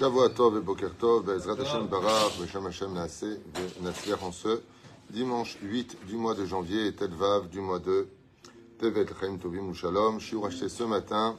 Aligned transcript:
Shavua 0.00 0.30
Tov 0.30 0.56
et 0.56 0.60
Boker 0.62 0.94
Tov, 0.98 1.26
Bezrat 1.26 1.56
Hashem 1.60 1.86
Barach, 1.86 2.32
Beshem 2.40 2.64
Hashem 2.64 2.94
Natsliach 2.94 4.22
en 4.22 4.32
ce 4.32 4.62
dimanche 5.10 5.58
8 5.60 6.06
du 6.06 6.16
mois 6.16 6.34
de 6.34 6.46
janvier 6.46 6.86
et 6.86 6.94
Ted 6.94 7.14
Vav 7.14 7.50
du 7.50 7.60
mois 7.60 7.80
de 7.80 8.08
Tevet 8.78 9.04
Chaim 9.20 9.36
Tovim 9.36 9.74
Shalom. 9.74 10.18
Shiur 10.18 10.46
acheté 10.46 10.70
ce 10.70 10.84
matin 10.84 11.36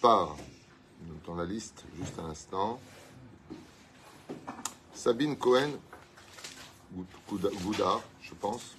par, 0.00 0.36
dans 1.26 1.34
la 1.34 1.44
liste, 1.44 1.84
juste 1.96 2.16
un 2.20 2.26
instant, 2.26 2.78
Sabine 4.94 5.36
Cohen, 5.36 5.70
Gouda, 7.28 8.00
je 8.22 8.34
pense, 8.34 8.76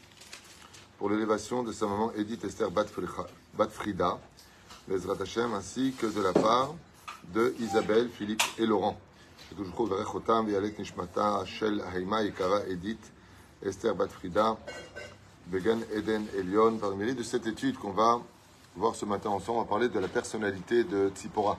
pour 0.97 1.09
l'élévation 1.09 1.63
de 1.63 1.73
sa 1.73 1.85
maman 1.85 2.13
Edith 2.13 2.45
Esther 2.45 2.71
Batfrida, 2.71 4.21
Bezrat 4.87 5.21
Hashem, 5.21 5.53
ainsi 5.53 5.91
que 5.99 6.05
de 6.05 6.21
la 6.21 6.31
part 6.31 6.75
de 7.33 7.55
Isabelle, 7.59 8.09
Philippe 8.09 8.43
et 8.57 8.65
Laurent. 8.65 8.97
Shel 11.45 11.83
Haima 11.93 12.23
Ikara 12.23 12.65
Edith 12.67 13.11
Esther 13.63 13.95
Batfrida 13.95 14.57
Began 15.47 15.79
Eden 15.93 16.25
Elion. 16.37 16.77
Parmi 16.77 17.13
de 17.13 17.23
cette 17.23 17.47
étude 17.47 17.77
qu'on 17.77 17.91
va 17.91 18.21
voir 18.75 18.95
ce 18.95 19.05
matin 19.05 19.29
ensemble, 19.29 19.59
on 19.59 19.61
va 19.61 19.67
parler 19.67 19.89
de 19.89 19.99
la 19.99 20.07
personnalité 20.07 20.83
de 20.83 21.11
Tzipora. 21.15 21.57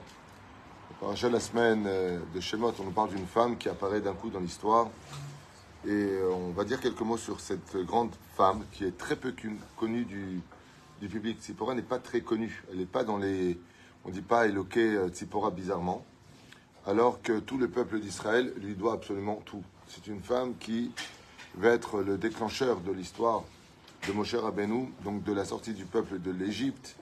Par 0.99 1.11
la 1.11 1.39
semaine 1.39 1.85
euh, 1.87 2.19
de 2.33 2.39
Shemot, 2.39 2.73
on 2.79 2.83
nous 2.83 2.91
parle 2.91 3.09
d'une 3.09 3.27
femme 3.27 3.57
qui 3.57 3.69
apparaît 3.69 4.01
d'un 4.01 4.13
coup 4.13 4.29
dans 4.29 4.39
l'histoire. 4.39 4.87
Et 5.85 5.89
euh, 5.91 6.31
on 6.31 6.51
va 6.51 6.63
dire 6.63 6.81
quelques 6.81 7.01
mots 7.01 7.17
sur 7.17 7.39
cette 7.39 7.77
grande 7.85 8.11
femme 8.35 8.63
qui 8.71 8.83
est 8.83 8.97
très 8.97 9.15
peu 9.15 9.33
connue 9.75 10.05
du, 10.05 10.41
du 10.99 11.07
public. 11.07 11.39
Tzipora 11.39 11.75
n'est 11.75 11.81
pas 11.81 11.99
très 11.99 12.21
connue. 12.21 12.63
Elle 12.71 12.79
n'est 12.79 12.85
pas 12.85 13.03
dans 13.03 13.17
les 13.17 13.57
on 14.07 14.09
ne 14.09 14.15
dit 14.15 14.21
pas 14.21 14.47
éloquer 14.47 14.95
euh, 14.95 15.09
Tzipora 15.09 15.51
bizarrement, 15.51 16.05
alors 16.85 17.21
que 17.21 17.39
tout 17.39 17.57
le 17.57 17.67
peuple 17.67 17.99
d'Israël 17.99 18.53
lui 18.61 18.73
doit 18.73 18.93
absolument 18.93 19.41
tout. 19.43 19.63
C'est 19.87 20.07
une 20.07 20.21
femme 20.21 20.55
qui 20.57 20.91
va 21.55 21.71
être 21.71 22.01
le 22.01 22.17
déclencheur 22.17 22.79
de 22.79 22.91
l'histoire 22.93 23.43
de 24.07 24.13
Moshe 24.13 24.35
Rabbeinu, 24.35 24.93
donc 25.03 25.23
de 25.23 25.33
la 25.33 25.43
sortie 25.43 25.73
du 25.73 25.83
peuple 25.83 26.19
de 26.19 26.31
l'Égypte. 26.31 26.95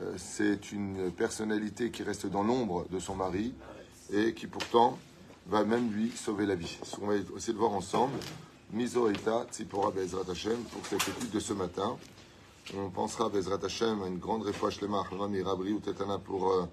Euh, 0.00 0.14
c'est 0.16 0.70
une 0.70 1.10
personnalité 1.10 1.90
qui 1.90 2.04
reste 2.04 2.26
dans 2.26 2.44
l'ombre 2.44 2.86
de 2.88 3.00
son 3.00 3.16
mari 3.16 3.52
et 4.12 4.32
qui 4.32 4.46
pourtant 4.46 4.96
va 5.48 5.64
même 5.64 5.92
lui 5.92 6.12
sauver 6.12 6.46
la 6.46 6.54
vie. 6.54 6.78
On 7.02 7.06
va 7.08 7.16
essayer 7.36 7.52
de 7.52 7.58
voir 7.58 7.72
ensemble. 7.72 8.14
Miso 8.72 9.10
Eta 9.10 9.46
Tzipora 9.50 9.90
Bezrat 9.90 10.30
Hashem 10.30 10.58
pour 10.72 10.86
cette 10.86 11.08
étude 11.08 11.30
de 11.30 11.40
ce 11.40 11.52
matin. 11.52 11.96
On 12.72 12.88
pensera, 12.88 13.28
Bezrat 13.28 13.62
Hashem, 13.62 14.02
à 14.02 14.06
une 14.06 14.18
grande 14.18 14.42
réfouche 14.42 14.80
lema, 14.80 15.00
Achmama 15.02 15.28
Mirabri 15.28 15.74
ou 15.74 15.80
Tetana 15.80 16.16
pour 16.18 16.50
euh, 16.50 16.64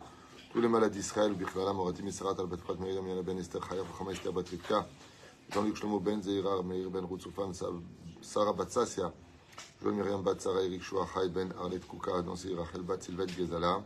tous 0.54 0.62
les 0.62 0.70
malades 0.70 0.94
d'Israël, 0.94 1.34
Bichlala, 1.34 1.74
Moratim, 1.74 2.08
Israat, 2.08 2.36
Al-Batfrat, 2.40 2.76
Miriam, 2.80 3.06
Yana 3.06 3.22
Ben 3.22 3.38
Esther, 3.38 3.60
Chaya, 3.60 3.82
Chama 3.98 4.14
Esther 4.14 4.32
Batrivka, 4.32 4.88
Jean-Luc 5.52 5.76
Shlomo 5.76 6.00
Ben 6.00 6.22
Zeira, 6.24 6.64
Meir 6.64 6.90
Ben 6.90 7.04
Routsoufan, 7.04 7.52
Sarah 8.22 8.54
Batsassia, 8.54 9.12
Joël 9.84 9.96
Miriam 9.96 10.22
Batsara, 10.22 10.64
Eric 10.64 10.82
Shua, 10.82 11.06
Chai 11.14 11.28
Ben 11.28 11.54
Arlet 11.60 11.82
Kouka, 11.86 12.22
Nancy 12.22 12.56
Rachel 12.56 12.84
Bat, 12.84 13.02
Sylvette 13.02 13.36
Gezala, 13.36 13.84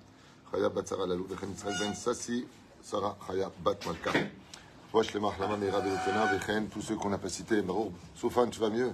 Chaya 0.52 0.69
Batsara 0.69 1.08
Lalou, 1.08 1.25
Vechen 1.25 1.53
Israël 1.53 1.75
Ben 1.80 1.95
Sassi, 1.95 2.45
Sarah 2.84 3.17
Chaya 3.25 3.52
Bat 3.64 3.78
Malka. 3.84 4.12
Réfouche 4.94 5.12
lema, 5.16 5.30
Achmama 5.30 5.58
Mirabri, 5.58 5.90
Tetana, 5.90 6.28
Vechen, 6.28 6.67
tous 6.67 6.84
ceux 6.84 6.97
qu'on 6.97 7.09
n'a 7.09 7.17
pas 7.17 7.30
cités, 7.30 7.64
Baruch, 7.64 7.92
Soufan, 8.14 8.47
tu 8.47 8.59
vas 8.59 8.69
mieux? 8.69 8.94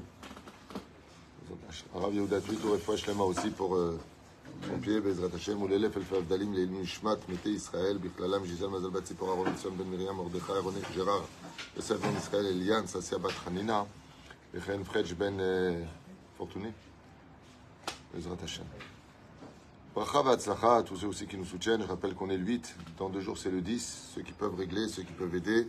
הרב 1.95 2.15
יהודה 2.15 2.41
טוויטו, 2.41 2.73
רפואה 2.73 2.97
שלמה 2.97 3.23
aussi 3.23 3.51
pour 3.59 3.77
son 4.63 4.85
pied, 4.85 5.01
בעזרת 5.05 5.35
השם, 5.35 5.63
ולאלף 5.63 5.97
אלפי 5.97 6.17
הבדלים 6.17 6.53
לעילוי 6.53 6.83
נשמת 6.83 7.29
מתי 7.29 7.49
ישראל, 7.49 7.99
בכללם 7.99 8.47
ז'יזל 8.47 8.67
מזל 8.67 8.89
בת 8.89 9.05
ציפורה, 9.05 9.35
רון 9.35 9.55
ציון 9.57 9.79
בן 9.79 9.87
מרים, 9.87 10.17
מרדכי 10.17 10.53
רוני 10.53 10.81
ג'רר, 10.97 11.21
יוסף 11.77 11.97
בן 11.97 12.17
ישראל, 12.17 12.47
אליאן, 12.47 12.87
ססיה 12.87 13.19
בת 13.19 13.33
חנינה, 13.33 13.83
וכן 14.55 14.85
פחדג' 14.85 15.13
בן 15.13 15.35
פורטוני, 16.37 16.71
בעזרת 18.15 18.43
השם. 18.43 18.65
Bracha 19.95 20.21
Vatzlacha 20.21 20.77
à 20.77 20.83
tous 20.83 20.97
ceux 20.97 21.07
aussi 21.07 21.27
qui 21.27 21.39
nous 21.39 21.47
soutiennent. 21.47 21.81
Je 21.81 21.87
rappelle 21.87 22.15
qu'on 22.15 22.29
est 22.29 22.37
le 22.37 22.45
8. 22.45 22.77
Dans 22.99 23.09
deux 23.09 23.21
jours, 23.21 23.39
c'est 23.39 23.51
le 23.51 23.63
10. 23.63 24.13
Ceux 24.15 24.21
qui 24.21 24.33
peuvent 24.33 24.55
régler, 24.55 24.89
ceux 24.89 25.05
qui 25.05 25.15
peuvent 25.15 25.35
aider. 25.35 25.69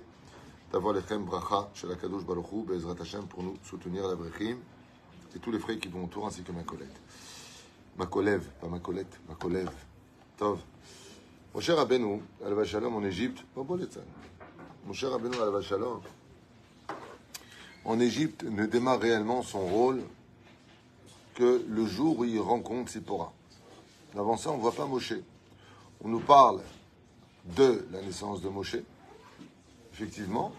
D'avoir 0.69 0.93
lechem 0.93 1.23
bracha 1.23 1.69
chez 1.73 1.87
la 1.87 1.95
Kadosh 1.95 2.25
Baruchou, 2.25 2.65
Bezrat 2.67 2.95
Hashem, 2.99 3.25
pour 3.27 3.41
nous 3.41 3.55
soutenir 3.63 4.05
la 4.05 4.15
Brechim 4.15 4.57
et 5.34 5.38
tous 5.38 5.50
les 5.50 5.58
frères 5.58 5.78
qui 5.78 5.88
vont 5.88 6.04
autour, 6.04 6.26
ainsi 6.26 6.42
que 6.42 6.52
ma 6.52 6.62
collègue. 6.62 6.88
Ma 7.96 8.06
collègue, 8.06 8.42
pas 8.60 8.68
ma 8.68 8.78
collègue, 8.78 9.06
ma 9.28 9.34
collègue. 9.34 9.68
Tov. 10.36 10.60
Mon 11.54 11.60
cher 11.60 11.76
Rabbeinu, 11.76 12.22
al 12.44 12.64
Shalom 12.64 12.94
en 12.94 13.04
Égypte, 13.04 13.44
mon 13.54 14.92
cher 14.92 15.10
Rabbeinu, 15.10 15.36
al 15.36 15.62
Shalom, 15.62 16.00
en 17.84 18.00
Égypte, 18.00 18.44
ne 18.44 18.66
démarre 18.66 19.00
réellement 19.00 19.42
son 19.42 19.66
rôle 19.66 20.02
que 21.34 21.64
le 21.68 21.86
jour 21.86 22.20
où 22.20 22.24
il 22.24 22.40
rencontre 22.40 22.90
Sipora. 22.90 23.32
Avant 24.16 24.36
ça, 24.36 24.50
on 24.50 24.56
ne 24.56 24.62
voit 24.62 24.72
pas 24.72 24.86
Moshe. 24.86 25.14
On 26.04 26.08
nous 26.08 26.20
parle 26.20 26.60
de 27.56 27.86
la 27.90 28.02
naissance 28.02 28.40
de 28.42 28.48
Moshe, 28.48 28.76
effectivement. 29.92 30.52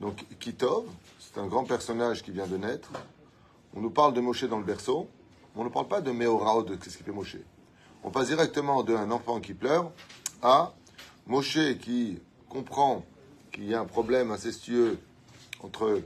Donc, 0.00 0.24
Kitov, 0.38 0.84
c'est 1.18 1.38
un 1.38 1.46
grand 1.46 1.64
personnage 1.64 2.22
qui 2.22 2.30
vient 2.30 2.46
de 2.46 2.56
naître. 2.56 2.90
On 3.76 3.80
nous 3.80 3.90
parle 3.90 4.14
de 4.14 4.20
Moshe 4.20 4.44
dans 4.44 4.58
le 4.58 4.64
berceau, 4.64 5.08
mais 5.54 5.62
on 5.62 5.64
ne 5.64 5.68
parle 5.68 5.88
pas 5.88 6.00
de 6.00 6.12
Meorao, 6.12 6.62
de 6.62 6.74
ce 6.74 6.96
qui 6.96 7.02
fait 7.02 7.12
Moshe. 7.12 7.36
On 8.04 8.10
passe 8.10 8.28
directement 8.28 8.82
d'un 8.82 9.10
enfant 9.10 9.40
qui 9.40 9.54
pleure 9.54 9.90
à 10.42 10.74
Moshe 11.26 11.78
qui 11.80 12.20
comprend 12.48 13.04
qu'il 13.50 13.64
y 13.64 13.74
a 13.74 13.80
un 13.80 13.84
problème 13.84 14.30
incestueux 14.30 14.98
entre 15.62 16.02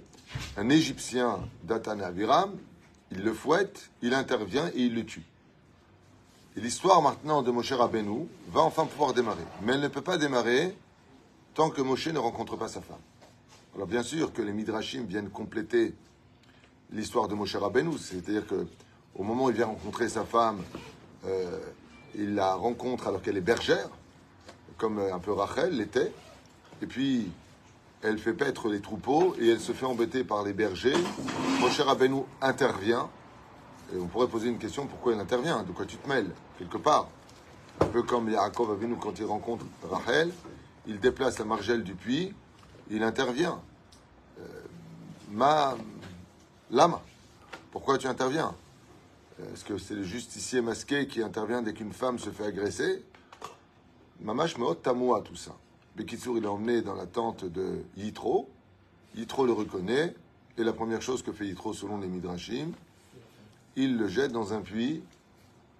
un 0.56 0.68
Égyptien, 0.68 1.40
Datan 1.64 2.00
Abiram, 2.00 2.56
il 3.10 3.22
le 3.22 3.32
fouette, 3.32 3.90
il 4.02 4.14
intervient 4.14 4.68
et 4.68 4.82
il 4.82 4.94
le 4.94 5.04
tue. 5.04 5.24
Et 6.56 6.60
l'histoire 6.60 7.02
maintenant 7.02 7.42
de 7.42 7.50
Moshe 7.50 7.72
Rabbeinu 7.72 8.28
va 8.48 8.62
enfin 8.62 8.86
pouvoir 8.86 9.12
démarrer. 9.14 9.44
Mais 9.62 9.74
elle 9.74 9.80
ne 9.80 9.88
peut 9.88 10.02
pas 10.02 10.18
démarrer 10.18 10.76
tant 11.54 11.70
que 11.70 11.82
Moshe 11.82 12.08
ne 12.08 12.18
rencontre 12.18 12.56
pas 12.56 12.68
sa 12.68 12.80
femme. 12.80 12.96
Alors 13.74 13.86
bien 13.86 14.02
sûr 14.02 14.32
que 14.32 14.42
les 14.42 14.52
Midrashim 14.52 15.04
viennent 15.04 15.30
compléter 15.30 15.94
l'histoire 16.92 17.28
de 17.28 17.34
Moshe 17.34 17.56
Rabbeinu, 17.56 17.98
c'est-à-dire 17.98 18.46
que 18.46 18.66
au 19.14 19.22
moment 19.22 19.46
où 19.46 19.50
il 19.50 19.56
vient 19.56 19.66
rencontrer 19.66 20.08
sa 20.08 20.24
femme, 20.24 20.62
euh, 21.26 21.58
il 22.14 22.34
la 22.34 22.54
rencontre 22.54 23.08
alors 23.08 23.20
qu'elle 23.20 23.36
est 23.36 23.42
bergère, 23.42 23.88
comme 24.76 24.98
un 24.98 25.18
peu 25.18 25.32
Rachel 25.32 25.76
l'était, 25.76 26.12
et 26.80 26.86
puis 26.86 27.30
elle 28.02 28.18
fait 28.18 28.32
paître 28.32 28.68
les 28.68 28.80
troupeaux 28.80 29.34
et 29.40 29.48
elle 29.48 29.60
se 29.60 29.72
fait 29.72 29.86
embêter 29.86 30.22
par 30.22 30.44
les 30.44 30.52
bergers. 30.52 30.96
Moshe 31.60 31.80
Rabbeinu 31.80 32.22
intervient, 32.40 33.08
et 33.92 33.98
on 33.98 34.06
pourrait 34.06 34.28
poser 34.28 34.48
une 34.48 34.58
question 34.58 34.86
pourquoi 34.86 35.14
il 35.14 35.20
intervient? 35.20 35.62
De 35.62 35.72
quoi 35.72 35.84
tu 35.84 35.96
te 35.96 36.08
mêles 36.08 36.30
Quelque 36.58 36.76
part? 36.76 37.08
Un 37.80 37.86
peu 37.86 38.02
comme 38.02 38.28
Yaakov 38.30 38.72
Avinu 38.72 38.96
quand 38.96 39.18
il 39.18 39.24
rencontre 39.24 39.64
Rachel, 39.88 40.32
il 40.86 41.00
déplace 41.00 41.38
la 41.38 41.44
margelle 41.44 41.82
du 41.82 41.94
puits, 41.94 42.34
il 42.90 43.02
intervient. 43.02 43.60
Euh, 44.40 44.44
ma, 45.30 45.76
Lama, 46.70 47.00
pourquoi 47.70 47.96
tu 47.96 48.06
interviens? 48.08 48.54
Est-ce 49.52 49.64
que 49.64 49.78
c'est 49.78 49.94
le 49.94 50.02
justicier 50.02 50.60
masqué 50.60 51.06
qui 51.06 51.22
intervient 51.22 51.62
dès 51.62 51.72
qu'une 51.72 51.94
femme 51.94 52.18
se 52.18 52.28
fait 52.28 52.44
agresser? 52.44 53.04
Mamash 54.20 54.58
Meot 54.58 54.74
Tamoua, 54.74 55.22
tout 55.22 55.36
ça. 55.36 55.56
Bekitsur, 55.96 56.36
il 56.36 56.44
est 56.44 56.48
emmené 56.48 56.82
dans 56.82 56.94
la 56.94 57.06
tente 57.06 57.46
de 57.46 57.84
Yitro. 57.96 58.50
Yitro 59.14 59.46
le 59.46 59.52
reconnaît. 59.52 60.14
Et 60.58 60.64
la 60.64 60.72
première 60.72 61.00
chose 61.00 61.22
que 61.22 61.32
fait 61.32 61.46
Yitro, 61.46 61.72
selon 61.72 61.98
les 61.98 62.08
Midrashim, 62.08 62.72
il 63.76 63.96
le 63.96 64.08
jette 64.08 64.32
dans 64.32 64.52
un 64.52 64.60
puits 64.60 65.02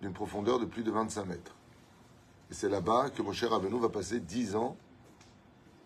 d'une 0.01 0.13
profondeur 0.13 0.59
de 0.59 0.65
plus 0.65 0.85
de 0.85 0.91
25 0.91 1.27
mètres. 1.27 1.55
Et 2.51 2.55
c'est 2.55 2.69
là-bas 2.69 3.11
que 3.11 3.21
Moshe 3.21 3.45
Rabbeinu 3.45 3.79
va 3.79 3.89
passer 3.89 4.21
10 4.21 4.57
ans 4.57 4.77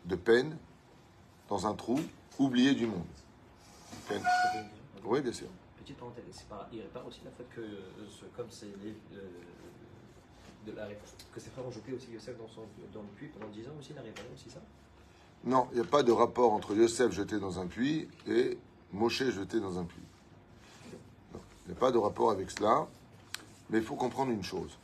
de 0.05 0.15
peine 0.15 0.57
dans 1.49 1.67
un 1.67 1.75
trou 1.75 1.99
oublié 2.39 2.75
du 2.75 2.87
monde. 2.87 3.03
Oui, 5.05 5.21
bien 5.21 5.33
sûr. 5.33 5.49
Petite 5.79 5.97
parenthèse, 5.97 6.45
pas, 6.49 6.69
il 6.73 6.81
répare 6.81 7.07
aussi 7.07 7.21
la 7.25 7.31
fait 7.33 7.45
que, 7.55 7.63
ce, 8.09 8.25
comme 8.37 8.47
c'est 8.51 8.73
de 10.67 10.73
la, 10.73 10.87
que 10.87 11.41
ses 11.41 11.51
frères 11.51 11.67
ont 11.67 11.73
jeté 11.73 11.93
aussi 11.93 12.13
Yosef 12.13 12.39
dans, 12.39 12.47
son, 12.47 12.63
dans 12.95 13.03
le 13.03 13.09
puits 13.17 13.29
pendant 13.29 13.51
10 13.51 13.67
ans 13.67 13.73
aussi, 13.81 13.91
il 13.93 13.99
a 13.99 14.03
réparé 14.03 14.29
aussi 14.33 14.49
ça? 14.49 14.61
Non, 15.45 15.67
il 15.73 15.81
n'y 15.81 15.81
a 15.81 15.91
pas 15.91 16.05
de 16.05 16.13
rapport 16.13 16.53
entre 16.53 16.75
Yosef 16.77 17.11
jeté 17.13 17.41
dans 17.41 17.59
un 17.59 17.67
puits 17.67 18.09
et 18.29 18.57
Moshe 18.93 19.25
jeté 19.31 19.59
dans 19.59 19.79
un 19.79 19.85
puits. 19.85 20.03
Il 21.67 21.73
n'y 21.73 21.77
a 21.77 21.81
pas 21.81 21.91
de 21.91 21.99
rapport 21.99 22.31
avec 22.31 22.51
cela, 22.51 22.87
mais 23.71 23.79
il 23.79 23.85
faut 23.85 23.97
comprendre 23.97 24.31
une 24.31 24.45
chose. 24.45 24.79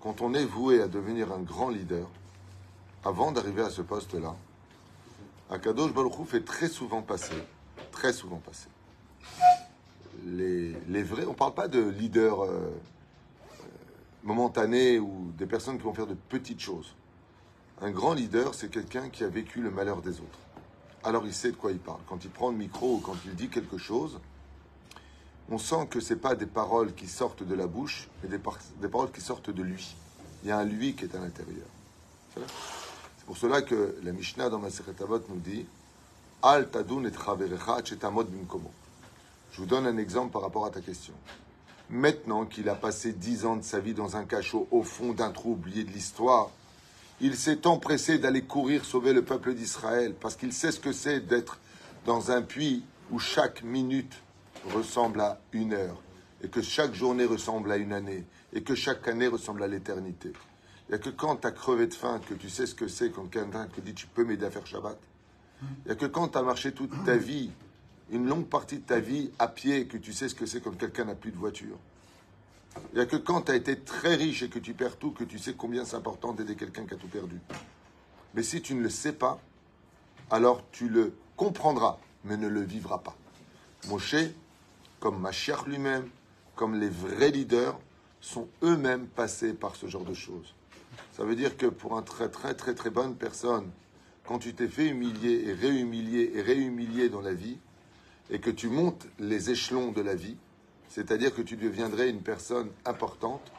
Quand 0.00 0.22
on 0.22 0.32
est 0.32 0.46
voué 0.46 0.80
à 0.80 0.88
devenir 0.88 1.30
un 1.30 1.40
grand 1.40 1.68
leader, 1.68 2.08
avant 3.04 3.32
d'arriver 3.32 3.62
à 3.62 3.70
ce 3.70 3.82
poste-là, 3.82 4.34
Akadosh 5.50 5.92
Baruch 5.92 6.26
fait 6.26 6.44
très 6.44 6.68
souvent 6.68 7.02
passer, 7.02 7.42
très 7.92 8.12
souvent 8.12 8.38
passer, 8.38 8.68
les, 10.26 11.02
vrais, 11.02 11.24
on 11.26 11.30
ne 11.30 11.34
parle 11.34 11.54
pas 11.54 11.68
de 11.68 11.80
leaders 11.80 12.44
euh, 12.44 12.70
momentanés 14.22 14.98
ou 14.98 15.32
des 15.38 15.46
personnes 15.46 15.78
qui 15.78 15.84
vont 15.84 15.94
faire 15.94 16.06
de 16.06 16.14
petites 16.14 16.60
choses. 16.60 16.94
Un 17.80 17.90
grand 17.90 18.12
leader, 18.12 18.54
c'est 18.54 18.70
quelqu'un 18.70 19.08
qui 19.08 19.24
a 19.24 19.28
vécu 19.28 19.60
le 19.62 19.70
malheur 19.70 20.02
des 20.02 20.20
autres. 20.20 20.38
Alors 21.02 21.24
il 21.26 21.32
sait 21.32 21.50
de 21.50 21.56
quoi 21.56 21.72
il 21.72 21.78
parle. 21.78 22.00
Quand 22.06 22.22
il 22.24 22.30
prend 22.30 22.50
le 22.50 22.56
micro 22.56 22.96
ou 22.96 22.98
quand 22.98 23.16
il 23.24 23.34
dit 23.34 23.48
quelque 23.48 23.78
chose, 23.78 24.20
on 25.50 25.58
sent 25.58 25.86
que 25.88 25.98
ce 25.98 26.14
pas 26.14 26.34
des 26.34 26.46
paroles 26.46 26.94
qui 26.94 27.08
sortent 27.08 27.42
de 27.42 27.54
la 27.54 27.66
bouche, 27.66 28.08
mais 28.22 28.28
des, 28.28 28.38
paroles 28.88 29.10
qui 29.10 29.20
sortent 29.20 29.50
de 29.50 29.62
lui. 29.62 29.96
Il 30.42 30.48
y 30.48 30.52
a 30.52 30.58
un 30.58 30.64
lui 30.64 30.94
qui 30.94 31.04
est 31.04 31.14
à 31.14 31.18
l'intérieur. 31.18 31.66
C'est 32.36 33.26
pour 33.26 33.36
cela 33.36 33.62
que 33.62 33.96
la 34.02 34.12
Mishnah 34.12 34.48
dans 34.48 34.58
Masechet 34.58 35.02
Avot 35.02 35.20
nous 35.28 35.40
dit 35.40 35.66
Al 36.42 36.70
tadun 36.70 37.04
et 37.04 37.10
bimkomo. 37.10 38.70
Je 39.52 39.60
vous 39.60 39.66
donne 39.66 39.86
un 39.86 39.96
exemple 39.98 40.32
par 40.32 40.42
rapport 40.42 40.66
à 40.66 40.70
ta 40.70 40.80
question. 40.80 41.14
Maintenant 41.88 42.46
qu'il 42.46 42.68
a 42.68 42.74
passé 42.74 43.12
dix 43.12 43.44
ans 43.44 43.56
de 43.56 43.64
sa 43.64 43.80
vie 43.80 43.94
dans 43.94 44.16
un 44.16 44.24
cachot 44.24 44.68
au 44.70 44.82
fond 44.82 45.12
d'un 45.12 45.30
trou 45.30 45.52
oublié 45.52 45.82
de 45.82 45.90
l'histoire, 45.90 46.50
il 47.20 47.36
s'est 47.36 47.66
empressé 47.66 48.18
d'aller 48.18 48.42
courir 48.42 48.84
sauver 48.84 49.12
le 49.12 49.22
peuple 49.22 49.54
d'Israël 49.54 50.14
parce 50.18 50.36
qu'il 50.36 50.52
sait 50.52 50.72
ce 50.72 50.80
que 50.80 50.92
c'est 50.92 51.20
d'être 51.20 51.58
dans 52.06 52.30
un 52.30 52.42
puits 52.42 52.84
où 53.10 53.18
chaque 53.18 53.62
minute 53.62 54.22
ressemble 54.72 55.20
à 55.20 55.40
une 55.52 55.72
heure 55.72 56.00
et 56.42 56.48
que 56.48 56.62
chaque 56.62 56.94
journée 56.94 57.24
ressemble 57.24 57.72
à 57.72 57.76
une 57.76 57.92
année 57.92 58.24
et 58.52 58.62
que 58.62 58.74
chaque 58.74 59.06
année 59.08 59.26
ressemble 59.26 59.62
à 59.62 59.66
l'éternité. 59.66 60.32
Il 60.88 60.92
n'y 60.92 60.94
a 60.94 60.98
que 60.98 61.10
quand 61.10 61.36
tu 61.36 61.46
as 61.46 61.52
crevé 61.52 61.86
de 61.86 61.94
faim 61.94 62.20
que 62.26 62.34
tu 62.34 62.48
sais 62.48 62.66
ce 62.66 62.74
que 62.74 62.88
c'est 62.88 63.10
quand 63.10 63.26
quelqu'un 63.26 63.66
te 63.66 63.80
dit 63.80 63.94
tu 63.94 64.06
peux 64.06 64.24
m'aider 64.24 64.46
à 64.46 64.50
faire 64.50 64.66
Shabbat. 64.66 64.98
Il 65.62 65.86
n'y 65.86 65.92
a 65.92 65.94
que 65.94 66.06
quand 66.06 66.28
tu 66.28 66.38
as 66.38 66.42
marché 66.42 66.72
toute 66.72 67.04
ta 67.04 67.16
vie 67.16 67.50
une 68.10 68.26
longue 68.26 68.46
partie 68.46 68.78
de 68.78 68.84
ta 68.84 69.00
vie 69.00 69.30
à 69.38 69.48
pied 69.48 69.86
que 69.86 69.96
tu 69.96 70.12
sais 70.12 70.28
ce 70.28 70.34
que 70.34 70.46
c'est 70.46 70.60
quand 70.60 70.76
quelqu'un 70.76 71.04
n'a 71.04 71.14
plus 71.14 71.30
de 71.30 71.36
voiture. 71.36 71.76
Il 72.92 72.96
n'y 72.96 73.00
a 73.00 73.06
que 73.06 73.16
quand 73.16 73.42
tu 73.42 73.52
as 73.52 73.56
été 73.56 73.78
très 73.78 74.14
riche 74.14 74.42
et 74.42 74.48
que 74.48 74.58
tu 74.58 74.74
perds 74.74 74.96
tout 74.96 75.10
que 75.10 75.24
tu 75.24 75.38
sais 75.38 75.54
combien 75.54 75.84
c'est 75.84 75.96
important 75.96 76.32
d'aider 76.32 76.56
quelqu'un 76.56 76.86
qui 76.86 76.94
a 76.94 76.96
tout 76.96 77.08
perdu. 77.08 77.40
Mais 78.34 78.42
si 78.42 78.62
tu 78.62 78.74
ne 78.74 78.82
le 78.82 78.90
sais 78.90 79.12
pas, 79.12 79.40
alors 80.30 80.62
tu 80.70 80.88
le 80.88 81.14
comprendras, 81.36 81.98
mais 82.24 82.36
ne 82.36 82.48
le 82.48 82.60
vivras 82.60 82.98
pas. 82.98 83.16
Moshe, 83.88 84.14
comme 85.00 85.20
Mashiach 85.20 85.66
lui-même, 85.66 86.08
comme 86.54 86.78
les 86.78 86.90
vrais 86.90 87.30
leaders, 87.30 87.78
sont 88.20 88.48
eux-mêmes 88.62 89.06
passés 89.06 89.54
par 89.54 89.74
ce 89.76 89.86
genre 89.86 90.04
de 90.04 90.14
choses. 90.14 90.54
Ça 91.12 91.24
veut 91.24 91.34
dire 91.34 91.56
que 91.56 91.66
pour 91.66 91.96
un 91.96 92.02
très 92.02 92.28
très 92.28 92.54
très 92.54 92.74
très 92.74 92.90
bonne 92.90 93.16
personne, 93.16 93.70
quand 94.24 94.38
tu 94.38 94.54
t'es 94.54 94.68
fait 94.68 94.88
humilier 94.88 95.44
et 95.46 95.52
réhumilier 95.52 96.32
et 96.34 96.42
réhumilier 96.42 97.08
dans 97.08 97.20
la 97.20 97.32
vie, 97.32 97.58
et 98.30 98.38
que 98.38 98.50
tu 98.50 98.68
montes 98.68 99.06
les 99.18 99.50
échelons 99.50 99.92
de 99.92 100.00
la 100.00 100.14
vie, 100.14 100.36
c'est-à-dire 100.88 101.34
que 101.34 101.42
tu 101.42 101.56
deviendrais 101.56 102.08
une 102.08 102.22
personne 102.22 102.70
importante, 102.84 103.52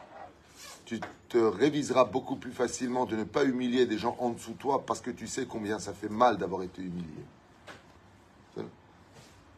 tu 0.86 1.00
te 1.30 1.38
réviseras 1.38 2.06
beaucoup 2.06 2.36
plus 2.36 2.52
facilement 2.52 3.06
de 3.06 3.16
ne 3.16 3.24
pas 3.24 3.46
humilier 3.46 3.86
des 3.86 3.98
gens 3.98 4.18
en 4.20 4.32
dessous 4.32 4.52
de 4.52 4.58
toi 4.58 4.86
parce 4.86 5.02
que 5.02 5.12
tu 5.12 5.28
sais 5.28 5.46
combien 5.46 5.80
ça 5.80 5.94
fait 5.94 6.10
mal 6.10 6.38
d'avoir 6.38 6.64
été 6.64 6.82
humilié. 6.82 7.26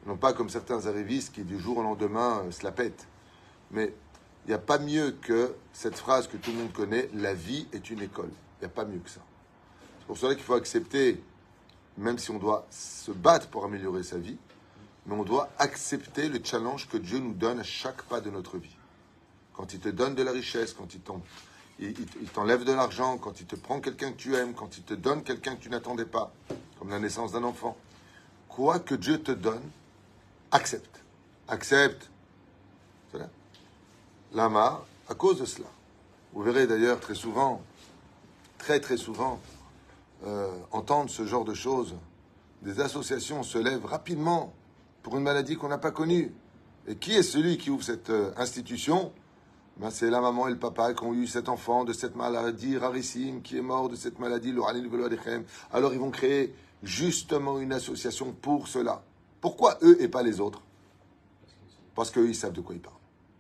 Non 0.05 0.17
pas 0.17 0.33
comme 0.33 0.49
certains 0.49 0.85
arrivistes 0.85 1.33
qui 1.33 1.43
du 1.43 1.57
jour 1.57 1.77
au 1.77 1.83
lendemain 1.83 2.43
euh, 2.45 2.51
se 2.51 2.63
la 2.63 2.71
pètent. 2.71 3.07
Mais 3.71 3.93
il 4.45 4.49
n'y 4.49 4.53
a 4.53 4.59
pas 4.59 4.77
mieux 4.77 5.11
que 5.11 5.55
cette 5.71 5.95
phrase 5.95 6.27
que 6.27 6.37
tout 6.37 6.51
le 6.51 6.57
monde 6.57 6.73
connaît, 6.73 7.09
la 7.13 7.33
vie 7.33 7.67
est 7.71 7.89
une 7.89 8.01
école. 8.01 8.29
Il 8.59 8.65
n'y 8.65 8.65
a 8.65 8.69
pas 8.69 8.85
mieux 8.85 8.99
que 8.99 9.09
ça. 9.09 9.21
C'est 9.99 10.07
pour 10.07 10.17
cela 10.17 10.35
qu'il 10.35 10.43
faut 10.43 10.55
accepter, 10.55 11.23
même 11.97 12.17
si 12.17 12.31
on 12.31 12.37
doit 12.37 12.67
se 12.69 13.11
battre 13.11 13.47
pour 13.47 13.63
améliorer 13.63 14.03
sa 14.03 14.17
vie, 14.17 14.37
mais 15.05 15.15
on 15.15 15.23
doit 15.23 15.49
accepter 15.57 16.29
le 16.29 16.39
challenge 16.43 16.87
que 16.87 16.97
Dieu 16.97 17.19
nous 17.19 17.33
donne 17.33 17.59
à 17.59 17.63
chaque 17.63 18.03
pas 18.03 18.21
de 18.21 18.29
notre 18.29 18.57
vie. 18.57 18.75
Quand 19.53 19.73
il 19.73 19.79
te 19.79 19.89
donne 19.89 20.15
de 20.15 20.23
la 20.23 20.31
richesse, 20.31 20.73
quand 20.73 20.93
il 20.93 22.29
t'enlève 22.29 22.63
de 22.63 22.73
l'argent, 22.73 23.17
quand 23.17 23.39
il 23.39 23.45
te 23.45 23.55
prend 23.55 23.81
quelqu'un 23.81 24.11
que 24.11 24.17
tu 24.17 24.35
aimes, 24.35 24.53
quand 24.53 24.77
il 24.77 24.83
te 24.83 24.93
donne 24.93 25.23
quelqu'un 25.23 25.55
que 25.55 25.61
tu 25.61 25.69
n'attendais 25.69 26.05
pas, 26.05 26.33
comme 26.79 26.89
la 26.89 26.99
naissance 26.99 27.33
d'un 27.33 27.43
enfant, 27.43 27.77
quoi 28.47 28.79
que 28.79 28.95
Dieu 28.95 29.21
te 29.21 29.31
donne, 29.31 29.63
accepte. 30.51 31.01
Accepte. 31.47 32.09
Lama, 34.33 34.83
à 35.09 35.13
cause 35.13 35.39
de 35.39 35.45
cela. 35.45 35.67
Vous 36.33 36.41
verrez 36.41 36.65
d'ailleurs 36.65 36.99
très 36.99 37.13
souvent, 37.13 37.61
très 38.57 38.79
très 38.79 38.97
souvent, 38.97 39.39
euh, 40.25 40.49
entendre 40.71 41.09
ce 41.11 41.25
genre 41.27 41.45
de 41.45 41.53
choses. 41.53 41.95
Des 42.63 42.79
associations 42.79 43.43
se 43.43 43.59
lèvent 43.59 43.85
rapidement 43.85 44.53
pour 45.03 45.17
une 45.17 45.23
maladie 45.23 45.55
qu'on 45.57 45.67
n'a 45.67 45.77
pas 45.77 45.91
connue. 45.91 46.33
Et 46.87 46.95
qui 46.95 47.13
est 47.13 47.23
celui 47.23 47.57
qui 47.57 47.69
ouvre 47.69 47.83
cette 47.83 48.09
euh, 48.09 48.31
institution? 48.37 49.11
Ben, 49.77 49.89
C'est 49.89 50.09
la 50.09 50.21
maman 50.21 50.47
et 50.47 50.51
le 50.51 50.59
papa 50.59 50.93
qui 50.93 51.03
ont 51.03 51.13
eu 51.13 51.27
cet 51.27 51.49
enfant 51.49 51.83
de 51.83 51.93
cette 51.93 52.15
maladie 52.15 52.77
rarissime, 52.77 53.41
qui 53.41 53.57
est 53.57 53.61
mort 53.61 53.89
de 53.89 53.95
cette 53.95 54.19
maladie, 54.19 54.53
alors 55.71 55.93
ils 55.93 55.99
vont 55.99 56.11
créer 56.11 56.55
justement 56.81 57.59
une 57.59 57.73
association 57.73 58.33
pour 58.33 58.67
cela. 58.67 59.03
Pourquoi 59.39 59.77
eux 59.81 60.01
et 60.01 60.07
pas 60.07 60.23
les 60.23 60.39
autres? 60.39 60.61
Parce 61.95 62.11
qu'eux, 62.11 62.27
ils 62.27 62.35
savent 62.35 62.53
de 62.53 62.61
quoi 62.61 62.75
ils 62.75 62.81
parlent. 62.81 62.95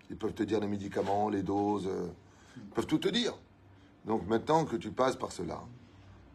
Ils 0.09 0.17
peuvent 0.17 0.33
te 0.33 0.43
dire 0.43 0.59
les 0.59 0.67
médicaments, 0.67 1.29
les 1.29 1.43
doses, 1.43 1.87
euh, 1.87 2.07
ils 2.57 2.69
peuvent 2.69 2.85
tout 2.85 2.99
te 2.99 3.09
dire. 3.09 3.33
Donc 4.05 4.27
maintenant 4.27 4.65
que 4.65 4.75
tu 4.75 4.91
passes 4.91 5.15
par 5.15 5.31
cela, 5.31 5.61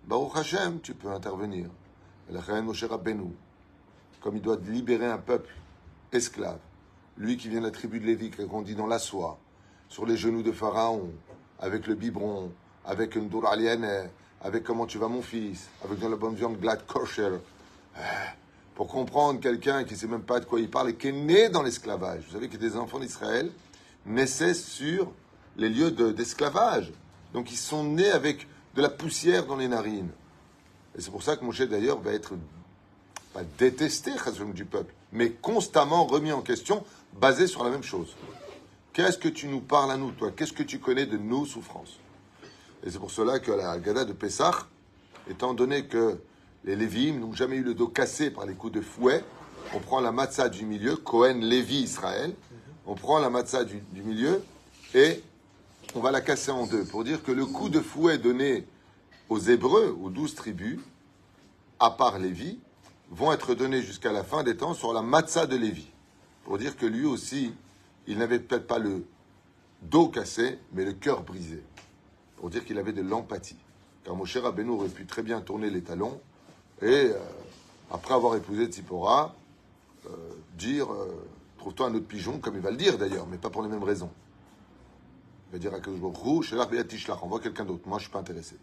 Baruch 0.07 0.37
Hashem, 0.37 0.81
tu 0.81 0.95
peux 0.95 1.11
intervenir. 1.11 1.69
Moshe 2.63 2.85
Rabbeinu, 2.85 3.31
comme 4.21 4.37
il 4.37 4.43
doit 4.43 4.59
libérer 4.67 5.07
un 5.07 5.19
peuple 5.19 5.51
esclave, 6.13 6.59
lui 7.17 7.37
qui 7.37 7.49
vient 7.49 7.61
de 7.61 7.67
la 7.67 7.73
tribu 7.73 8.01
de 8.01 8.07
Lévi, 8.07 8.31
qui 8.31 8.43
a 8.43 8.45
grandi 8.45 8.75
dans 8.75 8.87
la 8.87 8.99
soie, 8.99 9.39
sur 9.89 10.07
les 10.07 10.17
genoux 10.17 10.43
de 10.43 10.53
Pharaon, 10.53 11.11
avec 11.61 11.87
le 11.87 11.95
biberon, 11.95 12.53
avec 12.85 13.17
une 13.17 13.29
dour 13.29 13.47
avec 14.41 14.63
comment 14.63 14.87
tu 14.87 14.99
vas 14.99 15.09
mon 15.09 15.23
fils, 15.23 15.69
avec 15.85 15.99
dans 15.99 16.09
la 16.09 16.17
bonne 16.17 16.35
viande 16.35 16.59
glad 16.61 16.87
kosher, 16.87 17.39
eh, 17.97 18.01
pour 18.75 18.87
comprendre 18.87 19.41
quelqu'un 19.41 19.85
qui 19.85 19.95
ne 19.95 19.99
sait 19.99 20.07
même 20.07 20.23
pas 20.23 20.39
de 20.39 20.45
quoi 20.45 20.61
il 20.61 20.71
parle 20.71 20.91
et 20.91 20.95
qui 20.95 21.09
est 21.09 21.13
né 21.13 21.49
dans 21.49 21.63
l'esclavage. 21.63 22.23
Vous 22.27 22.35
savez 22.35 22.49
que 22.49 22.57
des 22.57 22.77
enfants 22.77 23.01
d'Israël 23.01 23.51
naissaient 24.07 24.55
sur 24.55 25.13
les 25.57 25.69
lieux 25.69 25.91
d'esclavage. 25.91 26.93
Donc 27.35 27.51
ils 27.51 27.57
sont 27.57 27.85
nés 27.85 28.11
avec 28.11 28.47
de 28.77 28.83
la 28.83 28.89
poussière 28.89 29.47
dans 29.47 29.57
les 29.57 29.67
narines. 29.67 30.11
Et 30.97 31.01
c'est 31.01 31.11
pour 31.11 31.23
ça 31.23 31.37
que 31.37 31.45
Moshe 31.45 31.63
d'ailleurs 31.63 32.01
va 32.01 32.13
être 32.13 32.35
pas 33.33 33.43
détesté 33.59 34.13
du 34.55 34.65
peuple, 34.65 34.93
mais 35.13 35.31
constamment 35.31 36.07
remis 36.07 36.33
en 36.33 36.43
question, 36.43 36.85
basé 37.15 37.47
sur 37.47 37.65
la 37.65 37.71
même 37.71 37.83
chose. 37.83 38.15
Qu'est-ce 38.93 39.19
que 39.19 39.29
tu 39.29 39.47
nous 39.47 39.61
parles 39.61 39.93
à 39.93 39.97
nous, 39.97 40.13
toi? 40.13 40.31
Qu'est-ce 40.37 40.53
que 40.53 40.63
tu 40.63 40.79
connais 40.79 41.07
de 41.07 41.17
nos 41.17 41.45
souffrances? 41.47 41.99
Et 42.85 42.91
c'est 42.91 42.99
pour 42.99 43.11
cela 43.11 43.39
que 43.39 43.53
la 43.53 43.79
Gada 43.79 44.05
de 44.05 44.13
Pessah, 44.13 44.67
étant 45.31 45.55
donné 45.55 45.87
que 45.87 46.19
les 46.65 46.77
Lévim 46.77 47.21
n'ont 47.21 47.35
jamais 47.35 47.57
eu 47.57 47.63
le 47.63 47.75
dos 47.75 47.89
cassé 47.89 48.31
par 48.31 48.47
les 48.47 48.55
coups 48.55 48.73
de 48.73 48.81
fouet, 48.81 49.23
on 49.75 49.81
prend 49.81 50.01
la 50.01 50.13
matzah 50.13 50.49
du 50.49 50.65
milieu, 50.65 50.97
Cohen, 50.97 51.41
Lévi, 51.41 51.81
Israël, 51.83 52.35
on 52.87 52.95
prend 52.95 53.19
la 53.19 53.31
matzah 53.31 53.65
du 53.65 53.83
milieu 54.03 54.43
et 54.95 55.23
on 55.95 56.01
va 56.01 56.11
la 56.11 56.21
casser 56.21 56.51
en 56.51 56.67
deux 56.67 56.85
pour 56.85 57.05
dire 57.05 57.23
que 57.23 57.33
le 57.33 57.47
coup 57.47 57.69
de 57.69 57.81
fouet 57.81 58.19
donné 58.19 58.67
aux 59.29 59.39
Hébreux, 59.39 59.97
aux 60.03 60.11
douze 60.11 60.35
tribus, 60.35 60.79
à 61.81 61.91
part 61.91 62.19
Lévi, 62.19 62.59
vont 63.11 63.33
être 63.33 63.55
donnés 63.55 63.83
jusqu'à 63.83 64.13
la 64.13 64.25
fin 64.25 64.43
des 64.43 64.57
temps 64.57 64.75
sur 64.75 64.93
la 64.93 65.03
matzah 65.03 65.47
de 65.47 65.57
Lévi. 65.57 65.89
Pour 66.45 66.59
dire 66.59 66.77
que 66.77 66.87
lui 66.87 67.05
aussi, 67.05 67.55
il 68.07 68.19
n'avait 68.19 68.39
peut-être 68.39 68.67
pas 68.67 68.79
le 68.79 69.05
dos 69.83 70.09
cassé, 70.09 70.59
mais 70.73 70.85
le 70.85 70.93
cœur 70.93 71.23
brisé. 71.23 71.63
Pour 72.37 72.51
dire 72.51 72.65
qu'il 72.65 72.79
avait 72.79 72.93
de 72.93 73.03
l'empathie. 73.03 73.59
Car 74.05 74.15
mon 74.15 74.25
cher 74.25 74.45
Rabbeinu 74.45 74.71
aurait 74.71 74.89
pu 74.89 75.07
très 75.07 75.23
bien 75.23 75.41
tourner 75.41 75.71
les 75.71 75.83
talons 75.83 76.21
et, 76.81 77.11
euh, 77.11 77.19
après 77.91 78.15
avoir 78.15 78.37
épousé 78.37 78.67
Tzipora, 78.67 79.35
euh, 80.07 80.11
dire 80.57 80.93
euh, 80.93 81.29
Trouve-toi 81.59 81.89
un 81.89 81.95
autre 81.95 82.07
pigeon, 82.07 82.39
comme 82.39 82.55
il 82.55 82.61
va 82.61 82.71
le 82.71 82.77
dire 82.77 82.97
d'ailleurs, 82.97 83.27
mais 83.27 83.37
pas 83.37 83.51
pour 83.51 83.63
les 83.63 83.69
mêmes 83.69 83.83
raisons. 83.83 84.11
Il 85.49 85.53
va 85.53 85.59
dire 85.59 85.75
à 85.75 85.79
Rouge, 86.03 86.55
envoie 87.21 87.41
quelqu'un 87.41 87.65
d'autre. 87.65 87.83
Moi, 87.87 87.99
je 87.99 88.03
ne 88.03 88.05
suis 88.05 88.13
pas 88.13 88.21
intéressé. 88.21 88.57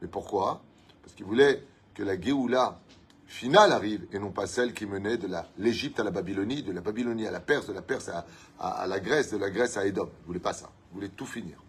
Mais 0.00 0.08
pourquoi? 0.08 0.60
Parce 1.02 1.14
qu'il 1.14 1.24
voulait 1.24 1.64
que 1.94 2.02
la 2.02 2.20
Géoula 2.20 2.80
finale 3.26 3.72
arrive 3.72 4.06
et 4.12 4.18
non 4.18 4.30
pas 4.30 4.46
celle 4.46 4.74
qui 4.74 4.86
menait 4.86 5.16
de 5.16 5.28
l'Égypte 5.58 5.98
à 6.00 6.04
la 6.04 6.10
Babylonie, 6.10 6.62
de 6.62 6.72
la 6.72 6.80
Babylonie 6.80 7.26
à 7.26 7.30
la 7.30 7.40
Perse, 7.40 7.66
de 7.66 7.72
la 7.72 7.82
Perse 7.82 8.10
à, 8.58 8.86
la 8.86 9.00
Grèce, 9.00 9.32
de 9.32 9.38
la 9.38 9.50
Grèce 9.50 9.76
à 9.76 9.86
Édom. 9.86 10.04
Vous 10.04 10.26
voulez 10.26 10.40
pas 10.40 10.52
ça. 10.52 10.70
Vous 10.90 10.96
voulez 10.96 11.08
tout 11.08 11.26
finir. 11.26 11.62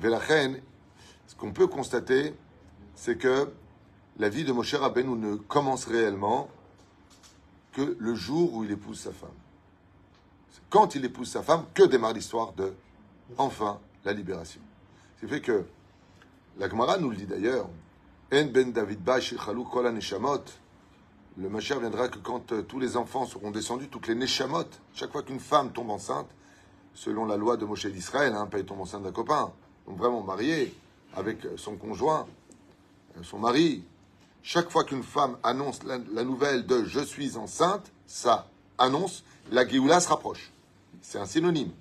Velachen, 0.00 0.60
ce 1.26 1.34
qu'on 1.34 1.52
peut 1.52 1.66
constater, 1.66 2.34
c'est 2.94 3.16
que 3.16 3.50
la 4.18 4.28
vie 4.28 4.44
de 4.44 4.52
Moshe 4.52 4.74
Rabbeinu 4.74 5.16
ne 5.16 5.36
commence 5.36 5.84
réellement 5.84 6.48
que 7.72 7.96
le 7.98 8.14
jour 8.14 8.54
où 8.54 8.64
il 8.64 8.70
épouse 8.70 9.00
sa 9.00 9.12
femme. 9.12 9.28
Quand 10.70 10.94
il 10.94 11.04
épouse 11.04 11.30
sa 11.30 11.42
femme 11.42 11.64
que 11.74 11.82
démarre 11.84 12.14
l'histoire 12.14 12.52
de, 12.54 12.74
enfin, 13.38 13.78
la 14.04 14.12
libération. 14.12 14.60
Ce 15.16 15.26
qui 15.26 15.32
fait 15.32 15.40
que 15.40 15.64
la 16.58 16.68
Gemara 16.68 16.98
nous 16.98 17.10
le 17.10 17.16
dit 17.16 17.26
d'ailleurs, 17.26 17.68
en 18.32 18.46
ben 18.46 18.72
David 18.72 19.00
kol 19.70 19.94
Le 21.38 21.48
Mashiach 21.50 21.78
viendra 21.78 22.08
que 22.08 22.18
quand 22.18 22.52
euh, 22.52 22.62
tous 22.62 22.80
les 22.80 22.96
enfants 22.96 23.26
seront 23.26 23.50
descendus, 23.50 23.88
toutes 23.88 24.08
les 24.08 24.14
neshamot, 24.14 24.64
chaque 24.94 25.12
fois 25.12 25.22
qu'une 25.22 25.38
femme 25.38 25.70
tombe 25.70 25.90
enceinte, 25.90 26.28
selon 26.94 27.26
la 27.26 27.36
loi 27.36 27.56
de 27.58 27.64
Moshe 27.66 27.86
d'Israël, 27.86 28.34
hein, 28.34 28.46
pas 28.46 28.62
tombe 28.62 28.80
enceinte 28.80 29.02
d'un 29.02 29.12
copain, 29.12 29.52
donc 29.86 29.98
vraiment 29.98 30.22
mariée 30.22 30.74
avec 31.14 31.46
son 31.56 31.76
conjoint, 31.76 32.26
son 33.22 33.38
mari, 33.38 33.84
chaque 34.42 34.70
fois 34.70 34.84
qu'une 34.84 35.02
femme 35.02 35.36
annonce 35.42 35.82
la, 35.84 35.98
la 36.12 36.24
nouvelle 36.24 36.66
de 36.66 36.84
je 36.84 37.00
suis 37.00 37.36
enceinte, 37.36 37.92
ça 38.06 38.48
annonce 38.78 39.24
la 39.52 39.68
Géoula 39.68 40.00
se 40.00 40.08
rapproche. 40.08 40.50
C'est 41.02 41.18
un 41.18 41.26
synonyme, 41.26 41.72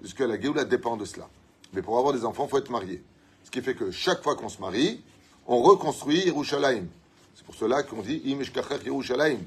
puisque 0.00 0.20
la 0.20 0.40
Géoula 0.40 0.64
dépend 0.64 0.96
de 0.96 1.04
cela. 1.04 1.28
Mais 1.72 1.82
pour 1.82 1.96
avoir 1.98 2.12
des 2.12 2.24
enfants, 2.24 2.46
il 2.46 2.50
faut 2.50 2.58
être 2.58 2.70
marié. 2.70 3.02
Ce 3.44 3.50
qui 3.50 3.62
fait 3.62 3.74
que 3.74 3.90
chaque 3.90 4.22
fois 4.22 4.34
qu'on 4.34 4.48
se 4.48 4.60
marie, 4.60 5.02
on 5.46 5.62
reconstruit 5.62 6.26
Yerushalayim. 6.26 6.86
C'est 7.34 7.44
pour 7.44 7.54
cela 7.54 7.82
qu'on 7.82 8.02
dit 8.02 8.22
Im 8.26 8.40
Eshkachech 8.40 8.84
Yerushalayim. 8.84 9.40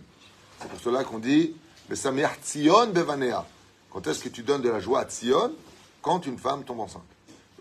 C'est 0.60 0.70
pour 0.70 0.80
cela 0.80 1.04
qu'on 1.04 1.20
dit 1.20 1.56
Besameach 1.90 2.40
Tzion 2.44 2.88
Bevanea. 2.88 3.46
Quand 3.92 4.06
est-ce 4.08 4.24
que 4.24 4.30
tu 4.30 4.44
donnes 4.44 4.62
de 4.62 4.70
la 4.70 4.80
joie 4.80 5.02
à 5.02 5.06
Tzion 5.06 5.52
Quand 6.02 6.26
une 6.26 6.38
femme 6.38 6.64
tombe 6.64 6.80
enceinte. 6.82 7.04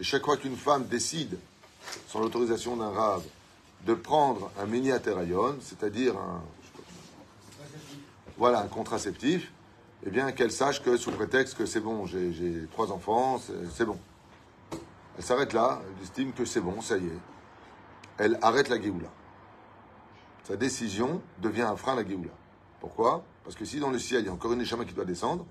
Et 0.00 0.04
chaque 0.04 0.24
fois 0.24 0.36
qu'une 0.36 0.56
femme 0.56 0.86
décide, 0.86 1.38
sans 2.08 2.20
l'autorisation 2.20 2.76
d'un 2.76 2.90
rave, 2.90 3.22
de 3.86 3.94
prendre 3.94 4.50
un 4.58 4.66
miniaterayon, 4.66 5.56
c'est-à-dire 5.60 6.16
un, 6.16 6.42
voilà, 8.36 8.60
un 8.60 8.66
contraceptif, 8.66 9.52
eh 10.06 10.10
bien 10.10 10.32
qu'elle 10.32 10.50
sache 10.50 10.82
que 10.82 10.96
sous 10.96 11.12
prétexte 11.12 11.56
que 11.56 11.66
c'est 11.66 11.80
bon, 11.80 12.06
j'ai 12.06 12.66
trois 12.72 12.90
enfants, 12.90 13.40
c'est 13.74 13.84
bon. 13.84 13.98
Elle 15.16 15.24
s'arrête 15.24 15.52
là, 15.52 15.80
elle 15.84 16.02
estime 16.02 16.32
que 16.32 16.44
c'est 16.44 16.60
bon, 16.60 16.80
ça 16.80 16.96
y 16.96 17.06
est. 17.06 17.33
Elle 18.18 18.38
arrête 18.42 18.68
la 18.68 18.80
Géoula. 18.80 19.08
Sa 20.44 20.56
décision 20.56 21.22
devient 21.40 21.62
un 21.62 21.76
frein 21.76 21.92
à 21.92 21.96
la 21.96 22.08
Géoula. 22.08 22.30
Pourquoi? 22.80 23.24
Parce 23.42 23.56
que 23.56 23.64
si 23.64 23.80
dans 23.80 23.90
le 23.90 23.98
ciel, 23.98 24.22
il 24.22 24.26
y 24.26 24.28
a 24.28 24.32
encore 24.32 24.52
une 24.52 24.60
échama 24.60 24.84
qui 24.84 24.94
doit 24.94 25.04
descendre, 25.04 25.46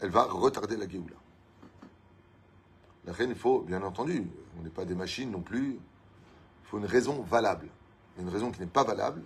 elle 0.00 0.10
va 0.10 0.24
retarder 0.24 0.76
la 0.76 0.88
Géoula. 0.88 1.16
La 3.04 3.12
reine, 3.12 3.30
il 3.30 3.36
faut, 3.36 3.60
bien 3.60 3.82
entendu, 3.82 4.26
on 4.58 4.62
n'est 4.62 4.70
pas 4.70 4.84
des 4.84 4.94
machines 4.94 5.30
non 5.30 5.40
plus, 5.40 5.74
il 5.74 6.68
faut 6.68 6.78
une 6.78 6.86
raison 6.86 7.22
valable. 7.22 7.68
Une 8.18 8.28
raison 8.28 8.50
qui 8.50 8.60
n'est 8.60 8.66
pas 8.66 8.84
valable, 8.84 9.22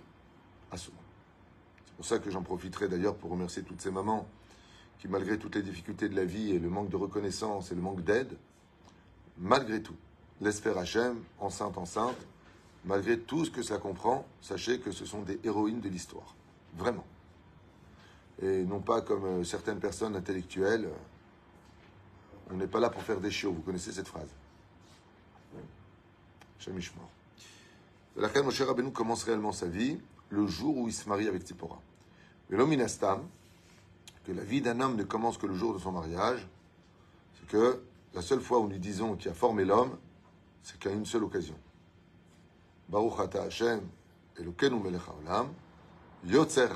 à 0.71 0.77
ce 0.77 0.89
moment. 0.89 1.01
C'est 1.85 1.95
pour 1.95 2.05
ça 2.05 2.19
que 2.19 2.29
j'en 2.29 2.43
profiterai 2.43 2.87
d'ailleurs 2.87 3.15
pour 3.15 3.31
remercier 3.31 3.63
toutes 3.63 3.81
ces 3.81 3.91
mamans 3.91 4.27
qui, 4.99 5.07
malgré 5.07 5.37
toutes 5.37 5.55
les 5.55 5.63
difficultés 5.63 6.07
de 6.07 6.15
la 6.15 6.25
vie 6.25 6.51
et 6.51 6.59
le 6.59 6.69
manque 6.69 6.89
de 6.89 6.95
reconnaissance 6.95 7.71
et 7.71 7.75
le 7.75 7.81
manque 7.81 8.03
d'aide, 8.03 8.37
malgré 9.37 9.81
tout, 9.81 9.95
faire 10.51 10.77
Hachem, 10.77 11.21
enceinte, 11.39 11.77
enceinte, 11.77 12.17
malgré 12.85 13.19
tout 13.19 13.45
ce 13.45 13.51
que 13.51 13.61
ça 13.61 13.77
comprend, 13.77 14.25
sachez 14.41 14.79
que 14.79 14.91
ce 14.91 15.05
sont 15.05 15.21
des 15.21 15.39
héroïnes 15.43 15.81
de 15.81 15.89
l'histoire. 15.89 16.35
Vraiment. 16.75 17.05
Et 18.41 18.63
non 18.63 18.79
pas 18.79 19.01
comme 19.01 19.25
euh, 19.25 19.43
certaines 19.43 19.79
personnes 19.79 20.15
intellectuelles, 20.15 20.85
euh, 20.85 22.51
on 22.51 22.55
n'est 22.55 22.67
pas 22.67 22.79
là 22.79 22.89
pour 22.89 23.03
faire 23.03 23.19
des 23.19 23.31
chiots. 23.31 23.53
Vous 23.53 23.61
connaissez 23.61 23.91
cette 23.91 24.07
phrase 24.07 24.29
Hachem 26.59 26.77
Ishmor. 26.77 27.09
La 28.15 28.27
reine 28.27 28.45
Moshe 28.45 28.61
Rabbeinu 28.61 28.91
commence 28.91 29.23
réellement 29.23 29.51
sa 29.51 29.67
vie 29.67 29.97
le 30.29 30.47
jour 30.47 30.77
où 30.77 30.87
il 30.87 30.93
se 30.93 31.07
marie 31.09 31.27
avec 31.27 31.43
Tzipora. 31.43 31.81
Mais 32.49 32.57
l'ominastam, 32.57 33.27
que 34.23 34.31
la 34.31 34.43
vie 34.43 34.61
d'un 34.61 34.79
homme 34.79 34.95
ne 34.95 35.03
commence 35.03 35.37
que 35.37 35.47
le 35.47 35.55
jour 35.55 35.73
de 35.73 35.79
son 35.79 35.91
mariage, 35.91 36.47
c'est 37.35 37.47
que 37.47 37.83
la 38.13 38.21
seule 38.21 38.41
fois 38.41 38.59
où 38.59 38.67
nous 38.67 38.77
disons 38.77 39.15
qu'il 39.15 39.29
a 39.29 39.33
formé 39.33 39.65
l'homme, 39.65 39.97
c'est 40.61 40.79
qu'à 40.79 40.91
une 40.91 41.05
seule 41.05 41.23
occasion. 41.23 41.55
Baruch 42.93 43.19
ata 43.21 43.41
Hashem, 43.41 43.81
melech 44.39 45.01
Yotzer. 46.25 46.69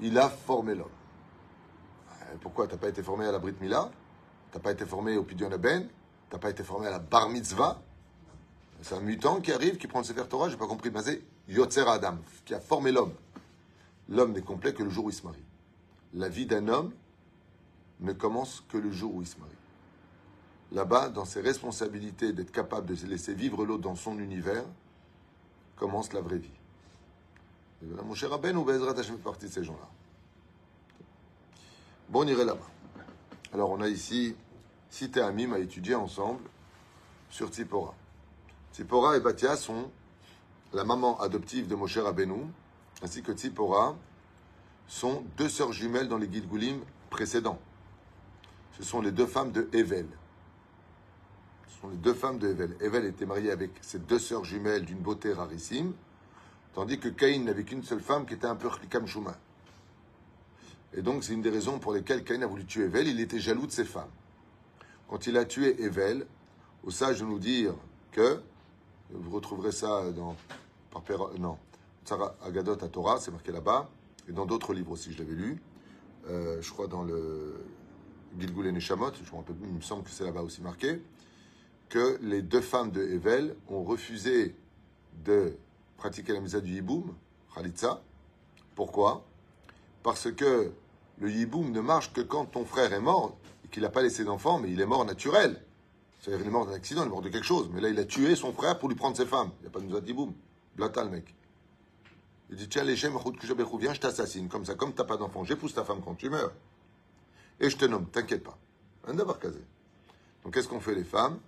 Il 0.00 0.16
a 0.16 0.28
formé 0.28 0.76
l'homme. 0.76 0.86
Euh, 2.22 2.36
Pourquoi 2.40 2.68
T'as 2.68 2.76
pas 2.76 2.88
été 2.88 3.02
formé 3.02 3.26
à 3.26 3.32
la 3.32 3.40
Brit 3.40 3.56
Mila 3.60 3.90
T'as 4.52 4.60
pas 4.60 4.70
été 4.70 4.86
formé 4.86 5.16
au 5.16 5.24
Pidyon 5.24 5.50
Ben 5.58 5.88
T'as 6.30 6.38
pas 6.38 6.50
été 6.50 6.62
formé 6.62 6.86
à 6.86 6.90
la 6.90 7.00
Bar 7.00 7.28
Mitzvah? 7.28 7.82
C'est 8.82 8.94
un 8.94 9.00
mutant 9.00 9.40
qui 9.40 9.50
arrive, 9.50 9.78
qui 9.78 9.88
prend 9.88 9.98
le 9.98 10.04
Sefer 10.04 10.28
Torah, 10.28 10.48
j'ai 10.48 10.56
pas 10.56 10.68
compris, 10.68 10.90
mais 10.92 11.02
c'est 11.02 11.22
Yotzer 11.48 11.88
Adam, 11.88 12.18
qui 12.44 12.54
a 12.54 12.60
formé 12.60 12.92
l'homme. 12.92 13.14
L'homme 14.08 14.32
n'est 14.32 14.42
complet 14.42 14.74
que 14.74 14.84
le 14.84 14.90
jour 14.90 15.06
où 15.06 15.10
il 15.10 15.14
se 15.14 15.24
marie. 15.24 15.44
La 16.12 16.28
vie 16.28 16.46
d'un 16.46 16.68
homme 16.68 16.92
ne 17.98 18.12
commence 18.12 18.62
que 18.68 18.78
le 18.78 18.92
jour 18.92 19.14
où 19.14 19.22
il 19.22 19.26
se 19.26 19.38
marie. 19.38 19.50
Là-bas, 20.70 21.08
dans 21.08 21.24
ses 21.24 21.40
responsabilités 21.40 22.32
d'être 22.32 22.52
capable 22.52 22.86
de 22.86 22.94
se 22.94 23.06
laisser 23.06 23.34
vivre 23.34 23.64
l'autre 23.64 23.82
dans 23.82 23.96
son 23.96 24.18
univers, 24.18 24.64
commence 25.76 26.12
la 26.12 26.20
vraie 26.20 26.38
vie. 26.38 26.50
Mon 27.82 28.14
cher 28.14 28.30
Rabben 28.30 28.56
ou 28.56 28.64
Bezrat 28.64 28.98
Hashem 28.98 29.16
fait 29.16 29.22
partie 29.22 29.46
de 29.46 29.50
ces 29.50 29.64
gens-là. 29.64 29.88
Bon, 32.08 32.24
on 32.24 32.26
irait 32.26 32.44
là-bas. 32.44 32.66
Alors, 33.52 33.70
on 33.70 33.80
a 33.80 33.88
ici 33.88 34.34
Cité 34.88 35.20
Amim 35.20 35.52
à 35.52 35.58
étudier 35.58 35.94
ensemble 35.94 36.42
sur 37.28 37.48
Tzipora. 37.48 37.94
Tzipora 38.72 39.16
et 39.16 39.20
Batia 39.20 39.56
sont 39.56 39.90
la 40.72 40.84
maman 40.84 41.20
adoptive 41.20 41.66
de 41.66 41.74
Moshe 41.74 41.98
Rabbeinu, 41.98 42.46
ainsi 43.02 43.22
que 43.22 43.32
Tzipora 43.32 43.96
sont 44.86 45.24
deux 45.36 45.48
sœurs 45.48 45.72
jumelles 45.72 46.08
dans 46.08 46.18
les 46.18 46.30
Gilgulim 46.30 46.80
précédents. 47.10 47.58
Ce 48.78 48.82
sont 48.82 49.00
les 49.00 49.12
deux 49.12 49.26
femmes 49.26 49.52
de 49.52 49.68
Evel. 49.72 50.06
Les 51.90 51.96
deux 51.96 52.14
femmes 52.14 52.38
de 52.38 52.48
Evel. 52.48 52.76
Evel 52.80 53.04
était 53.04 53.26
mariée 53.26 53.50
avec 53.50 53.70
ses 53.80 53.98
deux 53.98 54.18
sœurs 54.18 54.44
jumelles 54.44 54.84
d'une 54.84 54.98
beauté 54.98 55.32
rarissime, 55.32 55.92
tandis 56.74 56.98
que 56.98 57.08
Caïn 57.08 57.44
n'avait 57.44 57.64
qu'une 57.64 57.82
seule 57.82 58.00
femme 58.00 58.26
qui 58.26 58.34
était 58.34 58.46
un 58.46 58.56
peu 58.56 58.68
Shuma. 59.06 59.36
Et 60.92 61.02
donc, 61.02 61.24
c'est 61.24 61.32
une 61.32 61.42
des 61.42 61.50
raisons 61.50 61.78
pour 61.78 61.92
lesquelles 61.92 62.24
Caïn 62.24 62.42
a 62.42 62.46
voulu 62.46 62.64
tuer 62.64 62.84
Evel. 62.84 63.08
Il 63.08 63.20
était 63.20 63.40
jaloux 63.40 63.66
de 63.66 63.72
ses 63.72 63.84
femmes. 63.84 64.10
Quand 65.08 65.26
il 65.26 65.36
a 65.36 65.44
tué 65.44 65.82
Evel, 65.82 66.26
au 66.84 66.90
sage 66.90 67.20
de 67.20 67.24
nous 67.24 67.38
dire 67.38 67.74
que, 68.12 68.40
vous 69.10 69.30
retrouverez 69.30 69.72
ça 69.72 70.10
dans, 70.12 70.36
par 70.90 71.02
non, 71.38 71.58
Agadot 72.44 72.72
à 72.84 72.88
Torah, 72.88 73.20
c'est 73.20 73.30
marqué 73.30 73.52
là-bas, 73.52 73.90
et 74.28 74.32
dans 74.32 74.46
d'autres 74.46 74.72
livres 74.74 74.92
aussi, 74.92 75.12
je 75.12 75.18
l'avais 75.18 75.34
lu, 75.34 75.60
Euh, 76.28 76.62
je 76.62 76.70
crois 76.70 76.86
dans 76.86 77.02
le 77.02 77.54
Gilgul 78.38 78.66
et 78.66 78.72
Neshamot, 78.72 79.12
je 79.22 79.30
me 79.30 79.36
rappelle 79.36 79.56
il 79.62 79.74
me 79.74 79.82
semble 79.82 80.04
que 80.04 80.10
c'est 80.10 80.24
là-bas 80.24 80.40
aussi 80.40 80.62
marqué, 80.62 81.02
que 81.88 82.18
les 82.22 82.42
deux 82.42 82.60
femmes 82.60 82.90
de 82.90 83.02
Evel 83.02 83.56
ont 83.68 83.82
refusé 83.82 84.54
de 85.24 85.56
pratiquer 85.96 86.32
la 86.32 86.40
misa 86.40 86.60
du 86.60 86.72
Yiboum, 86.72 87.14
Khalitsa. 87.54 88.02
Pourquoi? 88.74 89.24
Parce 90.02 90.30
que 90.32 90.72
le 91.18 91.30
Yiboum 91.30 91.70
ne 91.70 91.80
marche 91.80 92.12
que 92.12 92.20
quand 92.20 92.46
ton 92.46 92.64
frère 92.64 92.92
est 92.92 93.00
mort 93.00 93.36
et 93.64 93.68
qu'il 93.68 93.82
n'a 93.82 93.90
pas 93.90 94.02
laissé 94.02 94.24
d'enfant, 94.24 94.58
mais 94.58 94.70
il 94.70 94.80
est 94.80 94.86
mort 94.86 95.04
naturel. 95.04 95.62
C'est-à-dire 96.20 96.40
qu'il 96.40 96.48
est 96.48 96.52
mort 96.52 96.66
d'un 96.66 96.72
accident, 96.72 97.02
il 97.02 97.06
est 97.06 97.10
mort 97.10 97.22
de 97.22 97.28
quelque 97.28 97.46
chose. 97.46 97.70
Mais 97.72 97.80
là, 97.80 97.88
il 97.88 97.98
a 97.98 98.04
tué 98.04 98.34
son 98.34 98.52
frère 98.52 98.78
pour 98.78 98.88
lui 98.88 98.96
prendre 98.96 99.16
ses 99.16 99.26
femmes. 99.26 99.50
Il 99.60 99.62
n'y 99.62 99.68
a 99.68 99.70
pas 99.70 99.80
de 99.80 99.84
misa 99.84 100.00
de 100.00 100.06
Yiboum. 100.06 100.34
Blata, 100.76 101.04
le 101.04 101.10
mec. 101.10 101.34
Il 102.50 102.56
dit 102.56 102.68
Tiens, 102.68 102.84
les 102.84 102.94
viens, 102.94 103.10
je 103.10 104.00
t'assassine. 104.00 104.48
Comme 104.48 104.64
ça, 104.64 104.74
comme 104.74 104.92
tu 104.92 104.98
n'as 104.98 105.06
pas 105.06 105.16
d'enfant, 105.16 105.44
j'épouse 105.44 105.74
ta 105.74 105.84
femme 105.84 106.00
quand 106.04 106.14
tu 106.14 106.28
meurs. 106.28 106.52
Et 107.60 107.70
je 107.70 107.76
te 107.76 107.84
nomme, 107.84 108.06
t'inquiète 108.06 108.42
pas. 108.42 108.58
Un 109.06 109.14
d'abord 109.14 109.38
casé. 109.38 109.60
Donc, 110.42 110.54
qu'est-ce 110.54 110.68
qu'ont 110.68 110.80
fait 110.80 110.94
les 110.94 111.04
femmes? 111.04 111.38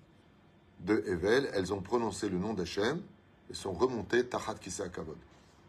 De 0.80 1.02
Evel 1.06 1.50
Elles 1.54 1.72
ont 1.72 1.80
prononcé 1.80 2.28
le 2.28 2.38
nom 2.38 2.54
d'Hachem 2.54 3.00
et 3.50 3.54
sont 3.54 3.72
remontées 3.72 4.26
Tachat 4.26 4.54
Kisa 4.54 4.88
Kavod. 4.88 5.16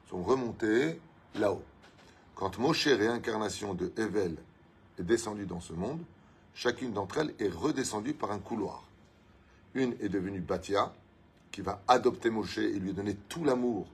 Sont 0.09 0.23
remontées 0.23 0.99
là-haut. 1.35 1.63
Quand 2.35 2.57
Moshe, 2.59 2.87
réincarnation 2.87 3.73
de 3.73 3.91
Evel, 3.97 4.37
est 4.99 5.03
descendue 5.03 5.45
dans 5.45 5.59
ce 5.59 5.73
monde, 5.73 6.01
chacune 6.53 6.93
d'entre 6.93 7.17
elles 7.19 7.33
est 7.39 7.49
redescendue 7.49 8.13
par 8.13 8.31
un 8.31 8.39
couloir. 8.39 8.83
Une 9.73 9.93
est 9.99 10.09
devenue 10.09 10.39
Batia, 10.39 10.93
qui 11.51 11.61
va 11.61 11.81
adopter 11.87 12.29
Moshe 12.29 12.57
et 12.59 12.79
lui 12.79 12.93
donner 12.93 13.15
tout 13.15 13.43
l'amour 13.43 13.87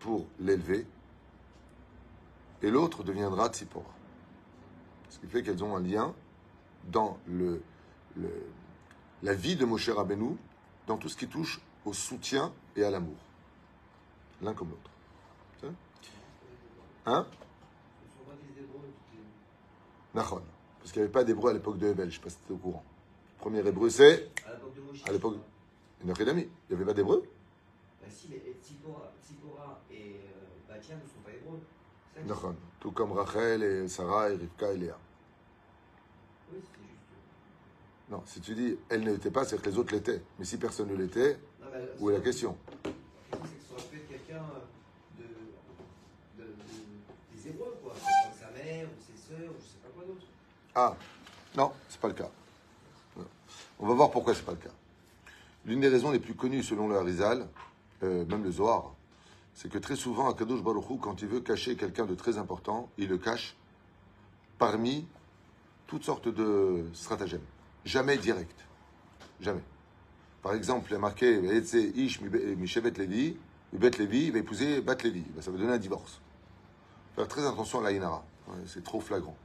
pour 0.00 0.26
l'élever, 0.40 0.86
et 2.62 2.70
l'autre 2.70 3.02
deviendra 3.02 3.48
Tzipora. 3.48 3.90
Ce 5.10 5.18
qui 5.18 5.26
fait 5.26 5.42
qu'elles 5.42 5.62
ont 5.64 5.76
un 5.76 5.80
lien 5.80 6.14
dans 6.84 7.18
le, 7.26 7.62
le- 8.16 8.46
la 9.22 9.34
vie 9.34 9.56
de 9.56 9.64
Moshe 9.64 9.88
Rabbeinu, 9.88 10.36
dans 10.86 10.96
tout 10.96 11.08
ce 11.08 11.16
qui 11.16 11.28
touche 11.28 11.60
au 11.84 11.92
soutien 11.92 12.52
et 12.76 12.84
à 12.84 12.90
l'amour. 12.90 13.16
L'un 14.42 14.54
comme 14.54 14.70
l'autre. 14.70 14.90
Hein 17.06 17.26
les- 17.26 18.58
Nachon. 20.14 20.42
Parce 20.78 20.92
qu'il 20.92 21.00
n'y 21.02 21.04
avait 21.04 21.12
pas 21.12 21.24
d'hébreu 21.24 21.50
à 21.50 21.54
l'époque 21.54 21.78
de 21.78 21.86
Hevel, 21.88 22.10
je 22.10 22.16
ne 22.16 22.20
sais 22.20 22.24
pas 22.24 22.30
si 22.30 22.36
tu 22.46 22.52
es 22.52 22.54
au 22.54 22.58
courant. 22.58 22.84
Le 23.36 23.40
premier 23.40 23.66
hébreu, 23.66 23.90
c'est 23.90 24.30
À 24.46 24.52
l'époque 24.52 24.74
de 24.74 25.12
l'époque 25.12 25.36
de 26.02 26.06
Nachidami. 26.06 26.42
Il 26.42 26.48
n'y 26.70 26.76
avait 26.76 26.84
pas 26.84 26.94
d'hébreu 26.94 27.22
Bah 28.00 28.06
si, 28.10 28.28
mais 28.30 28.42
Tzipora, 28.62 29.80
et 29.90 30.16
euh, 30.16 30.68
Batia 30.68 30.96
ne 30.96 31.00
sont 31.02 31.20
pas 31.24 31.30
hébreux. 31.32 31.60
Nachon. 32.26 32.56
Tout 32.80 32.92
comme 32.92 33.12
Rachel 33.12 33.62
et 33.62 33.88
Sarah 33.88 34.30
et 34.30 34.36
Rivka 34.36 34.72
et 34.72 34.76
Léa. 34.78 34.98
Oui, 36.52 36.58
c'était 36.60 36.82
juste. 36.88 36.98
Non, 38.10 38.22
si 38.26 38.40
tu 38.40 38.54
dis 38.54 38.76
elle 38.88 39.02
ne 39.02 39.12
l'était 39.12 39.30
pas, 39.30 39.44
c'est 39.44 39.60
que 39.60 39.68
les 39.68 39.76
autres 39.78 39.94
l'étaient. 39.94 40.22
Mais 40.38 40.44
si 40.44 40.56
personne 40.56 40.88
ne 40.88 40.96
l'était, 40.96 41.38
où 42.00 42.10
est 42.10 42.14
la 42.14 42.20
question 42.20 42.56
La 42.84 42.90
question, 43.38 43.44
c'est 43.44 43.58
que 43.58 43.64
ça 43.68 43.74
aurait 43.74 43.84
pu 43.90 43.96
être 43.98 44.08
quelqu'un 44.08 44.42
de, 45.18 46.42
de, 46.42 46.46
de- 46.46 46.54
des 47.42 47.48
hébreux, 47.48 47.76
quoi. 47.82 47.92
Comme 47.92 48.32
sa 48.40 48.50
mère, 48.50 48.86
ou 48.86 49.02
ses 49.02 49.28
sœurs, 49.34 49.50
ou 49.50 49.54
je 49.60 49.64
sais 49.66 49.78
pas 49.82 49.88
quoi 49.94 50.04
d'autre. 50.06 50.26
Ah, 50.74 50.96
non, 51.56 51.72
c'est 51.88 52.00
pas 52.00 52.08
le 52.08 52.14
cas. 52.14 52.30
Non. 53.16 53.24
On 53.80 53.86
va 53.86 53.94
voir 53.94 54.10
pourquoi 54.10 54.34
c'est 54.34 54.44
pas 54.44 54.52
le 54.52 54.58
cas. 54.58 54.70
L'une 55.66 55.80
des 55.80 55.88
raisons 55.88 56.10
les 56.10 56.18
plus 56.20 56.34
connues 56.34 56.62
selon 56.62 56.88
le 56.88 56.96
Harizal, 56.96 57.46
euh, 58.02 58.24
même 58.24 58.42
le 58.42 58.50
Zohar, 58.50 58.94
c'est 59.54 59.70
que 59.70 59.76
très 59.78 59.96
souvent, 59.96 60.30
Akadosh 60.30 60.62
Baruch 60.62 60.88
Hu, 60.88 60.98
quand 60.98 61.20
il 61.20 61.28
veut 61.28 61.40
cacher 61.40 61.76
quelqu'un 61.76 62.06
de 62.06 62.14
très 62.14 62.38
important, 62.38 62.88
il 62.96 63.08
le 63.08 63.18
cache 63.18 63.54
parmi 64.56 65.06
toutes 65.86 66.04
sortes 66.04 66.28
de 66.28 66.86
stratagèmes. 66.94 67.42
Jamais 67.88 68.18
direct. 68.18 68.54
Jamais. 69.40 69.62
Par 70.42 70.52
exemple, 70.52 70.88
il 70.90 70.96
a 70.96 70.98
marqué 70.98 71.40
Ish 71.96 72.20
Mishevet 72.20 72.90
Levi, 72.90 73.34
Bet 73.72 73.92
Levi, 73.98 74.26
il 74.26 74.32
va 74.32 74.40
épouser 74.40 74.82
Bat 74.82 75.02
Levi. 75.04 75.24
Ben, 75.34 75.40
ça 75.40 75.50
va 75.50 75.56
donner 75.56 75.72
un 75.72 75.78
divorce. 75.78 76.20
Faire 77.16 77.26
très 77.26 77.46
attention 77.46 77.80
à 77.80 77.84
la 77.84 77.92
Inara. 77.92 78.22
C'est 78.66 78.84
trop 78.84 79.00
flagrant. 79.00 79.36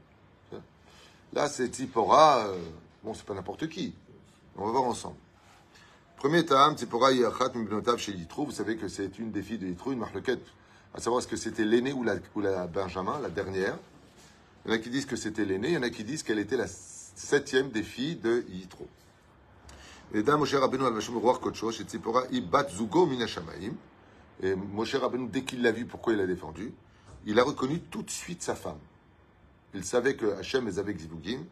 Là, 1.31 1.47
c'est 1.47 1.69
Tipora, 1.69 2.47
euh, 2.47 2.59
bon, 3.01 3.13
c'est 3.13 3.25
pas 3.25 3.33
n'importe 3.33 3.69
qui. 3.69 3.95
On 4.57 4.65
va 4.65 4.71
voir 4.71 4.83
ensemble. 4.83 5.15
Premier 6.17 6.45
Ta'am, 6.45 6.75
Tipora 6.75 7.13
Yachat 7.13 7.53
Mibnotav 7.55 7.97
chez 7.97 8.12
Yitro. 8.12 8.45
Vous 8.45 8.51
savez 8.51 8.75
que 8.75 8.89
c'est 8.89 9.19
une 9.19 9.31
des 9.31 9.41
filles 9.41 9.57
de 9.57 9.67
Yitro, 9.67 9.93
une 9.93 10.00
marloquette, 10.00 10.45
à 10.93 11.00
savoir 11.00 11.21
est-ce 11.21 11.29
que 11.29 11.38
c'était 11.38 11.63
l'aînée 11.63 11.93
ou 11.93 12.03
la, 12.03 12.15
ou 12.35 12.41
la 12.41 12.67
Benjamin, 12.67 13.21
la 13.21 13.29
dernière? 13.29 13.77
Il 14.65 14.71
y 14.71 14.73
en 14.73 14.75
a 14.75 14.79
qui 14.79 14.89
disent 14.89 15.05
que 15.05 15.15
c'était 15.15 15.45
l'aînée, 15.45 15.69
il 15.69 15.73
y 15.75 15.77
en 15.77 15.83
a 15.83 15.89
qui 15.89 16.03
disent 16.03 16.23
qu'elle 16.23 16.39
était 16.39 16.57
la 16.57 16.67
septième 17.15 17.70
des 17.70 17.84
filles 17.84 18.15
de 18.15 18.46
Yitro. 18.50 18.88
Et 20.13 20.24
d'un 20.24 20.38
Moshe 20.38 20.53
Rabbeinu 20.53 20.86
al 20.86 20.93
Vashom 20.93 21.17
Roar 21.17 21.39
Kochosh, 21.39 21.82
et 21.82 21.84
Tzipora 21.84 22.24
Ibat 22.32 22.70
Zugo 22.70 23.05
Minashamaim. 23.05 23.74
Et 24.41 24.55
Moshe 24.55 24.96
Rabbeinu, 24.96 25.27
dès 25.27 25.43
qu'il 25.43 25.62
l'a 25.62 25.72
vu, 25.72 25.86
pourquoi 25.86 26.13
il 26.13 26.20
l'a 26.20 26.27
défendu? 26.27 26.74
Il 27.25 27.39
a 27.39 27.43
reconnu 27.43 27.79
tout 27.79 28.03
de 28.03 28.12
suite 28.12 28.41
sa 28.41 28.55
femme. 28.55 28.79
Il 29.74 29.84
savait 29.84 30.15
que 30.15 30.38
Hachem 30.38 30.67
est 30.67 30.77
avec 30.77 31.00
Zivugim. 31.00 31.46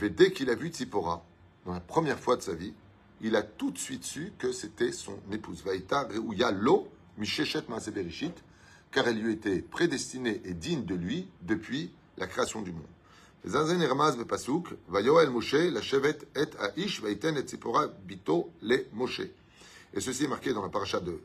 Mais 0.00 0.10
dès 0.10 0.32
qu'il 0.32 0.50
a 0.50 0.54
vu 0.54 0.68
Tzipora, 0.68 1.24
dans 1.66 1.72
la 1.72 1.80
première 1.80 2.18
fois 2.18 2.36
de 2.36 2.42
sa 2.42 2.54
vie, 2.54 2.74
il 3.20 3.36
a 3.36 3.42
tout 3.42 3.70
de 3.70 3.78
suite 3.78 4.04
su 4.04 4.32
que 4.38 4.52
c'était 4.52 4.92
son 4.92 5.18
épouse. 5.32 5.62
Vaïta 5.64 6.04
Reouya 6.04 6.50
Lo 6.50 6.88
Misheshet 7.16 7.64
Maaseberishit, 7.68 8.34
car 8.90 9.06
elle 9.08 9.18
lui 9.20 9.32
était 9.32 9.60
prédestinée 9.60 10.40
et 10.44 10.54
digne 10.54 10.84
de 10.84 10.94
lui 10.94 11.28
depuis 11.42 11.92
la 12.16 12.26
création 12.26 12.62
du 12.62 12.72
monde. 12.72 12.82
Zazen 13.46 13.80
Hermaz 13.80 14.16
Bepasuk, 14.16 14.74
Vayoel 14.88 15.30
Moshe, 15.30 15.54
la 15.54 15.80
chevet 15.80 16.18
et 16.34 16.50
Aish, 16.76 17.00
Vaiten 17.00 17.36
et 17.36 17.42
Tzipora 17.42 17.86
Bito 17.86 18.50
le 18.62 18.86
Moshe. 18.92 19.22
Et 19.94 20.00
ceci 20.00 20.24
est 20.24 20.28
marqué 20.28 20.52
dans 20.52 20.62
la 20.62 20.68
paracha 20.68 21.00
de 21.00 21.20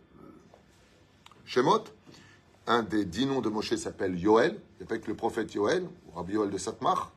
Shemot. 1.45 1.83
Un 2.65 2.83
des 2.83 3.03
dix 3.03 3.25
noms 3.25 3.41
de 3.41 3.49
Moshe 3.49 3.75
s'appelle 3.75 4.17
Yoel. 4.17 4.59
Il 4.79 4.87
n'y 4.87 4.93
a 4.93 4.97
que 4.97 5.07
le 5.07 5.15
prophète 5.15 5.53
Yoel, 5.53 5.83
ou 5.83 6.15
Rabbi 6.15 6.33
Yoel 6.33 6.49
de 6.49 6.57
Satmar. 6.57 7.11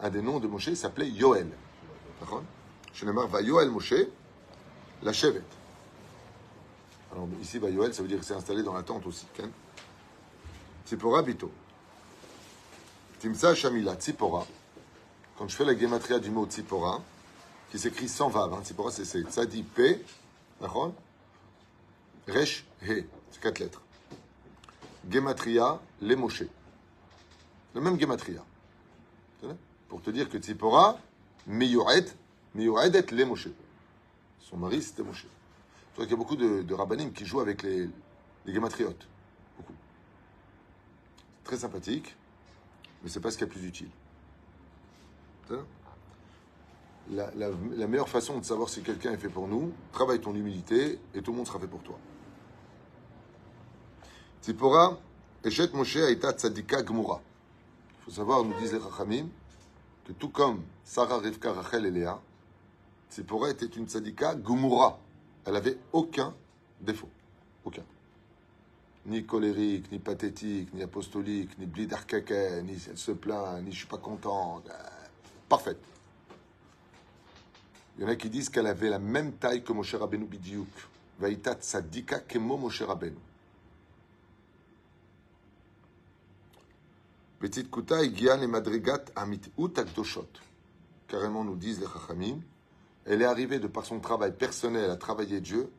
Un 0.00 0.10
des 0.10 0.20
noms 0.20 0.40
de 0.40 0.48
Moshe 0.48 0.74
s'appelait 0.74 1.08
Yoel. 1.08 1.48
D'accord? 2.20 2.42
Shenemar 2.92 3.28
Vayoel 3.28 3.70
Moshe, 3.70 3.94
la 5.02 5.12
chevet. 5.12 5.42
Alors 7.12 7.28
ici, 7.40 7.58
Vayoel, 7.58 7.94
ça 7.94 8.02
veut 8.02 8.08
dire 8.08 8.18
qu'il 8.18 8.26
s'est 8.26 8.34
installé 8.34 8.62
dans 8.62 8.74
la 8.74 8.82
tente 8.82 9.06
aussi. 9.06 9.26
Tzipora 10.84 11.22
Bito. 11.22 11.50
Timsa 13.18 13.54
Shamila, 13.54 13.96
Tzipora. 13.96 14.46
Quand 15.36 15.48
je 15.48 15.56
fais 15.56 15.64
la 15.64 15.76
gématria 15.76 16.18
du 16.18 16.30
mot 16.30 16.46
Tzipora, 16.46 17.02
qui 17.70 17.78
s'écrit 17.78 18.08
sans 18.08 18.28
vav, 18.28 18.52
hein, 18.52 18.60
Tzipora 18.62 18.90
c'est 18.90 19.04
Tzadi 19.04 19.62
P, 19.62 20.04
d'accord? 20.60 20.92
Resh 22.28 22.66
He, 22.82 23.06
c'est 23.30 23.40
quatre 23.40 23.58
lettres. 23.58 23.80
Gematria, 25.10 25.80
les. 26.02 26.16
Le 27.74 27.80
même 27.80 27.98
Gematria. 27.98 28.44
Pour 29.88 30.02
te 30.02 30.10
dire 30.10 30.28
que 30.28 30.38
Tzipora, 30.38 30.98
Miyued, 31.46 32.10
Miyuedet 32.54 33.06
les 33.12 33.24
Moshe. 33.24 33.48
Son 34.40 34.56
mari 34.56 34.82
c'était 34.82 35.02
Moshe. 35.02 35.22
Tu 35.22 35.96
vois 35.96 36.04
qu'il 36.04 36.12
y 36.12 36.14
a 36.14 36.18
beaucoup 36.18 36.36
de, 36.36 36.62
de 36.62 36.74
rabbinim 36.74 37.12
qui 37.12 37.24
jouent 37.24 37.40
avec 37.40 37.62
les, 37.62 37.88
les 38.44 38.52
Gematriotes. 38.52 39.06
Beaucoup. 39.56 39.74
Très 41.44 41.58
sympathique 41.58 42.14
mais 43.06 43.12
ce 43.12 43.20
n'est 43.20 43.22
pas 43.22 43.30
ce 43.30 43.38
qui 43.38 43.44
est 43.44 43.46
plus 43.46 43.64
utile. 43.64 43.88
La, 47.12 47.30
la, 47.36 47.86
meilleure 47.86 48.08
façon 48.08 48.40
de 48.40 48.44
savoir 48.44 48.68
si 48.68 48.82
quelqu'un 48.82 49.12
est 49.12 49.16
fait 49.16 49.28
pour 49.28 49.46
nous, 49.46 49.72
travaille 49.92 50.20
ton 50.20 50.34
humilité 50.34 50.98
et 51.14 51.22
tout 51.22 51.30
le 51.30 51.36
monde 51.36 51.46
sera 51.46 51.60
fait 51.60 51.68
pour 51.68 51.84
toi. 51.84 51.96
Tzipora, 54.42 54.98
Eshet 55.44 55.72
Moshe 55.72 55.98
Aïta 55.98 56.32
Tzadika 56.32 56.82
Gmura. 56.82 57.20
Il 58.00 58.04
faut 58.06 58.10
savoir, 58.10 58.42
nous 58.42 58.58
disent 58.58 58.72
les 58.72 58.80
Chachamim, 58.80 59.28
que 60.04 60.12
tout 60.12 60.30
comme 60.30 60.64
Sarah, 60.82 61.18
Rivka, 61.18 61.52
Rachel 61.52 61.86
et 61.86 61.92
Léa, 61.92 62.20
Tzipora 63.08 63.50
était 63.50 63.66
une 63.66 63.86
Tzadika 63.86 64.34
Gmura. 64.34 64.98
Elle 65.44 65.54
avait 65.54 65.78
aucun 65.92 66.34
défaut. 66.80 67.10
Aucun 67.64 67.84
ni 69.06 69.24
colérique, 69.24 69.90
ni 69.92 69.98
pathétique, 69.98 70.72
ni 70.74 70.82
apostolique, 70.82 71.58
ni 71.58 71.66
blidarkake, 71.66 72.62
ni 72.64 72.76
elle 72.88 72.98
se 72.98 73.12
plaint, 73.12 73.62
ni 73.62 73.72
je 73.72 73.78
suis 73.78 73.86
pas 73.86 73.98
content. 73.98 74.62
Parfaite. 75.48 75.78
Il 77.96 78.02
y 78.02 78.06
en 78.06 78.08
a 78.08 78.16
qui 78.16 78.28
disent 78.28 78.50
qu'elle 78.50 78.66
avait 78.66 78.90
la 78.90 78.98
même 78.98 79.32
taille 79.32 79.62
que 79.62 79.72
Moshe 79.72 79.94
Rabbeinu 79.94 80.26
Bidiouk. 80.26 80.68
Vaïta 81.18 81.54
tzadika 81.54 82.20
kemo 82.20 82.56
Moshe 82.58 82.82
Rabbeinu. 82.82 83.16
Petite 87.38 87.70
Kuta, 87.70 88.02
Gian 88.12 88.40
et 88.42 88.46
Madrigat 88.46 89.04
Amit 89.14 89.42
Akdoshot. 89.76 90.28
Carrément, 91.06 91.44
nous 91.44 91.54
disent 91.54 91.80
les 91.80 91.86
Chachamim. 91.86 92.40
Elle 93.04 93.22
est 93.22 93.26
arrivée 93.26 93.60
de 93.60 93.68
par 93.68 93.86
son 93.86 94.00
travail 94.00 94.32
personnel 94.32 94.90
à 94.90 94.96
travailler 94.96 95.40
Dieu, 95.40 95.70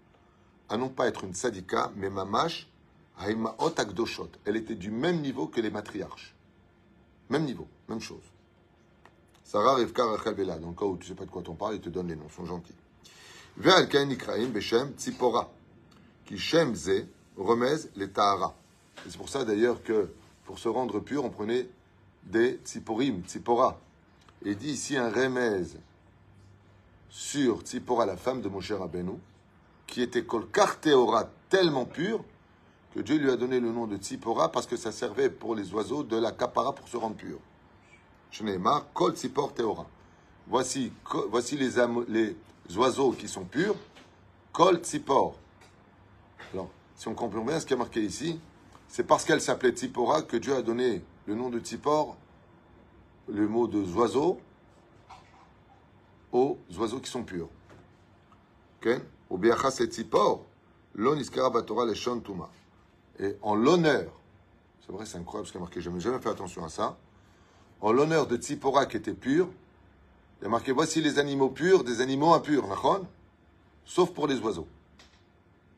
à 0.69 0.77
non 0.77 0.87
pas 0.87 1.07
être 1.07 1.25
une 1.25 1.33
sadika, 1.33 1.91
mais 1.97 2.09
mamash, 2.09 2.69
elle 3.19 4.55
était 4.55 4.75
du 4.75 4.91
même 4.91 5.21
niveau 5.21 5.47
que 5.47 5.61
les 5.61 5.69
matriarches. 5.69 6.35
Même 7.29 7.45
niveau, 7.45 7.67
même 7.89 7.99
chose. 7.99 8.23
Sarah, 9.43 9.75
Rivka, 9.75 10.05
Rachel, 10.05 10.35
Bela. 10.35 10.59
Dans 10.59 10.69
le 10.69 10.75
cas 10.75 10.85
où 10.85 10.97
tu 10.97 11.03
ne 11.03 11.07
sais 11.09 11.15
pas 11.15 11.25
de 11.25 11.31
quoi 11.31 11.43
on 11.47 11.55
parle, 11.55 11.75
ils 11.75 11.81
te 11.81 11.89
donnent 11.89 12.09
les 12.09 12.15
noms, 12.15 12.27
ils 12.29 12.35
sont 12.35 12.45
gentils. 12.45 12.75
Ve'alken 13.57 14.11
Ikraim, 14.11 14.49
Beshem, 14.49 14.93
Tzipora. 14.97 15.49
Qui 16.25 16.37
Shem 16.37 16.75
Ze, 16.75 17.05
remez 17.37 17.75
les 17.95 18.09
Tahara. 18.09 18.55
C'est 19.07 19.17
pour 19.17 19.29
ça 19.29 19.45
d'ailleurs 19.45 19.81
que 19.83 20.09
pour 20.45 20.59
se 20.59 20.67
rendre 20.67 20.99
pur, 20.99 21.23
on 21.23 21.29
prenait 21.29 21.69
des 22.23 22.59
Tziporim, 22.63 23.23
Tzipora. 23.23 23.79
Et 24.43 24.55
dit 24.55 24.71
ici 24.71 24.97
un 24.97 25.09
remez 25.09 25.63
sur 27.09 27.61
Tzipora, 27.61 28.05
la 28.05 28.17
femme 28.17 28.41
de 28.41 28.49
Moshe 28.49 28.71
Rabbeinu, 28.71 29.13
qui 29.87 30.01
était 30.01 30.23
Kolkar 30.23 30.79
Teora, 30.79 31.29
tellement 31.49 31.85
pure 31.85 32.23
que 32.93 32.99
Dieu 33.01 33.17
lui 33.17 33.29
a 33.29 33.35
donné 33.35 33.59
le 33.59 33.71
nom 33.71 33.87
de 33.87 33.97
Tzipora 33.97 34.51
parce 34.51 34.65
que 34.65 34.77
ça 34.77 34.91
servait 34.91 35.29
pour 35.29 35.55
les 35.55 35.73
oiseaux 35.73 36.03
de 36.03 36.17
la 36.17 36.31
capara 36.31 36.73
pour 36.73 36.87
se 36.87 36.97
rendre 36.97 37.15
pur. 37.15 37.39
Shneema, 38.31 38.87
Kol 38.93 39.15
Tzipor 39.15 39.53
Teora. 39.53 39.85
Voici, 40.47 40.91
voici 41.29 41.57
les, 41.57 41.71
les 42.07 42.35
oiseaux 42.77 43.11
qui 43.11 43.27
sont 43.27 43.43
purs. 43.43 43.75
Kol 44.51 44.77
Tzipor. 44.77 45.35
Alors, 46.53 46.69
si 46.95 47.07
on 47.07 47.13
comprend 47.13 47.43
bien 47.43 47.59
ce 47.59 47.65
qui 47.65 47.73
est 47.73 47.77
marqué 47.77 48.01
ici, 48.01 48.39
c'est 48.87 49.03
parce 49.03 49.25
qu'elle 49.25 49.41
s'appelait 49.41 49.71
Tzipora 49.71 50.21
que 50.21 50.37
Dieu 50.37 50.55
a 50.55 50.61
donné 50.61 51.03
le 51.25 51.35
nom 51.35 51.49
de 51.49 51.59
Tzipor, 51.59 52.15
le 53.27 53.47
mot 53.47 53.67
de 53.67 53.79
oiseaux, 53.93 54.39
aux 56.31 56.57
oiseaux 56.77 56.99
qui 56.99 57.09
sont 57.09 57.23
purs. 57.23 57.49
Au 59.29 59.37
Biachas 59.37 59.77
et 59.81 59.87
Tzipor, 59.87 60.45
l'on 60.95 61.17
iskara 61.17 61.49
batora 61.49 61.85
le 61.85 61.93
Tuma 62.21 62.49
et 63.19 63.35
en 63.41 63.55
l'honneur, 63.55 64.11
c'est 64.85 64.91
vrai, 64.91 65.05
c'est 65.05 65.17
incroyable 65.17 65.47
ce 65.47 65.51
qu'il 65.51 65.59
a 65.59 65.61
marqué, 65.61 65.81
je 65.81 65.89
n'ai 65.89 65.99
jamais 65.99 66.19
fait 66.19 66.29
attention 66.29 66.63
à 66.63 66.69
ça, 66.69 66.97
en 67.81 67.91
l'honneur 67.91 68.27
de 68.27 68.37
Tzipora 68.37 68.85
qui 68.85 68.97
était 68.97 69.13
pur, 69.13 69.49
il 70.41 70.47
a 70.47 70.49
marqué 70.49 70.71
voici 70.71 71.01
les 71.01 71.19
animaux 71.19 71.49
purs 71.49 71.83
des 71.83 72.01
animaux 72.01 72.33
impurs, 72.33 72.65
sauf 73.85 74.11
pour 74.11 74.27
les 74.27 74.39
oiseaux. 74.39 74.67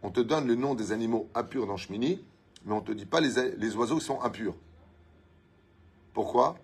On 0.01 0.11
te 0.11 0.19
donne 0.19 0.47
le 0.47 0.55
nom 0.55 0.75
des 0.75 0.91
animaux 0.91 1.27
impurs 1.35 1.67
dans 1.67 1.77
Shmini, 1.77 2.21
mais 2.65 2.73
on 2.73 2.81
ne 2.81 2.85
te 2.85 2.91
dit 2.91 3.05
pas 3.05 3.21
les, 3.21 3.55
les 3.57 3.75
oiseaux 3.75 3.99
sont 3.99 4.21
impurs. 4.21 4.55
Pourquoi? 6.13 6.57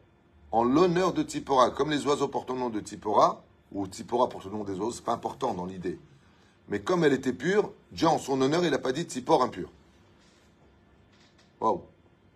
En 0.52 0.64
l'honneur 0.64 1.14
de 1.14 1.24
Tzipora, 1.24 1.72
comme 1.72 1.92
les 1.92 2.06
oiseaux 2.06 2.28
portent 2.28 2.50
le 2.50 2.58
nom 2.58 2.70
de 2.70 2.80
Tzipora, 2.80 3.44
ou 3.72 3.88
Tzipora 3.88 4.30
porte 4.30 4.46
le 4.46 4.52
nom 4.52 4.64
des 4.64 4.74
oiseaux, 4.74 4.92
c'est 4.92 5.04
pas 5.04 5.14
important 5.14 5.54
dans 5.54 5.66
l'idée. 5.66 6.00
Mais 6.70 6.82
comme 6.82 7.04
elle 7.04 7.14
était 7.14 7.34
pure, 7.34 7.72
Dieu 7.92 8.08
en 8.08 8.18
son 8.18 8.42
honneur, 8.42 8.64
il 8.64 8.72
n'a 8.72 8.80
pas 8.80 8.92
dit 8.92 9.04
Tzipor 9.04 9.44
impur. 9.44 9.70
Waouh 11.60 11.84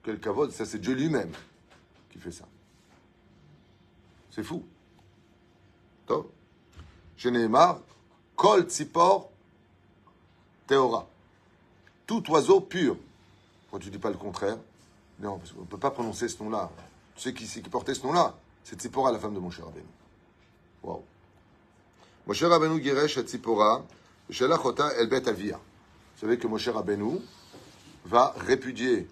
Quel 0.03 0.19
cavode, 0.19 0.51
ça 0.51 0.65
c'est 0.65 0.79
Dieu 0.79 0.93
lui-même 0.93 1.32
qui 2.10 2.19
fait 2.19 2.32
ça. 2.32 2.45
C'est 4.32 4.43
fou. 4.43 4.63
Neymar, 7.25 7.82
Kol 8.36 8.63
Tzipor 8.63 9.29
Théora. 10.67 11.08
Tout 12.08 12.23
oiseau 12.32 12.62
pur. 12.62 12.95
Pourquoi 13.63 13.79
tu 13.79 13.89
dis 13.89 13.97
pas 13.97 14.10
le 14.10 14.17
contraire 14.17 14.58
Non, 15.19 15.38
parce 15.38 15.51
qu'on 15.51 15.62
ne 15.62 15.65
peut 15.65 15.77
pas 15.77 15.91
prononcer 15.91 16.29
ce 16.29 16.41
nom-là. 16.41 16.71
Tu 17.15 17.21
sais 17.21 17.34
qui 17.34 17.45
qui 17.45 17.69
portait 17.69 17.93
ce 17.93 18.03
nom-là? 18.03 18.36
C'est 18.63 18.79
Tzipora, 18.79 19.12
la 19.12 19.19
femme 19.19 19.34
de 19.34 19.39
mon 19.39 19.51
cher 19.51 19.65
Rabbeinu. 19.65 19.88
Waouh. 20.84 21.03
Mon 22.25 22.34
cher 22.34 22.49
Rabbeinu 22.49 22.82
Giresh 22.82 23.17
à 23.17 23.23
Tzipora, 23.23 23.84
Shelachota 24.29 24.93
El 24.93 25.08
Bet 25.08 25.27
Avia. 25.27 25.58
Vous 25.58 26.21
savez 26.21 26.38
que 26.38 26.47
Moshe 26.47 26.69
Rabbeinu 26.69 27.19
va 28.06 28.34
répudier 28.38 29.08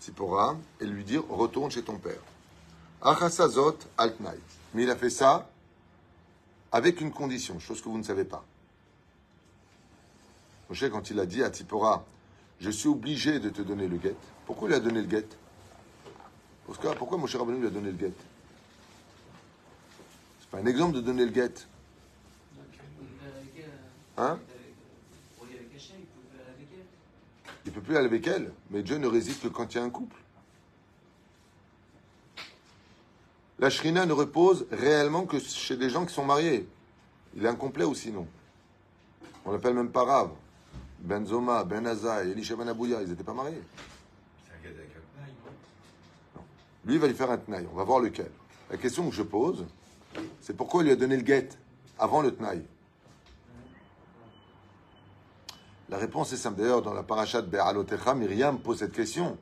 Tzipora 0.00 0.56
et 0.80 0.86
lui 0.86 1.04
dire 1.04 1.24
retourne 1.28 1.70
chez 1.70 1.82
ton 1.82 1.96
père. 1.98 2.20
Achasazot 3.00 3.78
altnaï. 3.98 4.38
Mais 4.74 4.84
il 4.84 4.90
a 4.90 4.96
fait 4.96 5.10
ça 5.10 5.48
avec 6.70 7.00
une 7.00 7.12
condition, 7.12 7.58
chose 7.58 7.80
que 7.82 7.88
vous 7.88 7.98
ne 7.98 8.02
savez 8.02 8.24
pas. 8.24 8.44
Moshe, 10.68 10.88
quand 10.90 11.10
il 11.10 11.20
a 11.20 11.26
dit 11.26 11.42
à 11.42 11.50
Tzipora, 11.50 12.04
je 12.60 12.70
suis 12.70 12.88
obligé 12.88 13.38
de 13.40 13.50
te 13.50 13.60
donner 13.62 13.88
le 13.88 13.96
guet, 13.98 14.16
pourquoi 14.46 14.68
il 14.68 14.74
a 14.74 14.80
donné 14.80 15.00
le 15.02 15.06
guet? 15.06 15.26
Pourquoi, 16.64 16.94
pourquoi 16.94 17.18
Moshe 17.18 17.34
Rabbeinu 17.34 17.58
lui 17.60 17.66
a 17.66 17.70
donné 17.70 17.90
le 17.90 17.96
guet? 17.96 18.12
C'est 20.40 20.48
pas 20.48 20.58
un 20.58 20.66
exemple 20.66 20.94
de 20.94 21.00
donner 21.00 21.24
le 21.26 21.30
guet. 21.32 21.52
Hein 24.16 24.38
avec- 24.38 24.40
Pour 25.36 25.46
y 25.46 25.50
aller 25.50 25.58
avec 25.60 25.74
Hachem, 25.76 25.96
il 25.98 26.06
pouvait 26.06 26.42
aller 26.42 26.54
avec 26.54 26.68
Il 27.64 27.72
peut 27.72 27.80
plus 27.80 27.96
aller 27.96 28.06
avec 28.06 28.26
elle, 28.26 28.52
mais 28.70 28.82
Dieu 28.82 28.96
ne 28.98 29.06
réside 29.06 29.38
que 29.40 29.48
quand 29.48 29.72
il 29.72 29.76
y 29.76 29.80
a 29.80 29.84
un 29.84 29.90
couple. 29.90 30.16
La 33.58 33.70
shrina 33.70 34.06
ne 34.06 34.12
repose 34.12 34.66
réellement 34.72 35.24
que 35.24 35.38
chez 35.38 35.76
des 35.76 35.88
gens 35.88 36.04
qui 36.04 36.12
sont 36.12 36.24
mariés. 36.24 36.68
Il 37.36 37.44
est 37.44 37.48
incomplet 37.48 37.84
ou 37.84 37.94
sinon. 37.94 38.26
On 39.44 39.52
l'appelle 39.52 39.74
même 39.74 39.90
pas 39.90 40.04
Rav. 40.04 40.30
Ben 40.98 41.24
Zoma, 41.24 41.64
Ben 41.64 41.86
Aza 41.86 42.24
et 42.24 42.30
Elisha 42.30 42.56
Ben 42.56 42.68
Abouya, 42.68 43.02
ils 43.02 43.08
n'étaient 43.08 43.24
pas 43.24 43.34
mariés. 43.34 43.62
C'est 44.44 44.52
un 44.52 44.62
gars 44.62 44.76
avec 44.76 44.90
un 44.90 45.20
paille, 45.20 45.34
non 46.36 46.42
Lui, 46.84 46.94
il 46.94 47.00
va 47.00 47.06
lui 47.06 47.14
faire 47.14 47.30
un 47.30 47.38
tnaï. 47.38 47.66
On 47.72 47.76
va 47.76 47.84
voir 47.84 48.00
lequel. 48.00 48.30
La 48.70 48.76
question 48.76 49.08
que 49.08 49.14
je 49.14 49.22
pose, 49.22 49.64
c'est 50.40 50.56
pourquoi 50.56 50.82
il 50.82 50.86
lui 50.86 50.92
a 50.92 50.96
donné 50.96 51.16
le 51.16 51.22
guet 51.22 51.48
avant 51.98 52.22
le 52.22 52.34
tnaï? 52.34 52.62
La 55.92 55.98
réponse 55.98 56.32
est 56.32 56.38
simple. 56.38 56.58
D'ailleurs, 56.58 56.80
dans 56.80 56.94
la 56.94 57.02
parachat 57.02 57.42
Be'alotecha, 57.42 58.14
Myriam 58.14 58.58
pose 58.58 58.78
cette 58.78 58.92
question. 58.92 59.36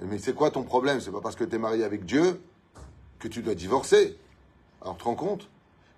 Mais 0.00 0.16
c'est 0.16 0.34
quoi 0.34 0.50
ton 0.50 0.62
problème? 0.62 1.00
C'est 1.00 1.10
pas 1.10 1.20
parce 1.20 1.36
que 1.36 1.44
tu 1.44 1.54
es 1.54 1.58
marié 1.58 1.84
avec 1.84 2.06
Dieu 2.06 2.40
que 3.18 3.28
tu 3.28 3.42
dois 3.42 3.54
divorcer. 3.54 4.18
Alors, 4.80 4.96
te 4.96 5.04
rends 5.04 5.14
compte? 5.14 5.50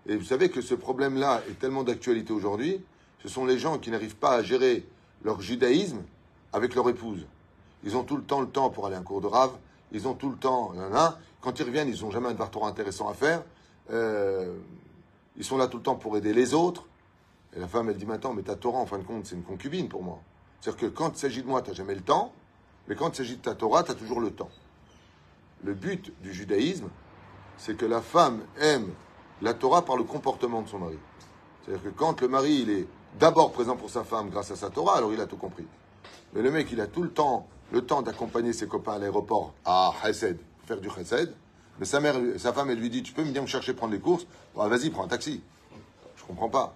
Et 0.06 0.16
vous 0.16 0.24
savez 0.24 0.50
que 0.50 0.62
ce 0.62 0.74
problème-là 0.74 1.42
est 1.48 1.60
tellement 1.60 1.84
d'actualité 1.84 2.32
aujourd'hui. 2.32 2.84
Ce 3.22 3.28
sont 3.28 3.46
les 3.46 3.56
gens 3.56 3.78
qui 3.78 3.92
n'arrivent 3.92 4.16
pas 4.16 4.32
à 4.32 4.42
gérer 4.42 4.84
leur 5.22 5.40
judaïsme 5.40 6.02
avec 6.52 6.74
leur 6.74 6.88
épouse. 6.88 7.24
Ils 7.84 7.96
ont 7.96 8.02
tout 8.02 8.16
le 8.16 8.24
temps 8.24 8.40
le 8.40 8.48
temps 8.48 8.70
pour 8.70 8.86
aller 8.86 8.96
à 8.96 8.98
un 8.98 9.04
cours 9.04 9.20
de 9.20 9.28
rave. 9.28 9.52
Ils 9.92 10.08
ont 10.08 10.14
tout 10.14 10.28
le 10.28 10.36
temps. 10.36 10.72
Quand 11.40 11.60
ils 11.60 11.64
reviennent, 11.64 11.88
ils 11.88 12.02
n'ont 12.02 12.10
jamais 12.10 12.30
un 12.30 12.34
Torah 12.34 12.68
intéressant 12.68 13.08
à 13.08 13.14
faire. 13.14 13.44
Euh, 13.92 14.56
ils 15.36 15.44
sont 15.44 15.56
là 15.56 15.68
tout 15.68 15.76
le 15.76 15.84
temps 15.84 15.94
pour 15.94 16.16
aider 16.16 16.32
les 16.32 16.52
autres. 16.52 16.84
Et 17.56 17.60
la 17.60 17.68
femme, 17.68 17.88
elle 17.88 17.96
dit 17.96 18.06
maintenant, 18.06 18.32
mais 18.32 18.42
ta 18.42 18.56
Torah, 18.56 18.78
en 18.78 18.86
fin 18.86 18.98
de 18.98 19.04
compte, 19.04 19.26
c'est 19.26 19.36
une 19.36 19.44
concubine 19.44 19.88
pour 19.88 20.02
moi. 20.02 20.20
C'est-à-dire 20.60 20.90
que 20.90 20.94
quand 20.94 21.10
il 21.10 21.18
s'agit 21.18 21.42
de 21.42 21.46
moi, 21.46 21.62
tu 21.62 21.70
n'as 21.70 21.76
jamais 21.76 21.94
le 21.94 22.00
temps. 22.00 22.32
Mais 22.88 22.96
quand 22.96 23.10
il 23.10 23.16
s'agit 23.16 23.36
de 23.36 23.42
ta 23.42 23.54
Torah, 23.54 23.82
tu 23.82 23.92
as 23.92 23.94
toujours 23.94 24.20
le 24.20 24.30
temps. 24.30 24.50
Le 25.62 25.74
but 25.74 26.12
du 26.20 26.32
judaïsme, 26.32 26.88
c'est 27.56 27.76
que 27.76 27.86
la 27.86 28.00
femme 28.00 28.42
aime 28.60 28.92
la 29.40 29.54
Torah 29.54 29.84
par 29.84 29.96
le 29.96 30.04
comportement 30.04 30.62
de 30.62 30.68
son 30.68 30.78
mari. 30.78 30.98
C'est-à-dire 31.64 31.84
que 31.84 31.88
quand 31.90 32.20
le 32.20 32.28
mari, 32.28 32.60
il 32.62 32.70
est 32.70 32.86
d'abord 33.18 33.52
présent 33.52 33.76
pour 33.76 33.88
sa 33.88 34.04
femme 34.04 34.30
grâce 34.30 34.50
à 34.50 34.56
sa 34.56 34.70
Torah, 34.70 34.96
alors 34.96 35.12
il 35.12 35.20
a 35.20 35.26
tout 35.26 35.36
compris. 35.36 35.66
Mais 36.34 36.42
le 36.42 36.50
mec, 36.50 36.68
il 36.72 36.80
a 36.80 36.86
tout 36.86 37.02
le 37.02 37.10
temps, 37.10 37.46
le 37.72 37.86
temps 37.86 38.02
d'accompagner 38.02 38.52
ses 38.52 38.66
copains 38.66 38.94
à 38.94 38.98
l'aéroport 38.98 39.54
à 39.64 39.92
Chesed, 40.02 40.38
faire 40.66 40.80
du 40.80 40.90
Chesed. 40.90 41.32
Mais 41.78 41.86
sa 41.86 42.00
mère, 42.00 42.16
sa 42.36 42.52
femme, 42.52 42.70
elle 42.70 42.78
lui 42.78 42.90
dit, 42.90 43.02
tu 43.02 43.12
peux 43.12 43.24
me 43.24 43.40
me 43.40 43.46
chercher 43.46 43.74
prendre 43.74 43.92
les 43.92 44.00
courses? 44.00 44.26
Bon, 44.54 44.68
Vas-y, 44.68 44.90
prends 44.90 45.04
un 45.04 45.08
taxi. 45.08 45.42
Je 46.16 46.24
comprends 46.24 46.48
pas. 46.48 46.74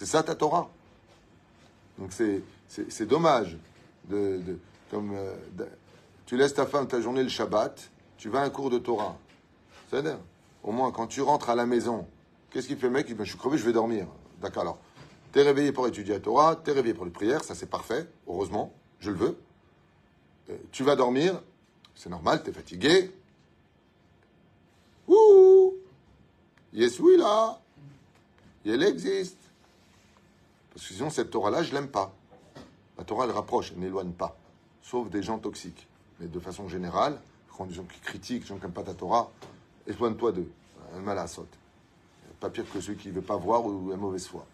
C'est 0.00 0.06
ça 0.06 0.22
ta 0.22 0.34
Torah. 0.34 0.70
Donc 1.98 2.10
c'est, 2.14 3.06
dommage. 3.06 3.58
De, 4.08 4.38
de- 4.38 4.58
comme, 4.90 5.12
euh, 5.14 5.36
tu 6.24 6.38
laisses 6.38 6.54
ta 6.54 6.64
femme 6.64 6.88
ta 6.88 7.02
journée 7.02 7.22
le 7.22 7.28
Shabbat, 7.28 7.90
tu 8.16 8.30
vas 8.30 8.40
à 8.40 8.44
un 8.44 8.48
cours 8.48 8.70
de 8.70 8.78
Torah. 8.78 9.18
C'est-à-dire, 9.90 10.16
au 10.62 10.72
moins, 10.72 10.90
quand 10.90 11.06
tu 11.06 11.20
rentres 11.20 11.50
à 11.50 11.54
la 11.54 11.66
maison, 11.66 12.06
qu'est-ce 12.48 12.66
qu'il 12.66 12.78
fait 12.78 12.88
mec? 12.88 13.04
Il 13.08 13.12
dit, 13.12 13.14
Ben, 13.14 13.24
je 13.24 13.32
suis 13.32 13.38
crevé, 13.38 13.58
je 13.58 13.64
vais 13.66 13.74
dormir. 13.74 14.06
D'accord, 14.40 14.62
alors, 14.62 14.78
t'es 15.32 15.42
réveillé 15.42 15.70
pour 15.70 15.86
étudier 15.86 16.14
la 16.14 16.20
Torah, 16.20 16.56
t'es 16.56 16.72
réveillé 16.72 16.94
pour 16.94 17.04
les 17.04 17.10
prières, 17.10 17.44
ça 17.44 17.54
c'est 17.54 17.68
parfait, 17.68 18.08
heureusement, 18.26 18.72
je 19.00 19.10
le 19.10 19.18
veux. 19.18 19.38
Euh, 20.48 20.56
tu 20.72 20.82
vas 20.82 20.96
dormir, 20.96 21.42
c'est 21.94 22.08
normal, 22.08 22.42
t'es 22.42 22.52
fatigué. 22.52 23.12
Ouh 25.08 25.74
Yes, 26.72 26.98
oui, 27.00 27.18
là 27.18 27.60
elle 28.64 28.82
existe. 28.82 29.49
Parce 30.74 30.86
que 30.86 30.94
sinon, 30.94 31.10
cette 31.10 31.30
Torah-là, 31.30 31.62
je 31.62 31.72
l'aime 31.74 31.88
pas. 31.88 32.12
La 32.98 33.04
Torah, 33.04 33.24
elle 33.24 33.30
rapproche, 33.32 33.72
elle 33.72 33.80
n'éloigne 33.80 34.12
pas. 34.12 34.36
Sauf 34.82 35.08
des 35.10 35.22
gens 35.22 35.38
toxiques. 35.38 35.86
Mais 36.18 36.26
de 36.26 36.38
façon 36.40 36.68
générale, 36.68 37.20
quand 37.56 37.66
des 37.66 37.74
gens 37.74 37.84
qui 37.84 38.00
critiquent, 38.00 38.42
des 38.42 38.46
gens 38.48 38.58
n'aiment 38.58 38.72
pas 38.72 38.82
ta 38.82 38.94
Torah, 38.94 39.30
éloigne-toi 39.86 40.32
d'eux. 40.32 40.50
Un 40.94 41.00
mal 41.00 41.28
saute. 41.28 41.52
Pas 42.40 42.50
pire 42.50 42.64
que 42.72 42.80
celui 42.80 42.96
qui 42.96 43.08
ne 43.08 43.12
veut 43.14 43.22
pas 43.22 43.36
voir 43.36 43.64
ou 43.66 43.92
a 43.92 43.96
mauvaise 43.96 44.26
foi. 44.26 44.46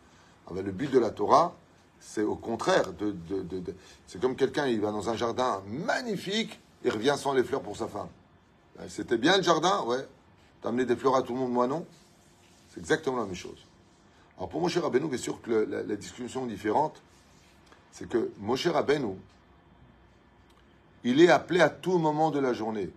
Ah 0.48 0.52
ben, 0.54 0.64
le 0.64 0.72
but 0.72 0.90
de 0.90 0.98
la 0.98 1.10
Torah, 1.10 1.54
c'est 2.00 2.22
au 2.22 2.34
contraire. 2.34 2.92
De- 2.92 3.14
c'est 4.06 4.20
comme 4.20 4.34
quelqu'un, 4.36 4.66
il 4.66 4.80
va 4.80 4.90
dans 4.90 5.08
un 5.08 5.16
jardin 5.16 5.62
magnifique, 5.66 6.60
il 6.84 6.90
revient 6.90 7.14
sans 7.16 7.32
les 7.32 7.44
fleurs 7.44 7.62
pour 7.62 7.76
sa 7.76 7.86
femme. 7.86 8.08
Ben, 8.76 8.88
C'était 8.88 9.18
bien 9.18 9.36
le 9.36 9.42
jardin, 9.44 9.82
ouais. 9.84 10.06
T'as 10.60 10.70
amené 10.70 10.84
des 10.84 10.96
fleurs 10.96 11.14
à 11.16 11.22
tout 11.22 11.32
le 11.32 11.38
monde, 11.38 11.52
moi 11.52 11.66
non 11.68 11.86
C'est 12.70 12.80
exactement 12.80 13.18
la 13.18 13.26
même 13.26 13.34
chose. 13.34 13.58
Alors 14.38 14.48
pour 14.48 14.60
Moshe 14.60 14.76
Rabbeinu, 14.76 15.08
bien 15.08 15.18
sûr 15.18 15.40
que 15.40 15.50
la, 15.50 15.96
discussion 15.96 16.46
est 16.46 16.50
différente. 16.50 17.00
C'est 17.92 18.08
que 18.08 18.30
Moshe 18.38 18.66
Rabbeinu, 18.66 19.14
il 21.04 21.20
est 21.20 21.30
appelé 21.30 21.60
à 21.60 21.70
tout 21.70 21.98
moment 21.98 22.30
de 22.30 22.38
la 22.38 22.52
journée. 22.52 22.90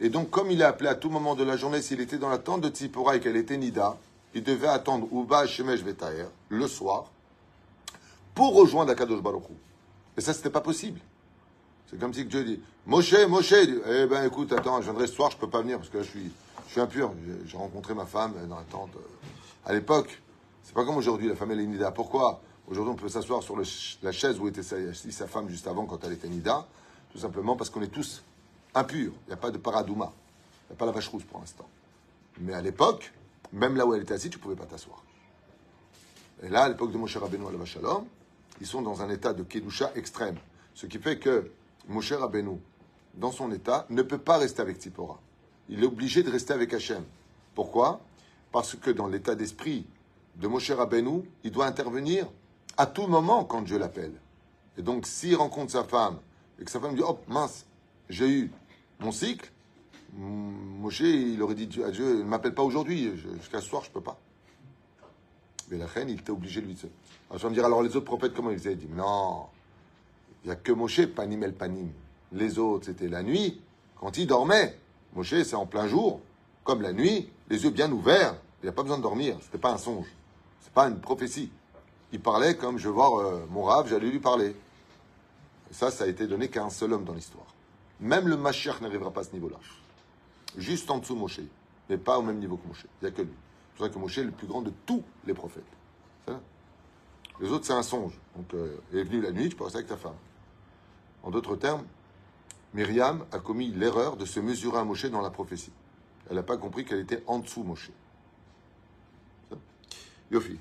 Et 0.00 0.08
donc, 0.08 0.30
comme 0.30 0.50
il 0.50 0.60
est 0.60 0.64
appelé 0.64 0.88
à 0.88 0.94
tout 0.94 1.10
moment 1.10 1.34
de 1.34 1.44
la 1.44 1.56
journée, 1.56 1.82
s'il 1.82 2.00
était 2.00 2.18
dans 2.18 2.28
la 2.28 2.38
tente 2.38 2.60
de 2.62 2.68
Tzipora 2.68 3.16
et 3.16 3.20
qu'elle 3.20 3.36
était 3.36 3.56
Nida, 3.56 3.96
il 4.34 4.42
devait 4.44 4.68
attendre 4.68 5.08
Uba 5.12 5.46
Shemesh 5.46 5.82
Vetaer 5.82 6.26
le 6.48 6.68
soir 6.68 7.10
pour 8.34 8.54
rejoindre 8.54 8.92
Akadosh 8.92 9.20
Baruch. 9.20 9.42
Et 10.16 10.20
ça, 10.20 10.32
c'était 10.32 10.50
pas 10.50 10.60
possible. 10.60 11.00
C'est 11.90 11.98
comme 11.98 12.14
si 12.14 12.24
Dieu 12.24 12.44
dit 12.44 12.60
Moshe, 12.86 13.14
Moshe, 13.28 13.52
eh 13.52 14.06
ben 14.06 14.24
écoute, 14.24 14.52
attends, 14.52 14.78
je 14.80 14.84
viendrai 14.84 15.06
ce 15.06 15.14
soir, 15.14 15.30
je 15.30 15.36
peux 15.36 15.48
pas 15.48 15.62
venir 15.62 15.78
parce 15.78 15.90
que 15.90 15.98
là, 15.98 16.04
je 16.04 16.10
suis, 16.10 16.30
je 16.66 16.72
suis 16.72 16.80
impur. 16.80 17.12
J'ai- 17.26 17.48
J'ai 17.50 17.56
rencontré 17.56 17.94
ma 17.94 18.06
femme 18.06 18.34
dans 18.48 18.56
la 18.56 18.62
tente. 18.62 18.90
À 19.68 19.74
l'époque, 19.74 20.22
c'est 20.62 20.72
pas 20.72 20.82
comme 20.86 20.96
aujourd'hui, 20.96 21.28
la 21.28 21.36
femme 21.36 21.50
elle 21.50 21.60
est 21.60 21.66
Nida. 21.66 21.90
Pourquoi 21.90 22.40
Aujourd'hui, 22.68 22.94
on 22.94 22.96
peut 22.96 23.10
s'asseoir 23.10 23.42
sur 23.42 23.54
la 24.02 24.12
chaise 24.12 24.40
où 24.40 24.48
était 24.48 24.62
sa, 24.62 24.76
sa 24.94 25.26
femme 25.26 25.50
juste 25.50 25.66
avant 25.66 25.84
quand 25.84 26.02
elle 26.04 26.12
était 26.12 26.28
Nida, 26.28 26.66
tout 27.12 27.18
simplement 27.18 27.54
parce 27.54 27.68
qu'on 27.68 27.82
est 27.82 27.92
tous 27.92 28.24
impurs. 28.74 29.12
Il 29.26 29.28
n'y 29.28 29.34
a 29.34 29.36
pas 29.36 29.50
de 29.50 29.58
paradouma. 29.58 30.10
Il 30.64 30.72
n'y 30.72 30.76
a 30.76 30.78
pas 30.78 30.86
la 30.86 30.92
vache 30.92 31.08
rousse 31.08 31.24
pour 31.24 31.40
l'instant. 31.40 31.68
Mais 32.40 32.54
à 32.54 32.62
l'époque, 32.62 33.12
même 33.52 33.76
là 33.76 33.86
où 33.86 33.94
elle 33.94 34.02
était 34.02 34.14
assise, 34.14 34.30
tu 34.30 34.38
ne 34.38 34.42
pouvais 34.42 34.56
pas 34.56 34.64
t'asseoir. 34.64 35.02
Et 36.42 36.48
là, 36.48 36.62
à 36.62 36.68
l'époque 36.70 36.90
de 36.90 36.96
Moshe 36.96 37.18
Rabbeinu 37.18 37.44
à 37.44 37.64
Shalom, 37.66 38.06
ils 38.62 38.66
sont 38.66 38.80
dans 38.80 39.02
un 39.02 39.10
état 39.10 39.34
de 39.34 39.42
Kedusha 39.42 39.92
extrême. 39.96 40.36
Ce 40.72 40.86
qui 40.86 40.98
fait 40.98 41.18
que 41.18 41.50
Moshe 41.88 42.12
Rabbeinu, 42.12 42.58
dans 43.14 43.32
son 43.32 43.52
état, 43.52 43.84
ne 43.90 44.00
peut 44.00 44.18
pas 44.18 44.38
rester 44.38 44.62
avec 44.62 44.78
Tzipora. 44.78 45.20
Il 45.68 45.82
est 45.82 45.86
obligé 45.86 46.22
de 46.22 46.30
rester 46.30 46.54
avec 46.54 46.72
Hachem. 46.72 47.04
Pourquoi? 47.54 48.00
Parce 48.52 48.74
que 48.76 48.90
dans 48.90 49.06
l'état 49.06 49.34
d'esprit 49.34 49.86
de 50.36 50.46
Moshe 50.48 50.70
Rabbeinu, 50.70 51.22
il 51.44 51.50
doit 51.50 51.66
intervenir 51.66 52.26
à 52.76 52.86
tout 52.86 53.06
moment 53.06 53.44
quand 53.44 53.62
Dieu 53.62 53.78
l'appelle. 53.78 54.12
Et 54.76 54.82
donc, 54.82 55.06
s'il 55.06 55.36
rencontre 55.36 55.72
sa 55.72 55.84
femme 55.84 56.18
et 56.60 56.64
que 56.64 56.70
sa 56.70 56.80
femme 56.80 56.94
dit 56.94 57.02
Hop, 57.02 57.22
mince, 57.28 57.66
j'ai 58.08 58.28
eu 58.28 58.52
mon 59.00 59.12
cycle, 59.12 59.50
M- 60.16 60.22
Moshe, 60.80 61.00
il 61.00 61.42
aurait 61.42 61.54
dit 61.54 61.82
à 61.82 61.90
Dieu 61.90 62.18
Ne 62.18 62.22
m'appelle 62.24 62.54
pas 62.54 62.62
aujourd'hui, 62.62 63.12
jusqu'à 63.16 63.60
ce 63.60 63.68
soir, 63.68 63.82
je 63.82 63.88
ne 63.88 63.94
peux 63.94 64.00
pas. 64.00 64.18
Mais 65.70 65.76
la 65.76 65.86
reine, 65.86 66.08
il 66.08 66.20
était 66.20 66.30
obligé 66.30 66.60
de 66.62 66.66
lui 66.66 66.74
dire. 66.74 66.88
Alors, 67.28 67.38
je 67.38 67.42
vais 67.42 67.50
me 67.50 67.54
dire 67.54 67.64
Alors, 67.66 67.82
les 67.82 67.94
autres 67.96 68.06
prophètes, 68.06 68.32
comment 68.34 68.50
ils 68.50 68.58
faisaient 68.58 68.72
Il 68.72 68.78
dit 68.78 68.88
Non, 68.94 69.46
il 70.44 70.46
n'y 70.46 70.52
a 70.52 70.56
que 70.56 70.72
Moshe, 70.72 71.04
Panim 71.06 71.42
el 71.42 71.52
Panim. 71.52 71.90
Les 72.32 72.58
autres, 72.58 72.86
c'était 72.86 73.08
la 73.08 73.22
nuit, 73.22 73.60
quand 74.00 74.16
ils 74.16 74.26
dormaient. 74.26 74.78
Moshe, 75.14 75.42
c'est 75.42 75.54
en 75.56 75.66
plein 75.66 75.88
jour, 75.88 76.20
comme 76.68 76.82
la 76.82 76.92
nuit, 76.92 77.26
les 77.48 77.64
yeux 77.64 77.70
bien 77.70 77.90
ouverts. 77.90 78.36
Il 78.60 78.66
n'y 78.66 78.68
a 78.68 78.72
pas 78.72 78.82
besoin 78.82 78.98
de 78.98 79.02
dormir, 79.02 79.36
ce 79.40 79.46
n'était 79.46 79.56
pas 79.56 79.72
un 79.72 79.78
songe. 79.78 80.06
C'est 80.60 80.72
pas 80.72 80.86
une 80.86 81.00
prophétie. 81.00 81.50
Il 82.12 82.20
parlait 82.20 82.58
comme 82.58 82.76
je 82.76 82.90
voir 82.90 83.18
euh, 83.20 83.46
mon 83.48 83.62
rave, 83.62 83.88
j'allais 83.88 84.10
lui 84.10 84.18
parler. 84.18 84.54
Et 85.70 85.74
ça, 85.74 85.90
ça 85.90 86.04
a 86.04 86.06
été 86.08 86.26
donné 86.26 86.48
qu'à 86.48 86.62
un 86.62 86.68
seul 86.68 86.92
homme 86.92 87.04
dans 87.04 87.14
l'histoire. 87.14 87.46
Même 88.00 88.28
le 88.28 88.36
Mashiach 88.36 88.82
n'arrivera 88.82 89.10
pas 89.10 89.22
à 89.22 89.24
ce 89.24 89.32
niveau-là. 89.32 89.56
Juste 90.58 90.90
en 90.90 90.98
dessous 90.98 91.14
de 91.14 91.20
Moshe, 91.20 91.40
mais 91.88 91.96
pas 91.96 92.18
au 92.18 92.22
même 92.22 92.38
niveau 92.38 92.58
que 92.58 92.68
Moshe. 92.68 92.84
Il 93.00 93.06
n'y 93.06 93.08
a 93.08 93.16
que 93.16 93.22
lui. 93.22 93.34
C'est 93.72 93.84
vrai 93.84 93.90
que 93.90 93.98
Moshe 93.98 94.18
est 94.18 94.24
le 94.24 94.30
plus 94.30 94.46
grand 94.46 94.60
de 94.60 94.72
tous 94.84 95.02
les 95.24 95.32
prophètes. 95.32 95.64
Ça 96.26 96.38
Les 97.40 97.48
autres, 97.50 97.64
c'est 97.64 97.72
un 97.72 97.82
songe. 97.82 98.12
Donc, 98.36 98.52
euh, 98.52 98.76
il 98.92 98.98
est 98.98 99.04
venu 99.04 99.22
la 99.22 99.32
nuit, 99.32 99.48
tu 99.48 99.56
peux 99.56 99.64
rester 99.64 99.78
avec 99.78 99.88
ta 99.88 99.96
femme. 99.96 100.16
En 101.22 101.30
d'autres 101.30 101.56
termes, 101.56 101.84
Myriam 102.74 103.24
a 103.32 103.38
commis 103.38 103.68
l'erreur 103.68 104.18
de 104.18 104.26
se 104.26 104.38
mesurer 104.38 104.80
à 104.80 104.84
Moshe 104.84 105.06
dans 105.06 105.22
la 105.22 105.30
prophétie. 105.30 105.72
Elle 106.28 106.36
n'a 106.36 106.42
pas 106.42 106.56
compris 106.56 106.84
qu'elle 106.84 107.00
était 107.00 107.22
en 107.26 107.38
dessous 107.38 107.62
Moshe. 107.62 107.90
Yofi. 110.30 110.58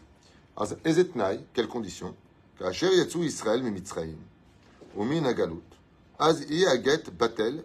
Ezetnai, 0.85 1.41
quelle 1.53 1.67
condition? 1.67 2.15
Kacher 2.57 2.95
Yatsu 2.95 3.23
Israël. 3.25 3.63
Umin 4.97 5.21
Batel 7.17 7.63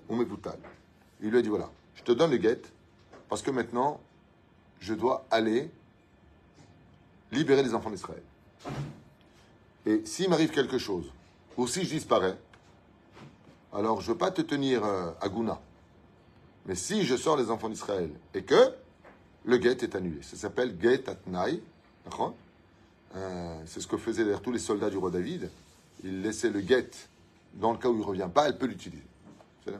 Il 1.21 1.31
lui 1.31 1.39
a 1.39 1.43
dit 1.43 1.49
voilà, 1.49 1.71
je 1.95 2.03
te 2.03 2.13
donne 2.13 2.31
le 2.31 2.37
guet 2.37 2.61
parce 3.29 3.41
que 3.41 3.51
maintenant, 3.51 4.01
je 4.81 4.95
dois 4.95 5.25
aller 5.31 5.71
libérer 7.31 7.63
les 7.63 7.75
enfants 7.75 7.91
d'Israël. 7.91 8.23
Et 9.87 10.03
s'il 10.05 10.29
m'arrive 10.29 10.51
quelque 10.51 10.79
chose, 10.79 11.07
ou 11.57 11.67
si 11.67 11.85
je 11.85 11.95
disparais, 11.95 12.37
alors 13.73 14.01
je 14.01 14.09
ne 14.09 14.13
veux 14.13 14.19
pas 14.19 14.31
te 14.31 14.43
tenir 14.43 14.85
euh, 14.85 15.11
à 15.21 15.29
Gouna. 15.29 15.59
Mais 16.67 16.75
si 16.75 17.05
je 17.05 17.17
sors 17.17 17.37
les 17.37 17.51
enfants 17.51 17.69
d'Israël 17.69 18.11
et 18.35 18.43
que 18.43 18.73
le 19.45 19.57
guet 19.59 19.79
est 19.83 19.95
annulé, 19.95 20.23
ça 20.23 20.37
s'appelle 20.37 20.77
guet 20.77 21.09
atnai. 21.09 21.61
Euh, 23.15 23.63
c'est 23.67 23.81
ce 23.81 23.87
que 23.87 23.97
faisaient 23.97 24.25
d'ailleurs 24.25 24.43
tous 24.43 24.53
les 24.53 24.59
soldats 24.59 24.91
du 24.91 24.97
roi 24.97 25.11
David. 25.11 25.51
Ils 26.05 26.23
laissaient 26.23 26.51
le 26.51 26.61
guet. 26.61 26.91
Dans 27.55 27.73
le 27.73 27.79
cas 27.79 27.89
où 27.89 27.95
il 27.95 28.01
ne 28.01 28.05
revient 28.05 28.29
pas, 28.33 28.47
elle 28.49 28.57
peut 28.57 28.67
l'utiliser. 28.67 29.03
C'est 29.65 29.73
là. 29.73 29.79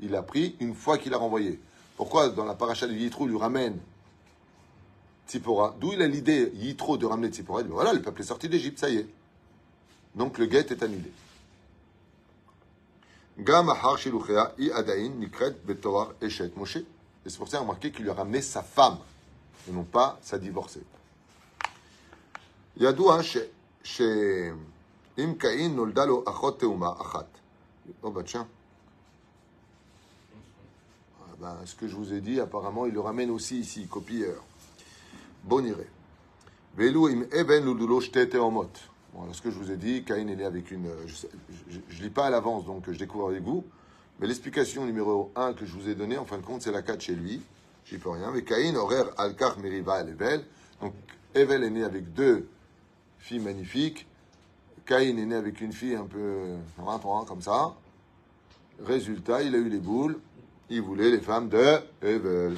Il 0.00 0.14
a 0.14 0.22
pris 0.22 0.56
une 0.60 0.74
fois 0.74 0.98
qu'il 0.98 1.14
a 1.14 1.16
renvoyé. 1.16 1.60
Pourquoi 1.96 2.28
dans 2.28 2.44
la 2.44 2.54
paracha 2.54 2.86
de 2.86 2.92
Yitro, 2.92 3.26
il 3.26 3.30
lui 3.30 3.38
ramène 3.38 3.78
Tzipora? 5.28 5.76
D'où 5.80 5.92
il 5.92 6.02
a 6.02 6.08
l'idée, 6.08 6.52
Yitro, 6.54 6.98
de 6.98 7.06
ramener 7.06 7.28
Tzipora? 7.28 7.60
Il 7.60 7.64
dit, 7.64 7.68
ben 7.70 7.76
voilà, 7.76 7.92
le 7.94 8.02
peuple 8.02 8.20
est 8.20 8.26
sorti 8.26 8.48
d'Égypte, 8.48 8.78
ça 8.80 8.90
y 8.90 8.96
est. 8.96 9.06
Donc 10.14 10.38
le 10.38 10.46
guet 10.46 10.66
est 10.70 10.82
annulé. 10.82 11.12
i 14.58 14.70
adain 14.70 15.08
nikret 15.08 15.56
betoar 15.64 16.12
eshet 16.20 16.52
Moshe. 16.56 16.76
Et 16.76 17.30
c'est 17.30 17.38
pour 17.38 17.48
ça 17.48 17.60
remarqué 17.60 17.90
qu'il 17.90 18.04
lui 18.04 18.10
a 18.10 18.14
ramené 18.14 18.42
sa 18.42 18.62
femme 18.62 18.98
et 19.68 19.72
non 19.72 19.84
pas 19.84 20.18
sa 20.22 20.38
divorcée. 20.38 20.82
Yadoua 22.76 23.22
chez 23.82 24.52
Im 25.16 25.34
Kain 25.34 25.70
noldalo 25.70 26.24
achot 26.26 26.52
teuma 26.52 26.96
achat. 27.00 27.28
Oh 28.02 28.10
bah 28.10 28.22
tiens. 28.24 28.48
Ah 31.20 31.34
bah, 31.38 31.58
ce 31.64 31.74
que 31.74 31.86
je 31.86 31.94
vous 31.94 32.12
ai 32.12 32.20
dit, 32.20 32.40
apparemment, 32.40 32.86
il 32.86 32.94
le 32.94 33.00
ramène 33.00 33.30
aussi 33.30 33.60
ici, 33.60 33.86
copieur. 33.86 34.42
Bon 35.44 35.64
iré. 35.64 35.86
Velu 36.76 37.12
im 37.12 37.26
eben 37.30 37.64
ludulo 37.64 38.00
shte 38.00 38.28
teomot. 38.28 38.70
Bon, 39.14 39.32
ce 39.32 39.40
que 39.40 39.50
je 39.50 39.56
vous 39.56 39.70
ai 39.70 39.76
dit, 39.76 40.02
Caïn 40.02 40.26
est 40.26 40.34
né 40.34 40.44
avec 40.44 40.72
une. 40.72 40.88
Euh, 40.88 41.06
je 41.06 41.78
ne 41.78 42.02
lis 42.02 42.10
pas 42.10 42.26
à 42.26 42.30
l'avance, 42.30 42.64
donc 42.64 42.88
euh, 42.88 42.92
je 42.92 42.98
découvre 42.98 43.28
avec 43.28 43.44
vous. 43.44 43.64
Mais 44.18 44.26
l'explication 44.26 44.84
numéro 44.84 45.30
1 45.36 45.52
que 45.52 45.64
je 45.64 45.72
vous 45.72 45.88
ai 45.88 45.94
donnée, 45.94 46.18
en 46.18 46.24
fin 46.24 46.36
de 46.36 46.42
compte, 46.42 46.62
c'est 46.62 46.72
la 46.72 46.82
4 46.82 47.00
chez 47.00 47.14
lui. 47.14 47.40
J'y 47.86 47.98
peux 47.98 48.10
rien. 48.10 48.32
Mais 48.32 48.42
Caïn, 48.42 48.74
horaire 48.74 49.06
Alkar, 49.16 49.56
Meriva, 49.60 50.00
Evel. 50.00 50.44
Donc, 50.80 50.94
Evel 51.32 51.62
est 51.62 51.70
né 51.70 51.84
avec 51.84 52.12
deux 52.12 52.48
filles 53.20 53.38
magnifiques. 53.38 54.04
Caïn 54.84 55.16
est 55.16 55.26
né 55.26 55.36
avec 55.36 55.60
une 55.60 55.72
fille 55.72 55.94
un 55.94 56.06
peu. 56.06 56.18
Euh, 56.18 57.24
comme 57.28 57.42
ça. 57.42 57.72
Résultat, 58.84 59.42
il 59.42 59.54
a 59.54 59.58
eu 59.58 59.68
les 59.68 59.78
boules. 59.78 60.18
Il 60.70 60.82
voulait 60.82 61.10
les 61.10 61.20
femmes 61.20 61.48
de 61.48 61.78
Evel. 62.02 62.56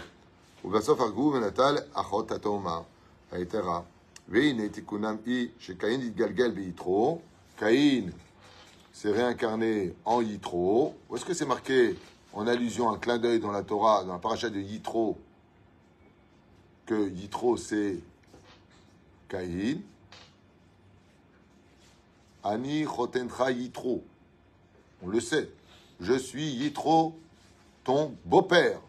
Ou 0.64 0.74
Achot, 0.74 2.32
Atoma, 2.32 2.86
etc. 3.34 3.62
Caïn 7.56 8.10
s'est 8.92 9.10
réincarné 9.10 9.94
en 10.04 10.20
Yitro. 10.20 10.94
Où 11.08 11.16
est-ce 11.16 11.24
que 11.24 11.32
c'est 11.32 11.46
marqué 11.46 11.96
en 12.32 12.46
allusion, 12.46 12.90
à 12.90 12.94
un 12.94 12.98
clin 12.98 13.18
d'œil 13.18 13.38
dans 13.40 13.52
la 13.52 13.62
Torah, 13.62 14.04
dans 14.04 14.12
la 14.12 14.18
paracha 14.18 14.50
de 14.50 14.60
Yitro, 14.60 15.16
que 16.86 17.08
Yitro 17.08 17.56
c'est 17.56 18.00
Caïn? 19.28 19.80
Ani 22.42 22.84
chotentra 22.84 23.50
Yitro. 23.52 24.04
On 25.02 25.08
le 25.08 25.20
sait. 25.20 25.50
Je 26.00 26.14
suis 26.14 26.46
Yitro, 26.46 27.18
ton 27.84 28.14
beau-père. 28.24 28.80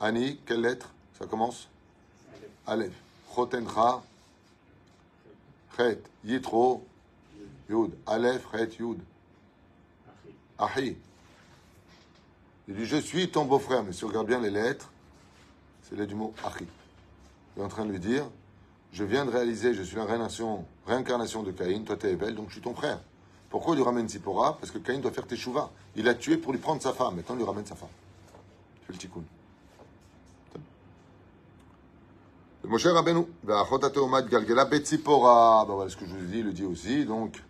Annie, 0.00 0.38
quelle 0.46 0.60
lettre? 0.60 0.92
Ça 1.18 1.26
commence? 1.26 1.68
Aleph. 2.66 3.07
Chotencha, 3.34 4.02
Chet, 5.76 6.02
Yitro, 6.24 6.84
Yud. 7.68 7.92
Aleph, 8.06 8.46
Chet, 8.52 8.76
Yud. 8.78 8.98
Ahi. 10.58 10.96
Il 12.66 12.74
dit 12.74 12.84
Je 12.84 12.96
suis 12.96 13.30
ton 13.30 13.44
beau-frère. 13.44 13.84
Mais 13.84 13.92
si 13.92 14.04
on 14.04 14.08
regarde 14.08 14.26
bien 14.26 14.40
les 14.40 14.50
lettres, 14.50 14.90
c'est 15.82 15.96
là 15.96 16.06
du 16.06 16.14
mot 16.14 16.34
Ahi. 16.44 16.66
Il 17.56 17.62
est 17.62 17.64
en 17.64 17.68
train 17.68 17.84
de 17.84 17.90
lui 17.90 18.00
dire 18.00 18.24
Je 18.92 19.04
viens 19.04 19.24
de 19.24 19.30
réaliser, 19.30 19.74
je 19.74 19.82
suis 19.82 19.96
la 19.96 20.04
réincarnation, 20.04 21.42
de 21.42 21.50
Caïn, 21.52 21.82
toi 21.84 21.96
t'es 21.96 22.16
belle, 22.16 22.34
donc 22.34 22.48
je 22.48 22.54
suis 22.54 22.62
ton 22.62 22.74
frère. 22.74 23.00
Pourquoi 23.50 23.74
il 23.74 23.78
lui 23.78 23.84
ramène 23.84 24.08
Zipporah 24.08 24.58
Parce 24.58 24.70
que 24.70 24.78
Caïn 24.78 24.98
doit 24.98 25.10
faire 25.10 25.26
teshuva. 25.26 25.70
Il 25.96 26.04
l'a 26.04 26.14
tué 26.14 26.36
pour 26.36 26.52
lui 26.52 26.58
prendre 26.58 26.82
sa 26.82 26.92
femme. 26.92 27.16
Maintenant, 27.16 27.34
il 27.34 27.38
lui 27.38 27.46
ramène 27.46 27.64
sa 27.64 27.74
femme. 27.74 27.88
C'est 28.86 28.92
le 28.92 28.98
tikkun. 28.98 29.22
Moshe 32.68 32.84
Rabbeinu, 32.84 33.26
galgela 34.28 34.66
betzipora. 34.66 35.64
Ben 35.66 35.72
voilà 35.72 35.88
ce 35.90 35.96
que 35.96 36.04
je 36.04 36.10
vous 36.10 36.26
dit, 36.26 36.40
il 36.40 36.44
le 36.44 36.52
dit 36.52 36.66
aussi. 36.66 37.06
Donc, 37.06 37.42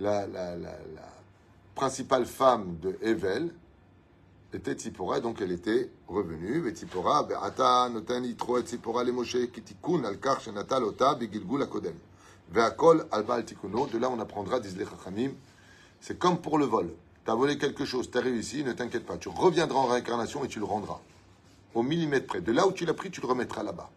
la, 0.00 0.26
la, 0.26 0.56
la, 0.56 0.70
la 0.70 1.12
principale 1.74 2.24
femme 2.24 2.78
de 2.80 2.96
Evel 3.02 3.50
était 4.54 4.72
Tzipora, 4.72 5.20
donc 5.20 5.42
elle 5.42 5.52
était 5.52 5.90
revenue. 6.08 6.60
Ve'tzipora, 6.60 7.24
be'ata 7.24 7.90
noten 7.90 8.24
yitro 8.24 8.56
et 8.56 8.62
Tzipora 8.62 9.04
le 9.04 9.12
Moshe 9.12 9.50
kitikun 9.52 10.06
al 10.06 10.18
kar 10.18 10.40
shenatal 10.40 10.84
ota 10.84 11.14
begilgul 11.14 11.62
akodem. 11.62 11.98
Ve'akol 12.50 13.06
al 13.12 13.24
ba'al 13.24 13.44
tikuno. 13.44 13.86
De 13.88 13.98
là, 13.98 14.08
on 14.08 14.18
apprendra, 14.18 14.58
disent 14.58 14.78
les 14.78 14.86
chachamim, 14.86 15.32
c'est 16.00 16.18
comme 16.18 16.38
pour 16.38 16.56
le 16.56 16.64
vol. 16.64 16.88
Tu 17.26 17.30
as 17.30 17.34
volé 17.34 17.58
quelque 17.58 17.84
chose, 17.84 18.10
tu 18.10 18.16
as 18.16 18.22
réussi, 18.22 18.64
ne 18.64 18.72
t'inquiète 18.72 19.04
pas. 19.04 19.18
Tu 19.18 19.28
reviendras 19.28 19.80
en 19.80 19.86
réincarnation 19.86 20.44
et 20.44 20.48
tu 20.48 20.60
le 20.60 20.64
rendras. 20.64 21.00
Au 21.74 21.82
millimètre 21.82 22.26
près. 22.26 22.40
De 22.40 22.52
là 22.52 22.66
où 22.66 22.72
tu 22.72 22.86
l'as 22.86 22.94
pris, 22.94 23.10
tu 23.10 23.20
le 23.20 23.26
remettras 23.26 23.62
là-bas. 23.62 23.90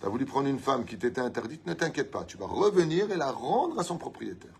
Tu 0.00 0.06
as 0.06 0.08
voulu 0.08 0.26
prendre 0.26 0.48
une 0.48 0.58
femme 0.58 0.84
qui 0.84 0.98
t'était 0.98 1.20
interdite, 1.20 1.66
ne 1.66 1.74
t'inquiète 1.74 2.10
pas, 2.10 2.24
tu 2.24 2.36
vas 2.36 2.46
revenir 2.46 3.10
et 3.10 3.16
la 3.16 3.30
rendre 3.30 3.78
à 3.78 3.84
son 3.84 3.96
propriétaire. 3.96 4.52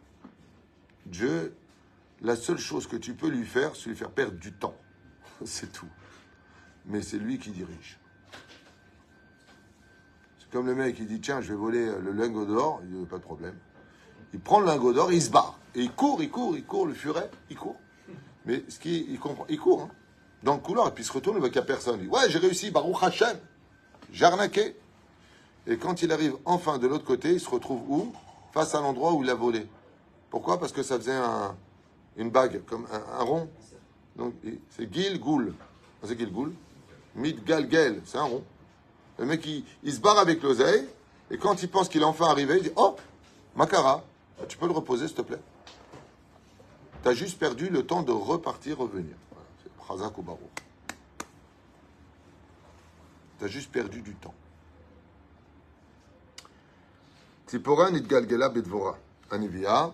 Dieu, 1.05 1.55
la 2.23 2.37
seule 2.37 2.59
chose 2.59 2.87
que 2.87 2.97
tu 2.97 3.15
peux 3.15 3.29
lui 3.29 3.45
faire, 3.45 3.77
c'est 3.77 3.91
lui 3.91 3.97
faire 3.97 4.11
perdre 4.11 4.39
du 4.39 4.53
temps. 4.53 4.75
C'est 5.45 5.73
tout. 5.73 5.89
Mais 6.87 7.03
c'est 7.03 7.19
lui 7.19 7.39
qui 7.39 7.51
dirige. 7.51 7.99
C'est 10.39 10.49
comme 10.51 10.67
le 10.67 10.75
mec 10.75 10.97
qui 10.97 11.05
dit 11.05 11.21
Tiens, 11.21 11.41
je 11.41 11.49
vais 11.49 11.59
voler 11.59 11.85
le 12.01 12.13
lingot 12.13 12.47
d'or, 12.47 12.81
il 12.85 12.91
dit 12.91 13.07
Pas 13.07 13.19
de 13.19 13.23
problème. 13.23 13.57
Il 14.33 14.41
prend 14.41 14.61
le 14.61 14.67
lingot 14.67 14.93
d'or, 14.93 15.13
il 15.13 15.21
se 15.21 15.31
barre. 15.31 15.59
Et 15.75 15.83
il 15.83 15.93
court, 15.93 16.23
il 16.23 16.31
court, 16.31 16.57
il 16.57 16.65
court, 16.65 16.87
le 16.87 16.95
furet, 16.95 17.29
il 17.51 17.57
court. 17.57 17.79
Mais 18.47 18.65
ce 18.69 18.79
qui, 18.79 19.05
il 19.11 19.19
comprend, 19.19 19.45
il 19.49 19.59
court, 19.59 19.83
hein, 19.83 19.91
dans 20.43 20.55
le 20.55 20.61
couloir, 20.61 20.89
et 20.89 20.91
puis 20.93 21.03
il 21.03 21.07
se 21.07 21.13
retourne, 21.13 21.37
il 21.37 21.41
voit 21.41 21.51
qu'il 21.51 21.61
n'y 21.61 21.65
a 21.65 21.67
personne. 21.67 21.99
Il 22.01 22.07
dit 22.07 22.09
Ouais, 22.09 22.31
j'ai 22.31 22.39
réussi, 22.39 22.71
Baruch 22.71 23.03
Hashem. 23.03 23.37
J'ai 24.13 24.25
arnaqué. 24.25 24.77
Et 25.67 25.77
quand 25.79 26.03
il 26.03 26.13
arrive 26.13 26.37
enfin 26.45 26.79
de 26.79 26.87
l'autre 26.87 27.05
côté, 27.05 27.33
il 27.33 27.41
se 27.41 27.49
retrouve 27.49 27.83
où? 27.89 28.13
Face 28.53 28.75
à 28.75 28.81
l'endroit 28.81 29.13
où 29.13 29.23
il 29.23 29.31
a 29.31 29.35
volé. 29.35 29.67
Pourquoi? 30.31 30.59
Parce 30.59 30.73
que 30.73 30.83
ça 30.83 30.97
faisait 30.99 31.13
un, 31.13 31.55
une 32.17 32.31
bague, 32.31 32.65
comme 32.65 32.87
un, 32.93 33.23
rond. 33.23 33.49
Donc 34.17 34.35
c'est 34.71 34.93
Gil 34.93 35.19
Goul. 35.21 35.55
C'est 36.03 36.19
Gil 36.19 36.33
Goul. 36.33 36.53
Mid 37.15 37.45
Gal 37.45 37.71
Gel, 37.71 38.03
c'est 38.05 38.19
un 38.19 38.25
rond. 38.25 38.45
Le 39.19 39.25
mec, 39.25 39.47
il, 39.83 39.93
se 39.93 40.01
barre 40.01 40.19
avec 40.19 40.43
l'oseille, 40.43 40.87
et 41.31 41.39
quand 41.39 41.63
il 41.63 41.71
pense 41.71 41.89
qu'il 41.89 42.03
est 42.03 42.05
enfin 42.05 42.27
arrivé, 42.27 42.59
il 42.59 42.65
dit 42.65 42.73
Oh, 42.77 42.97
Makara, 43.57 44.05
tu 44.49 44.59
peux 44.59 44.67
le 44.67 44.73
reposer, 44.73 45.07
s'il 45.07 45.17
te 45.17 45.23
plaît 45.23 45.41
Tu 47.03 47.09
as 47.09 47.15
juste 47.15 47.39
perdu 47.39 47.71
le 47.71 47.87
temps 47.87 48.03
de 48.03 48.13
repartir, 48.13 48.79
revenir. 48.79 49.17
Voilà, 49.31 49.47
c'est 49.63 49.89
Chazak 49.89 50.19
ou. 50.19 50.25
Tu 53.39 53.45
as 53.45 53.49
juste 53.49 53.73
perdu 53.73 54.03
du 54.03 54.15
temps. 54.15 54.35
Tzipora 57.47 57.91
nitgalgela 57.91 58.49
bedvora. 58.49 58.99
Anivia. 59.31 59.93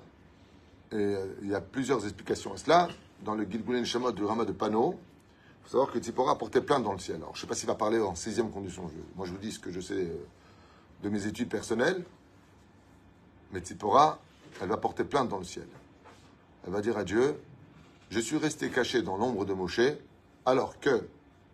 Et 0.90 1.16
il 1.42 1.48
y 1.48 1.54
a 1.54 1.60
plusieurs 1.60 2.02
explications 2.04 2.54
à 2.54 2.56
cela. 2.56 2.88
Dans 3.22 3.34
le 3.34 3.44
Gilgulen 3.44 3.84
Shamot 3.84 4.12
du 4.12 4.24
Rama 4.24 4.44
de 4.46 4.52
Pano, 4.52 4.94
il 4.94 5.64
faut 5.64 5.70
savoir 5.72 5.90
que 5.90 5.98
Tzipora 5.98 6.38
portait 6.38 6.62
plainte 6.62 6.82
dans 6.82 6.92
le 6.92 6.98
ciel. 6.98 7.16
Alors, 7.16 7.34
je 7.34 7.38
ne 7.38 7.40
sais 7.42 7.46
pas 7.46 7.54
s'il 7.54 7.68
va 7.68 7.74
parler 7.74 8.00
en 8.00 8.14
16e 8.14 8.50
condition. 8.50 8.90
Moi, 9.16 9.26
je 9.26 9.32
vous 9.32 9.38
dis 9.38 9.52
ce 9.52 9.58
que 9.58 9.70
je 9.70 9.80
sais 9.80 9.94
euh, 9.94 10.26
de 11.02 11.08
mes 11.10 11.26
études 11.26 11.50
personnelles. 11.50 12.04
Mais 13.52 13.60
Tzipora, 13.60 14.18
elle 14.60 14.68
va 14.68 14.78
porter 14.78 15.04
plainte 15.04 15.28
dans 15.28 15.38
le 15.38 15.44
ciel. 15.44 15.68
Elle 16.66 16.72
va 16.72 16.80
dire 16.80 16.96
à 16.96 17.04
Dieu 17.04 17.38
Je 18.08 18.18
suis 18.18 18.38
resté 18.38 18.70
caché 18.70 19.02
dans 19.02 19.18
l'ombre 19.18 19.44
de 19.44 19.52
Moshe, 19.52 19.80
alors 20.46 20.80
que 20.80 21.06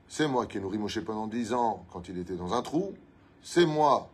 c'est 0.06 0.28
moi 0.28 0.46
qui 0.46 0.58
ai 0.58 0.60
nourri 0.60 0.78
Moshe 0.78 1.00
pendant 1.00 1.26
10 1.26 1.54
ans 1.54 1.84
quand 1.92 2.08
il 2.08 2.18
était 2.18 2.36
dans 2.36 2.54
un 2.54 2.62
trou. 2.62 2.94
C'est 3.42 3.66
moi 3.66 4.10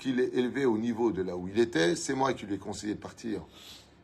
qui 0.00 0.12
l'ai 0.12 0.36
élevé 0.36 0.64
au 0.64 0.78
niveau 0.78 1.12
de 1.12 1.22
là 1.22 1.36
où 1.36 1.46
il 1.46 1.60
était. 1.60 1.94
C'est 1.94 2.14
moi 2.14 2.32
qui 2.32 2.46
lui 2.46 2.54
ai 2.54 2.58
conseillé 2.58 2.94
de 2.94 2.98
partir, 2.98 3.42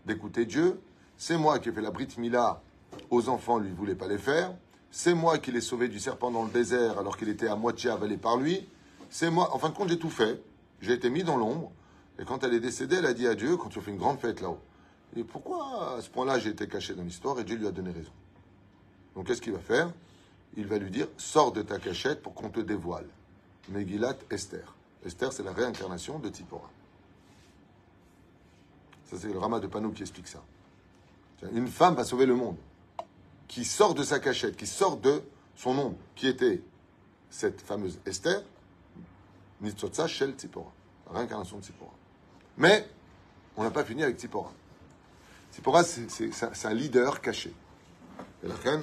d'écouter 0.04 0.44
Dieu. 0.44 0.80
C'est 1.16 1.38
moi 1.38 1.58
qui 1.58 1.70
ai 1.70 1.72
fait 1.72 1.80
la 1.80 1.90
Brit 1.90 2.08
Mila 2.18 2.62
aux 3.10 3.28
enfants, 3.28 3.58
lui 3.58 3.70
ne 3.70 3.74
voulait 3.74 3.96
pas 3.96 4.06
les 4.06 4.18
faire. 4.18 4.54
c'est 4.90 5.14
moi 5.14 5.38
qui 5.38 5.50
l'ai 5.50 5.60
sauvé 5.60 5.88
du 5.88 5.98
serpent 5.98 6.30
dans 6.30 6.44
le 6.44 6.50
désert 6.50 6.98
alors 6.98 7.16
qu'il 7.16 7.28
était 7.28 7.48
à 7.48 7.56
moitié 7.56 7.90
avalé 7.90 8.16
par 8.16 8.36
lui. 8.36 8.68
C'est 9.10 9.30
moi. 9.30 9.54
En 9.54 9.58
fin 9.58 9.70
de 9.70 9.74
compte, 9.74 9.88
j'ai 9.88 9.98
tout 9.98 10.10
fait. 10.10 10.40
J'ai 10.80 10.92
été 10.92 11.10
mis 11.10 11.24
dans 11.24 11.36
l'ombre. 11.36 11.72
Et 12.18 12.24
quand 12.24 12.44
elle 12.44 12.54
est 12.54 12.60
décédée, 12.60 12.96
elle 12.96 13.06
a 13.06 13.14
dit 13.14 13.26
à 13.26 13.34
Dieu, 13.34 13.56
quand 13.56 13.68
tu 13.68 13.80
fais 13.80 13.90
une 13.90 13.98
grande 13.98 14.20
fête 14.20 14.40
là-haut, 14.40 14.60
et 15.16 15.24
pourquoi 15.24 15.96
à 15.96 16.02
ce 16.02 16.10
point-là 16.10 16.38
j'ai 16.38 16.50
été 16.50 16.68
caché 16.68 16.94
dans 16.94 17.02
l'histoire 17.02 17.38
et 17.40 17.44
Dieu 17.44 17.56
lui 17.56 17.66
a 17.66 17.70
donné 17.70 17.90
raison? 17.90 18.12
Donc 19.14 19.26
qu'est-ce 19.26 19.40
qu'il 19.40 19.52
va 19.52 19.58
faire? 19.58 19.90
Il 20.56 20.66
va 20.66 20.78
lui 20.78 20.90
dire, 20.90 21.08
sors 21.16 21.52
de 21.52 21.62
ta 21.62 21.78
cachette 21.78 22.22
pour 22.22 22.34
qu'on 22.34 22.50
te 22.50 22.60
dévoile. 22.60 23.08
Megillat 23.70 24.16
Esther. 24.30 24.75
Esther, 25.06 25.32
c'est 25.32 25.42
la 25.42 25.52
réincarnation 25.52 26.18
de 26.18 26.28
Tipora. 26.28 26.68
Ça, 29.10 29.16
c'est 29.18 29.32
le 29.32 29.38
Rama 29.38 29.60
de 29.60 29.68
Panou 29.68 29.92
qui 29.92 30.02
explique 30.02 30.28
ça. 30.28 30.42
Une 31.52 31.68
femme 31.68 31.94
va 31.94 32.04
sauver 32.04 32.26
le 32.26 32.34
monde, 32.34 32.56
qui 33.46 33.64
sort 33.64 33.94
de 33.94 34.02
sa 34.02 34.18
cachette, 34.18 34.56
qui 34.56 34.66
sort 34.66 34.96
de 34.96 35.22
son 35.54 35.78
ombre, 35.78 35.96
qui 36.14 36.26
était 36.26 36.62
cette 37.30 37.60
fameuse 37.60 38.00
Esther, 38.04 38.42
Nitzotza 39.60 40.06
Shel 40.06 40.34
Tzipora, 40.34 40.72
réincarnation 41.10 41.58
de 41.58 41.62
Tzipora. 41.62 41.92
Mais 42.58 42.88
on 43.56 43.62
n'a 43.62 43.70
pas 43.70 43.84
fini 43.84 44.02
avec 44.02 44.18
Tzipora. 44.18 44.52
Tzipora, 45.52 45.84
c'est 45.84 46.66
un 46.66 46.74
leader 46.74 47.20
caché. 47.20 47.52
Et 48.42 48.48
la 48.48 48.54
reine, 48.56 48.82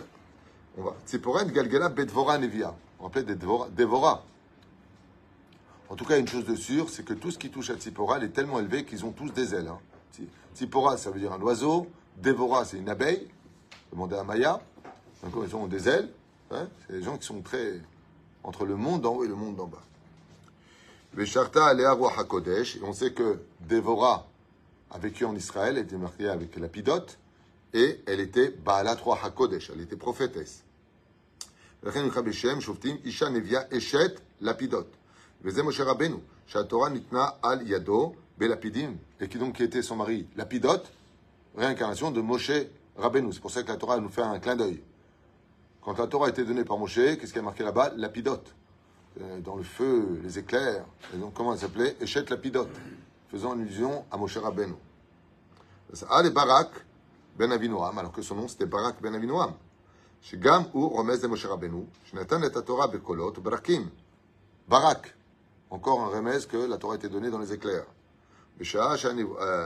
on 0.77 0.83
va. 0.83 0.95
Tzipora, 1.05 1.43
Galgala, 1.45 1.89
Bedvora, 1.89 2.38
Nevia. 2.38 2.73
On 2.99 3.07
appelait 3.07 3.23
Devora. 3.36 4.23
En 5.93 5.95
tout 5.95 6.06
cas, 6.06 6.17
une 6.17 6.27
chose 6.27 6.45
de 6.45 6.56
sûre, 6.56 6.89
c'est 6.89 7.06
que 7.06 7.13
tout 7.13 7.29
ce 7.29 7.38
qui 7.38 7.51
touche 7.51 7.69
à 7.69 7.75
Tzipora, 7.75 8.17
est 8.17 8.29
tellement 8.29 8.60
élevé 8.60 8.84
qu'ils 8.84 9.06
ont 9.06 9.12
tous 9.12 9.29
des 9.29 9.53
ailes. 9.53 9.67
Hein. 9.67 10.97
Ça 10.97 11.12
veut 11.12 11.19
dire 11.19 11.32
un 11.32 11.39
oiseau. 11.39 11.86
Devora, 12.17 12.65
c'est 12.65 12.77
une 12.77 12.89
abeille. 12.89 13.27
Demandez 13.91 14.15
à 14.15 14.23
Maya. 14.23 14.60
Donc, 15.21 15.34
ils 15.47 15.56
ont 15.56 15.67
des 15.67 15.88
ailes. 15.88 16.10
Hein. 16.49 16.67
C'est 16.82 16.93
des 16.93 17.03
gens 17.03 17.19
qui 17.19 17.27
sont 17.27 17.41
très 17.41 17.79
entre 18.41 18.65
le 18.65 18.75
monde 18.75 19.01
d'en 19.01 19.17
haut 19.17 19.23
et 19.23 19.27
le 19.27 19.36
monde 19.36 19.56
d'en 19.56 19.67
bas. 19.67 19.84
Vesharta 21.13 21.63
Alea 21.67 21.91
HaKodesh. 21.91 22.77
Et 22.77 22.82
on 22.84 22.93
sait 22.93 23.13
que 23.13 23.41
Devora 23.60 24.25
a 24.89 24.97
vécu 24.97 25.25
en 25.25 25.36
Israël, 25.36 25.77
elle 25.77 25.84
était 25.84 25.97
mariée 25.97 26.29
avec 26.29 26.56
Lapidote, 26.56 27.19
et 27.71 28.01
elle 28.08 28.19
était 28.19 28.49
Baalat 28.49 28.95
Roi 28.95 29.19
HaKodesh, 29.23 29.69
elle 29.71 29.82
était 29.82 29.95
prophétesse. 29.95 30.63
Isha 31.86 33.29
Nevia 33.29 33.67
Eshet 33.71 34.15
Lapidot. 34.41 34.88
וזה 35.42 35.62
משה 35.62 35.85
רבנו, 35.85 36.20
שהתורה 36.46 36.88
ניתנה 36.88 37.29
על 37.42 37.59
ידו 37.64 38.14
בלפידים, 38.38 38.96
et 39.20 39.29
qui 39.29 39.38
donc 39.38 39.61
était 39.61 39.83
son 39.83 39.96
mari 39.96 40.27
Lapidot, 40.37 40.83
réincarnation 41.57 42.11
de 42.11 42.20
Moshe 42.20 42.53
Rabbeinu. 42.96 43.33
C'est 43.33 43.40
pour 43.40 43.51
ça 43.51 43.62
que 43.62 43.68
la 43.68 43.77
Torah 43.77 43.98
nous 43.98 44.09
fait 44.09 44.22
un 44.22 44.38
clin 44.38 44.57
d'œil. 44.57 44.83
Quand 45.81 45.98
la 45.98 46.07
Torah 46.07 46.27
a 46.27 46.29
été 46.31 46.44
donnée 46.44 46.64
par 46.64 46.79
Moshe, 46.79 46.94
qu'est-ce 46.94 47.33
qui 47.33 47.38
a 47.38 47.42
marqué 47.42 47.64
là-bas 47.64 47.92
Lapidot. 47.96 48.42
Euh, 49.20 49.40
dans 49.40 49.57
le 49.57 49.64
feu, 49.64 50.20
les 50.22 50.38
éclairs. 50.38 50.85
Et 51.14 51.18
donc, 51.18 51.35
comment 51.35 51.53
elle 51.53 51.59
s'appelait 51.59 51.96
Echet 52.01 52.24
Lapidot, 52.31 52.68
faisant 53.31 53.53
allusion 53.53 54.05
à 54.11 54.16
Moshe 54.16 54.37
Rabbeinu. 54.37 54.74
Ah, 56.09 56.22
Barak 56.31 56.70
ben 57.37 57.51
Avinoam, 57.51 57.96
alors 57.98 58.12
que 58.12 58.20
son 58.20 58.35
nom 58.35 58.48
c'était 58.48 58.66
Barak 58.66 59.01
ben 59.01 59.14
Avinoam. 59.14 59.55
שגם 60.22 60.62
הוא 60.72 60.90
רומז 60.90 61.24
למשה 61.24 61.48
רבנו, 61.48 61.87
שנתן 62.05 62.44
את 62.44 62.57
התורה 62.57 62.87
בקולות 62.87 63.38
ובראקים. 63.38 63.88
Barak, 64.70 65.09
encore 65.73 66.01
un 66.01 66.09
remèse 66.09 66.45
que 66.45 66.55
la 66.55 66.77
Torah 66.77 66.93
a 66.93 66.97
été 66.97 67.09
donnée 67.09 67.31
dans 67.31 67.39
les 67.39 67.51
éclairs. 67.51 67.88
Euh, 68.62 69.63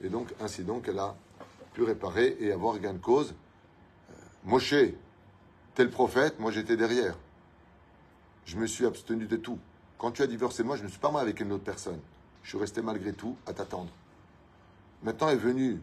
et 0.00 0.08
donc, 0.08 0.34
ainsi 0.40 0.64
donc, 0.64 0.88
elle 0.88 0.98
a 0.98 1.14
pu 1.72 1.84
réparer 1.84 2.36
et 2.40 2.50
avoir 2.50 2.80
gain 2.80 2.94
de 2.94 2.98
cause. 2.98 3.32
Euh, 4.10 4.14
Moshe, 4.42 4.74
tel 5.76 5.88
prophète, 5.88 6.40
moi 6.40 6.50
j'étais 6.50 6.76
derrière. 6.76 7.16
Je 8.44 8.56
me 8.56 8.66
suis 8.66 8.86
abstenu 8.86 9.26
de 9.26 9.36
tout. 9.36 9.60
Quand 9.98 10.10
tu 10.10 10.22
as 10.22 10.26
divorcé 10.26 10.64
moi, 10.64 10.76
je 10.76 10.82
ne 10.82 10.88
suis 10.88 10.98
pas 10.98 11.12
marié 11.12 11.28
avec 11.28 11.38
une 11.38 11.52
autre 11.52 11.62
personne. 11.62 12.00
Je 12.42 12.48
suis 12.48 12.58
resté 12.58 12.82
malgré 12.82 13.12
tout 13.12 13.36
à 13.46 13.52
t'attendre. 13.52 13.92
Maintenant 15.02 15.28
est 15.28 15.36
venue 15.36 15.80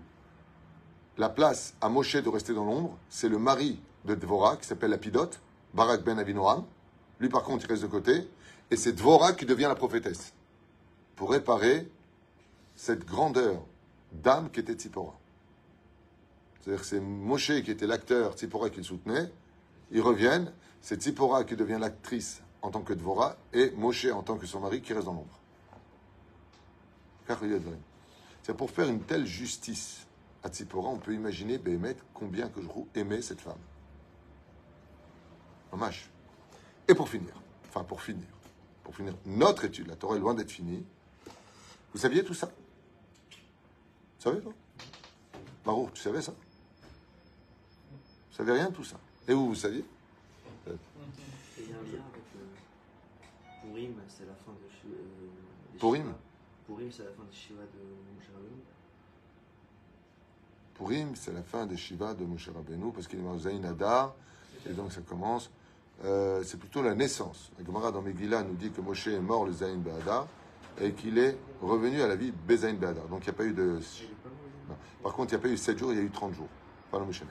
la 1.17 1.30
place 1.30 1.76
à 1.82 1.89
Moshe 1.89 2.15
de 2.15 2.30
rester 2.30 2.54
dans 2.54 2.65
l'ombre. 2.65 2.97
C'est 3.10 3.30
le 3.30 3.38
mari 3.38 3.80
de 4.06 4.15
Dvorah 4.15 4.58
qui 4.58 4.65
s'appelle 4.65 4.91
Lapidote, 4.91 5.41
Barak 5.73 6.04
ben 6.04 6.17
Avinoam. 6.19 6.65
Lui, 7.19 7.30
par 7.30 7.43
contre, 7.43 7.65
il 7.65 7.69
reste 7.69 7.84
de 7.84 7.88
côté. 7.88 8.28
Et 8.71 8.76
c'est 8.76 8.93
Dvorah 8.93 9.34
qui 9.34 9.45
devient 9.45 9.63
la 9.63 9.76
prophétesse 9.76 10.34
pour 11.15 11.32
réparer 11.32 11.89
cette 12.76 13.06
grandeur 13.06 13.63
d'âme 14.12 14.49
qui 14.49 14.60
était 14.60 14.73
Tzipora. 14.73 15.13
C'est-à-dire 16.60 16.82
que 16.82 16.88
c'est 16.88 16.99
Moshe 16.99 17.62
qui 17.63 17.71
était 17.71 17.88
l'acteur, 17.88 18.34
Tzipora 18.34 18.69
qui 18.69 18.78
le 18.78 18.84
soutenait. 18.84 19.32
Ils 19.91 20.02
reviennent, 20.02 20.52
c'est 20.82 21.02
Tzipora 21.02 21.43
qui 21.43 21.56
devient 21.56 21.78
l'actrice 21.80 22.41
en 22.62 22.71
tant 22.71 22.82
que 22.82 22.93
Dvorah 22.93 23.36
et 23.54 23.71
Moshe 23.71 24.06
en 24.06 24.23
tant 24.23 24.38
que 24.38 24.45
son 24.45 24.62
mari 24.62 24.82
qui 24.82 24.93
reste 24.93 25.06
dans 25.06 25.13
l'ombre. 25.13 25.39
C'est 28.43 28.53
pour 28.53 28.69
faire 28.69 28.89
une 28.89 29.01
telle 29.01 29.25
justice 29.25 30.06
à 30.43 30.49
Tzipora, 30.49 30.89
on 30.89 30.99
peut 30.99 31.13
imaginer, 31.13 31.58
Béhémet, 31.58 31.95
combien 32.13 32.49
que 32.49 32.62
je 32.62 32.67
aimais 32.99 33.21
cette 33.21 33.39
femme. 33.39 33.58
Hommage. 35.71 36.10
Et 36.89 36.93
pour 36.93 37.08
finir, 37.08 37.34
enfin 37.69 37.86
pour 37.86 38.01
finir, 38.01 38.27
pour 38.84 38.93
finir 38.93 39.15
notre 39.25 39.63
étude, 39.63 39.88
la 39.88 39.95
Torah 39.95 40.17
est 40.17 40.19
loin 40.19 40.34
d'être 40.34 40.51
finie. 40.51 40.84
Vous 41.93 41.99
saviez 41.99 42.25
tout 42.25 42.34
ça? 42.34 42.51
Vous 43.27 44.19
savez, 44.19 44.41
toi 44.41 44.53
Baruch, 45.63 45.93
tu 45.93 46.01
savais 46.01 46.21
ça? 46.21 46.34
Vous 47.93 48.36
savez 48.36 48.51
rien 48.51 48.69
de 48.69 48.75
tout 48.75 48.84
ça? 48.84 48.99
Et 49.27 49.34
vous, 49.34 49.47
vous 49.47 49.56
saviez? 49.56 49.86
Il 50.67 50.71
y 51.69 51.73
a 51.73 51.77
un 51.77 51.84
lien 51.84 52.03
avec 52.12 52.25
euh, 52.36 53.62
Purim, 53.62 53.95
c'est 54.10 54.25
la 54.25 54.34
fin 54.34 54.51
de. 54.51 54.89
Euh, 54.89 55.79
Purim 55.79 56.13
Purim, 56.65 56.91
c'est 56.91 57.04
la 57.04 57.12
fin 57.12 57.23
de 57.23 57.34
Shiva 57.34 57.62
de 57.63 57.80
Moshe 58.15 58.30
Rabbeinu. 58.34 58.62
Purim, 60.76 61.15
c'est 61.15 61.34
la 61.34 61.43
fin 61.43 61.65
des 61.65 61.78
Shiva 61.78 62.13
de 62.13 62.26
Moshe 62.26 62.49
Rabbeinu, 62.49 62.91
parce 62.93 63.08
qu'il 63.08 63.19
est 63.19 63.23
mort 63.23 63.38
Zayin 63.38 63.63
Adar, 63.63 64.15
et 64.65 64.73
donc 64.73 64.91
ça 64.91 65.02
commence. 65.02 65.52
Euh, 66.06 66.41
c'est 66.43 66.58
plutôt 66.58 66.82
la 66.82 66.95
naissance. 66.95 67.52
La 67.58 67.65
Gemara 67.65 67.91
dans 67.91 68.02
Megillah 68.02 68.43
nous 68.43 68.56
dit 68.56 68.71
que 68.71 68.82
Moshe 68.82 69.08
est 69.08 69.19
mort 69.19 69.45
le 69.45 69.52
Zayin 69.52 69.78
Be'adar, 69.78 70.28
et 70.80 70.93
qu'il 70.93 71.17
est 71.17 71.38
revenu 71.62 72.02
à 72.02 72.08
la 72.08 72.15
vie 72.15 72.32
Bezayin 72.32 72.76
Be'adar. 72.76 73.08
Donc 73.08 73.21
il 73.21 73.26
n'y 73.26 73.30
a 73.30 73.34
pas 73.34 73.45
eu 73.45 73.54
de. 73.54 73.80
Non. 74.69 74.76
Par 75.04 75.13
contre, 75.13 75.34
il 75.34 75.36
n'y 75.36 75.41
a 75.41 75.43
pas 75.43 75.49
eu 75.49 75.58
7 75.58 75.78
jours, 75.78 75.91
il 75.91 75.97
y 75.97 76.02
a 76.02 76.04
eu 76.04 76.10
30 76.10 76.34
jours. 76.34 76.49
Pas 76.89 76.99
le 76.99 77.06
Moshe. 77.06 77.23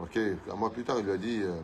Ok, 0.00 0.18
un 0.50 0.54
mois 0.54 0.70
plus 0.70 0.84
tard, 0.84 0.98
il 0.98 1.04
lui 1.04 1.12
a 1.12 1.16
dit 1.16 1.42
euh, 1.42 1.60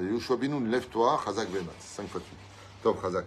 Yoshua 0.00 0.36
Binoun, 0.36 0.68
lève-toi, 0.68 1.20
Chazak 1.24 1.48
Vema. 1.48 1.72
5 1.78 2.08
fois 2.08 2.20
de 2.20 2.26
suite. 2.26 2.38
Top 2.82 3.02
Chazak. 3.02 3.26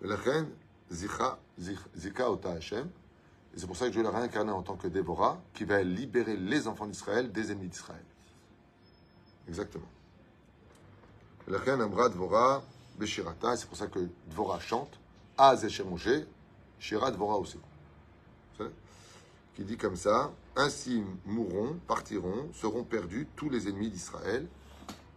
L'Achen 0.00 0.48
zika 0.90 1.38
zika 1.96 2.30
ota 2.30 2.52
Hashem, 2.52 2.88
et 3.54 3.58
c'est 3.58 3.66
pour 3.66 3.76
ça 3.76 3.88
que 3.88 3.94
je 3.94 4.00
l'ai 4.00 4.08
réincarné 4.08 4.52
en 4.52 4.62
tant 4.62 4.76
que 4.76 4.86
Déborah, 4.88 5.40
qui 5.54 5.64
va 5.64 5.82
libérer 5.82 6.36
les 6.36 6.68
enfants 6.68 6.86
d'Israël 6.86 7.32
des 7.32 7.50
ennemis 7.50 7.68
d'Israël. 7.68 8.04
Exactement. 9.48 9.88
L'Achen 11.48 11.80
amra 11.80 12.08
Dvorah 12.10 12.62
Beshirata, 12.98 13.56
c'est 13.56 13.66
pour 13.66 13.76
ça 13.76 13.86
que 13.86 14.08
Dvorah 14.30 14.60
chante, 14.60 14.98
Moshe, 15.86 16.08
Shira 16.78 17.10
Dvorah 17.10 17.38
aussi. 17.38 17.58
Qui 19.54 19.64
dit 19.64 19.76
comme 19.76 19.96
ça, 19.96 20.30
ainsi 20.54 21.02
mourront, 21.24 21.78
partiront, 21.88 22.52
seront 22.52 22.84
perdus 22.84 23.26
tous 23.34 23.50
les 23.50 23.68
ennemis 23.68 23.90
d'Israël, 23.90 24.46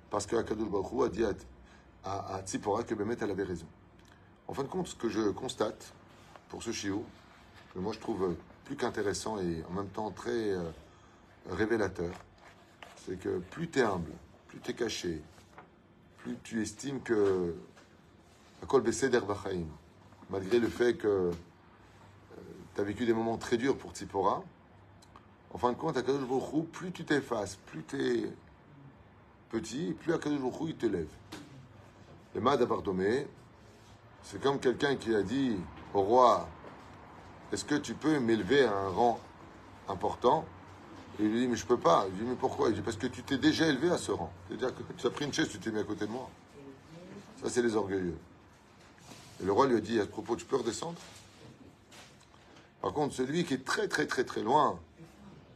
parce 0.10 0.26
que 0.26 0.36
Akadosh 0.36 0.70
Baruch 0.70 1.06
a 1.06 1.10
dit 1.10 1.24
à, 1.24 1.34
à, 2.04 2.36
à 2.36 2.42
Tzipora 2.42 2.84
que 2.84 2.96
Bémet, 2.96 3.18
elle 3.22 3.32
avait 3.32 3.44
raison. 3.44 3.68
En 4.52 4.54
fin 4.54 4.64
de 4.64 4.68
compte, 4.68 4.88
ce 4.88 4.96
que 4.96 5.08
je 5.08 5.30
constate 5.30 5.94
pour 6.50 6.62
ce 6.62 6.74
chiot, 6.74 7.06
que 7.74 7.80
moi 7.80 7.94
je 7.94 8.00
trouve 8.00 8.36
plus 8.66 8.76
qu'intéressant 8.76 9.40
et 9.40 9.64
en 9.70 9.72
même 9.72 9.88
temps 9.88 10.12
très 10.12 10.52
euh, 10.52 10.70
révélateur, 11.50 12.14
c'est 12.98 13.18
que 13.18 13.40
plus 13.40 13.70
tu 13.70 13.80
es 13.80 13.84
humble, 13.84 14.12
plus 14.50 14.60
tu 14.60 14.72
es 14.72 14.74
caché, 14.74 15.22
plus 16.18 16.36
tu 16.44 16.62
estimes 16.62 17.02
que. 17.02 17.56
Malgré 20.30 20.60
le 20.60 20.68
fait 20.68 20.96
que 20.96 21.32
tu 22.76 22.82
as 22.82 22.84
vécu 22.84 23.06
des 23.06 23.14
moments 23.14 23.38
très 23.38 23.56
durs 23.58 23.78
pour 23.78 23.94
Tzipora, 23.94 24.44
en 25.54 25.58
fin 25.58 25.72
de 25.72 25.78
compte, 25.78 25.96
à 25.96 26.04
Kadosh 26.04 26.28
plus 26.74 26.92
tu 26.92 27.06
t'effaces, 27.06 27.56
plus 27.56 27.84
tu 27.86 28.06
es 28.06 28.34
petit, 29.50 29.94
plus 29.94 30.14
à 30.14 30.18
Kadosh 30.18 30.42
il 30.68 30.76
te 30.76 30.86
lève. 30.88 31.10
Le 32.36 32.42
Mad 32.42 32.62
Abardomé, 32.62 33.28
c'est 34.24 34.42
comme 34.42 34.60
quelqu'un 34.60 34.96
qui 34.96 35.14
a 35.16 35.22
dit 35.22 35.58
au 35.94 36.02
roi 36.02 36.48
Est-ce 37.52 37.66
que 37.66 37.76
tu 37.76 37.94
peux 37.94 38.20
m'élever 38.20 38.64
à 38.64 38.74
un 38.74 38.90
rang 38.90 39.20
important? 39.88 40.46
Et 41.20 41.24
il 41.24 41.32
lui 41.32 41.40
dit 41.42 41.48
Mais 41.48 41.58
je 41.58 41.66
peux 41.66 41.80
pas. 41.80 42.06
Il 42.10 42.18
dit 42.18 42.30
Mais 42.30 42.36
pourquoi? 42.36 42.70
Il 42.70 42.76
dit 42.76 42.82
Parce 42.82 42.98
que 42.98 43.08
tu 43.08 43.24
t'es 43.24 43.38
déjà 43.38 43.68
élevé 43.68 43.90
à 43.92 43.98
ce 43.98 44.12
rang. 44.12 44.32
C'est-à-dire 44.48 44.74
que 44.76 44.82
tu 44.98 45.08
as 45.08 45.10
pris 45.10 45.26
une 45.26 45.34
chaise, 45.34 45.50
tu 45.50 45.60
t'es 45.60 45.72
mis 45.72 45.80
à 45.80 45.84
côté 45.84 46.06
de 46.06 46.12
moi. 46.12 46.30
Ça, 47.42 47.50
c'est 47.50 47.62
les 47.62 47.76
orgueilleux. 47.76 48.18
Et 49.42 49.46
le 49.46 49.52
roi 49.52 49.68
lui 49.68 49.78
a 49.78 49.82
dit 49.82 50.00
à 50.00 50.04
ce 50.04 50.10
propos 50.10 50.36
Tu 50.36 50.46
peux 50.46 50.58
redescendre? 50.58 51.00
Par 52.82 52.94
contre, 52.94 53.14
celui 53.14 53.44
qui 53.44 53.56
est 53.56 53.66
très, 53.66 53.88
très, 53.88 54.08
très, 54.08 54.24
très 54.24 54.42
loin, 54.42 54.80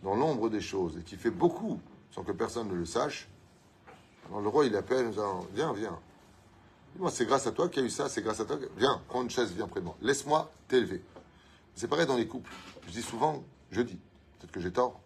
dans 0.03 0.15
l'ombre 0.15 0.49
des 0.49 0.61
choses, 0.61 0.97
et 0.97 1.01
qui 1.01 1.15
fait 1.15 1.31
beaucoup 1.31 1.79
sans 2.11 2.23
que 2.23 2.31
personne 2.31 2.69
ne 2.69 2.75
le 2.75 2.85
sache, 2.85 3.27
le 4.31 4.47
roi, 4.47 4.65
il 4.65 4.75
appelle, 4.75 5.07
en 5.07 5.09
disant, 5.09 5.47
viens, 5.53 5.73
viens. 5.73 5.99
C'est 7.09 7.25
grâce 7.25 7.45
à 7.45 7.51
toi 7.51 7.69
qu'il 7.69 7.81
y 7.81 7.83
a 7.83 7.87
eu 7.87 7.91
ça, 7.91 8.09
c'est 8.09 8.21
grâce 8.21 8.39
à 8.39 8.45
toi. 8.45 8.57
Viens, 8.77 9.01
prends 9.07 9.21
une 9.21 9.29
chaise, 9.29 9.51
viens 9.51 9.67
près 9.67 9.79
de 9.79 9.85
moi. 9.85 9.97
Laisse-moi 10.01 10.51
t'élever. 10.67 11.01
C'est 11.75 11.87
pareil 11.87 12.05
dans 12.05 12.15
les 12.15 12.27
couples. 12.27 12.51
Je 12.87 12.91
dis 12.91 13.01
souvent, 13.01 13.43
je 13.71 13.81
dis, 13.81 13.99
peut-être 14.39 14.51
que 14.51 14.61
j'ai 14.61 14.71
tort, 14.71 15.01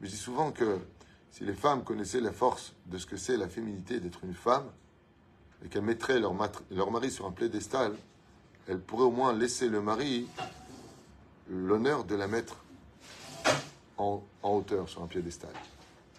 mais 0.00 0.06
je 0.06 0.12
dis 0.12 0.18
souvent 0.18 0.52
que 0.52 0.78
si 1.30 1.44
les 1.44 1.54
femmes 1.54 1.82
connaissaient 1.82 2.20
la 2.20 2.32
force 2.32 2.74
de 2.86 2.98
ce 2.98 3.06
que 3.06 3.16
c'est 3.16 3.36
la 3.36 3.48
féminité 3.48 4.00
d'être 4.00 4.22
une 4.22 4.34
femme, 4.34 4.70
et 5.64 5.68
qu'elles 5.68 5.82
mettraient 5.82 6.20
leur, 6.20 6.34
mari 6.34 7.10
sur 7.10 7.26
un 7.26 7.32
piédestal, 7.32 7.94
elles 8.68 8.80
pourraient 8.80 9.04
au 9.04 9.10
moins 9.10 9.32
laisser 9.32 9.68
le 9.68 9.80
mari 9.80 10.28
l'honneur 11.48 12.04
de 12.04 12.14
la 12.14 12.26
mettre 12.28 12.56
en, 13.96 14.22
en 14.42 14.50
hauteur 14.50 14.88
sur 14.88 15.02
un 15.02 15.06
piédestal. 15.06 15.52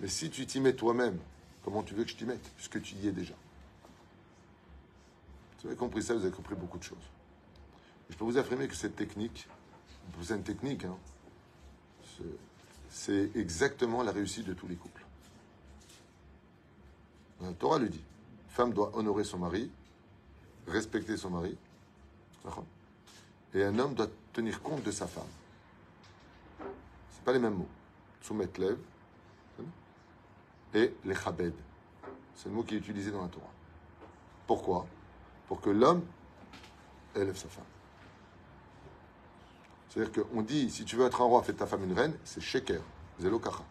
Mais 0.02 0.08
si 0.08 0.30
tu 0.30 0.46
t'y 0.46 0.60
mets 0.60 0.74
toi-même, 0.74 1.20
comment 1.64 1.84
tu 1.84 1.94
veux 1.94 2.04
que 2.04 2.10
je 2.10 2.16
t'y 2.16 2.26
mette 2.26 2.44
Puisque 2.56 2.82
tu 2.82 2.96
y 2.96 3.08
es 3.08 3.12
déjà? 3.12 3.36
Vous 5.66 5.72
avez 5.72 5.80
compris 5.80 6.04
ça, 6.04 6.14
vous 6.14 6.22
avez 6.22 6.32
compris 6.32 6.54
beaucoup 6.54 6.78
de 6.78 6.84
choses. 6.84 7.10
Je 8.12 8.16
peux 8.16 8.24
vous 8.24 8.38
affirmer 8.38 8.68
que 8.68 8.76
cette 8.76 8.96
technique, 8.96 9.48
c'est 10.22 10.36
une 10.36 10.44
technique, 10.44 10.86
hein, 10.86 10.96
c'est- 12.92 13.32
exactement 13.36 14.04
la 14.04 14.12
réussite 14.12 14.46
de 14.46 14.54
tous 14.54 14.68
les 14.68 14.76
couples. 14.76 15.04
La 17.42 17.52
Torah 17.54 17.80
le 17.80 17.90
dit. 17.90 18.04
Femme 18.50 18.74
doit 18.74 18.96
honorer 18.96 19.24
son 19.24 19.40
mari, 19.40 19.72
respecter 20.68 21.18
son 21.18 21.32
mari, 21.32 21.58
et 23.56 23.64
un 23.64 23.80
homme 23.80 23.96
doit 23.96 24.10
tenir 24.34 24.62
compte 24.62 24.84
de 24.84 24.92
sa 24.92 25.08
femme. 25.08 25.24
C'est 26.60 27.24
pas 27.26 27.34
les 27.34 27.40
mêmes 27.40 27.56
mots. 27.56 27.68
Soumettre 28.22 28.62
et 30.76 30.94
les 31.04 31.16
chabed. 31.16 31.56
C'est 32.36 32.50
le 32.50 32.56
mot 32.56 32.62
qui 32.62 32.76
est 32.76 32.78
utilisé 32.78 33.10
dans 33.10 33.24
la 33.24 33.30
Torah. 33.30 33.52
Pourquoi? 34.46 34.86
Pour 35.48 35.62
que 35.62 35.70
l'homme 35.70 36.04
élève 37.16 37.38
sa 37.38 37.48
femme. 37.48 37.64
C'est-à-dire 39.90 40.26
qu'on 40.26 40.42
dit, 40.42 40.70
si 40.70 40.84
tu 40.84 40.96
veux 40.96 41.06
être 41.06 41.22
un 41.22 41.26
roi, 41.26 41.42
fais 41.44 41.54
ta 41.54 41.66
femme 41.66 41.84
une 41.84 41.94
reine, 41.94 42.18
c'est 42.24 42.42
sheker, 42.42 42.82
zelokacha. 43.20 43.64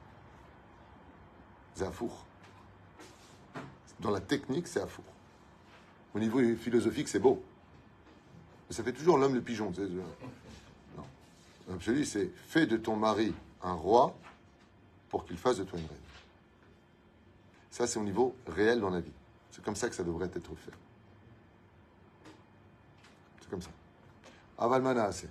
C'est 1.75 1.85
afour. 1.85 2.25
Dans 4.01 4.11
la 4.11 4.21
technique, 4.21 4.67
c'est 4.67 4.81
afour. 4.81 5.05
Au 6.15 6.19
niveau 6.19 6.41
philosophique, 6.57 7.09
c'est 7.09 7.19
beau. 7.19 7.43
Mais 8.69 8.75
ça 8.75 8.83
fait 8.83 8.93
toujours 8.93 9.19
l'homme 9.19 9.35
le 9.35 9.43
pigeon. 9.43 9.73
Non. 10.97 11.79
C'est 12.05 12.31
fais 12.47 12.67
de 12.67 12.77
ton 12.77 12.97
mari 12.97 13.35
un 13.63 13.75
roi 13.75 14.17
pour 15.09 15.25
qu'il 15.25 15.37
fasse 15.37 15.59
de 15.59 15.65
toi 15.65 15.79
une 15.79 15.87
reine. 15.87 15.99
Ça, 17.71 17.87
c'est 17.87 17.99
au 17.99 18.05
niveau 18.05 18.35
réel 18.47 18.81
dans 18.81 18.91
la 18.91 19.01
vie. 19.01 19.13
C'est 19.51 19.65
comme 19.65 19.77
ça 19.77 19.89
que 19.89 19.95
ça 19.95 20.05
devrait 20.05 20.27
être 20.27 20.55
fait. 20.55 20.73
C'est 23.41 23.51
comme 23.51 23.63
ça. 23.63 23.71
Avalmana, 24.59 25.13
c'est. 25.13 25.31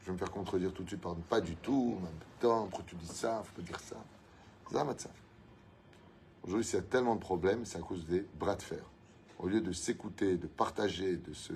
Je 0.00 0.06
vais 0.06 0.12
me 0.12 0.18
faire 0.18 0.30
contredire 0.30 0.72
tout 0.72 0.82
de 0.82 0.88
suite, 0.88 1.00
pardon. 1.00 1.20
Pas 1.28 1.40
du 1.40 1.56
tout. 1.56 1.98
Même 2.02 2.12
temps, 2.40 2.68
tu 2.86 2.94
dis 2.96 3.06
ça 3.06 3.42
Faut 3.44 3.60
pas 3.60 3.66
dire 3.66 3.80
ça. 3.80 3.96
Zamatsa. 4.72 5.10
Aujourd'hui, 6.42 6.64
s'il 6.64 6.76
y 6.76 6.78
a 6.78 6.82
tellement 6.82 7.16
de 7.16 7.20
problèmes, 7.20 7.64
c'est 7.64 7.78
à 7.78 7.82
cause 7.82 8.06
des 8.06 8.24
bras 8.38 8.56
de 8.56 8.62
fer. 8.62 8.82
Au 9.38 9.46
lieu 9.46 9.60
de 9.60 9.72
s'écouter, 9.72 10.36
de 10.36 10.46
partager, 10.46 11.16
de 11.16 11.34
se, 11.34 11.52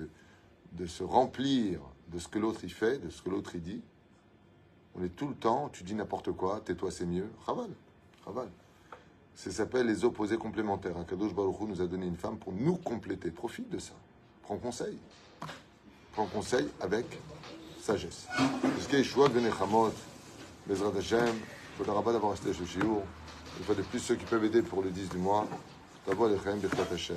de 0.73 0.85
se 0.85 1.03
remplir 1.03 1.81
de 2.09 2.19
ce 2.19 2.27
que 2.27 2.37
l'autre 2.37 2.63
y 2.63 2.69
fait, 2.69 2.99
de 2.99 3.09
ce 3.09 3.21
que 3.21 3.29
l'autre 3.29 3.55
y 3.55 3.59
dit, 3.59 3.81
on 4.95 5.03
est 5.03 5.09
tout 5.09 5.27
le 5.27 5.35
temps, 5.35 5.69
tu 5.69 5.83
dis 5.83 5.95
n'importe 5.95 6.31
quoi, 6.31 6.61
tais-toi, 6.63 6.91
c'est 6.91 7.05
mieux. 7.05 7.29
Raval, 7.45 7.69
raval. 8.25 8.49
Ça 9.33 9.51
s'appelle 9.51 9.87
les 9.87 10.05
opposés 10.05 10.37
complémentaires. 10.37 10.97
Akadosh 10.97 11.33
Baruch 11.33 11.59
Hu 11.59 11.65
nous 11.65 11.81
a 11.81 11.87
donné 11.87 12.05
une 12.05 12.15
femme 12.15 12.37
pour 12.37 12.53
nous 12.53 12.77
compléter. 12.77 13.31
Profite 13.31 13.69
de 13.69 13.79
ça. 13.79 13.93
Prends 14.43 14.57
conseil. 14.57 14.97
Prends 16.15 16.27
conseil 16.27 16.69
avec 16.79 17.05
sagesse. 17.81 18.25
Jusqu'à 18.77 18.99
Yeshua 18.99 19.27
de 19.27 19.41
Nechamot, 19.41 19.91
Bezrat 20.65 20.97
Hashem, 20.97 21.35
Toda 21.77 21.91
Rabba 21.91 22.13
d'avoir 22.13 22.31
resté 22.31 22.53
chez 22.53 22.65
Shiur. 22.65 23.01
Une 23.59 23.65
fois 23.65 23.75
de 23.75 23.81
plus, 23.81 23.99
ceux 23.99 24.15
qui 24.15 24.23
peuvent 24.23 24.45
aider 24.45 24.61
pour 24.61 24.81
le 24.81 24.91
10 24.91 25.09
du 25.09 25.17
mois, 25.17 25.45
d'abord 26.07 26.29
les 26.29 26.37
Chaim 26.41 26.55
Birkat 26.55 26.93
Hashem. 26.93 27.15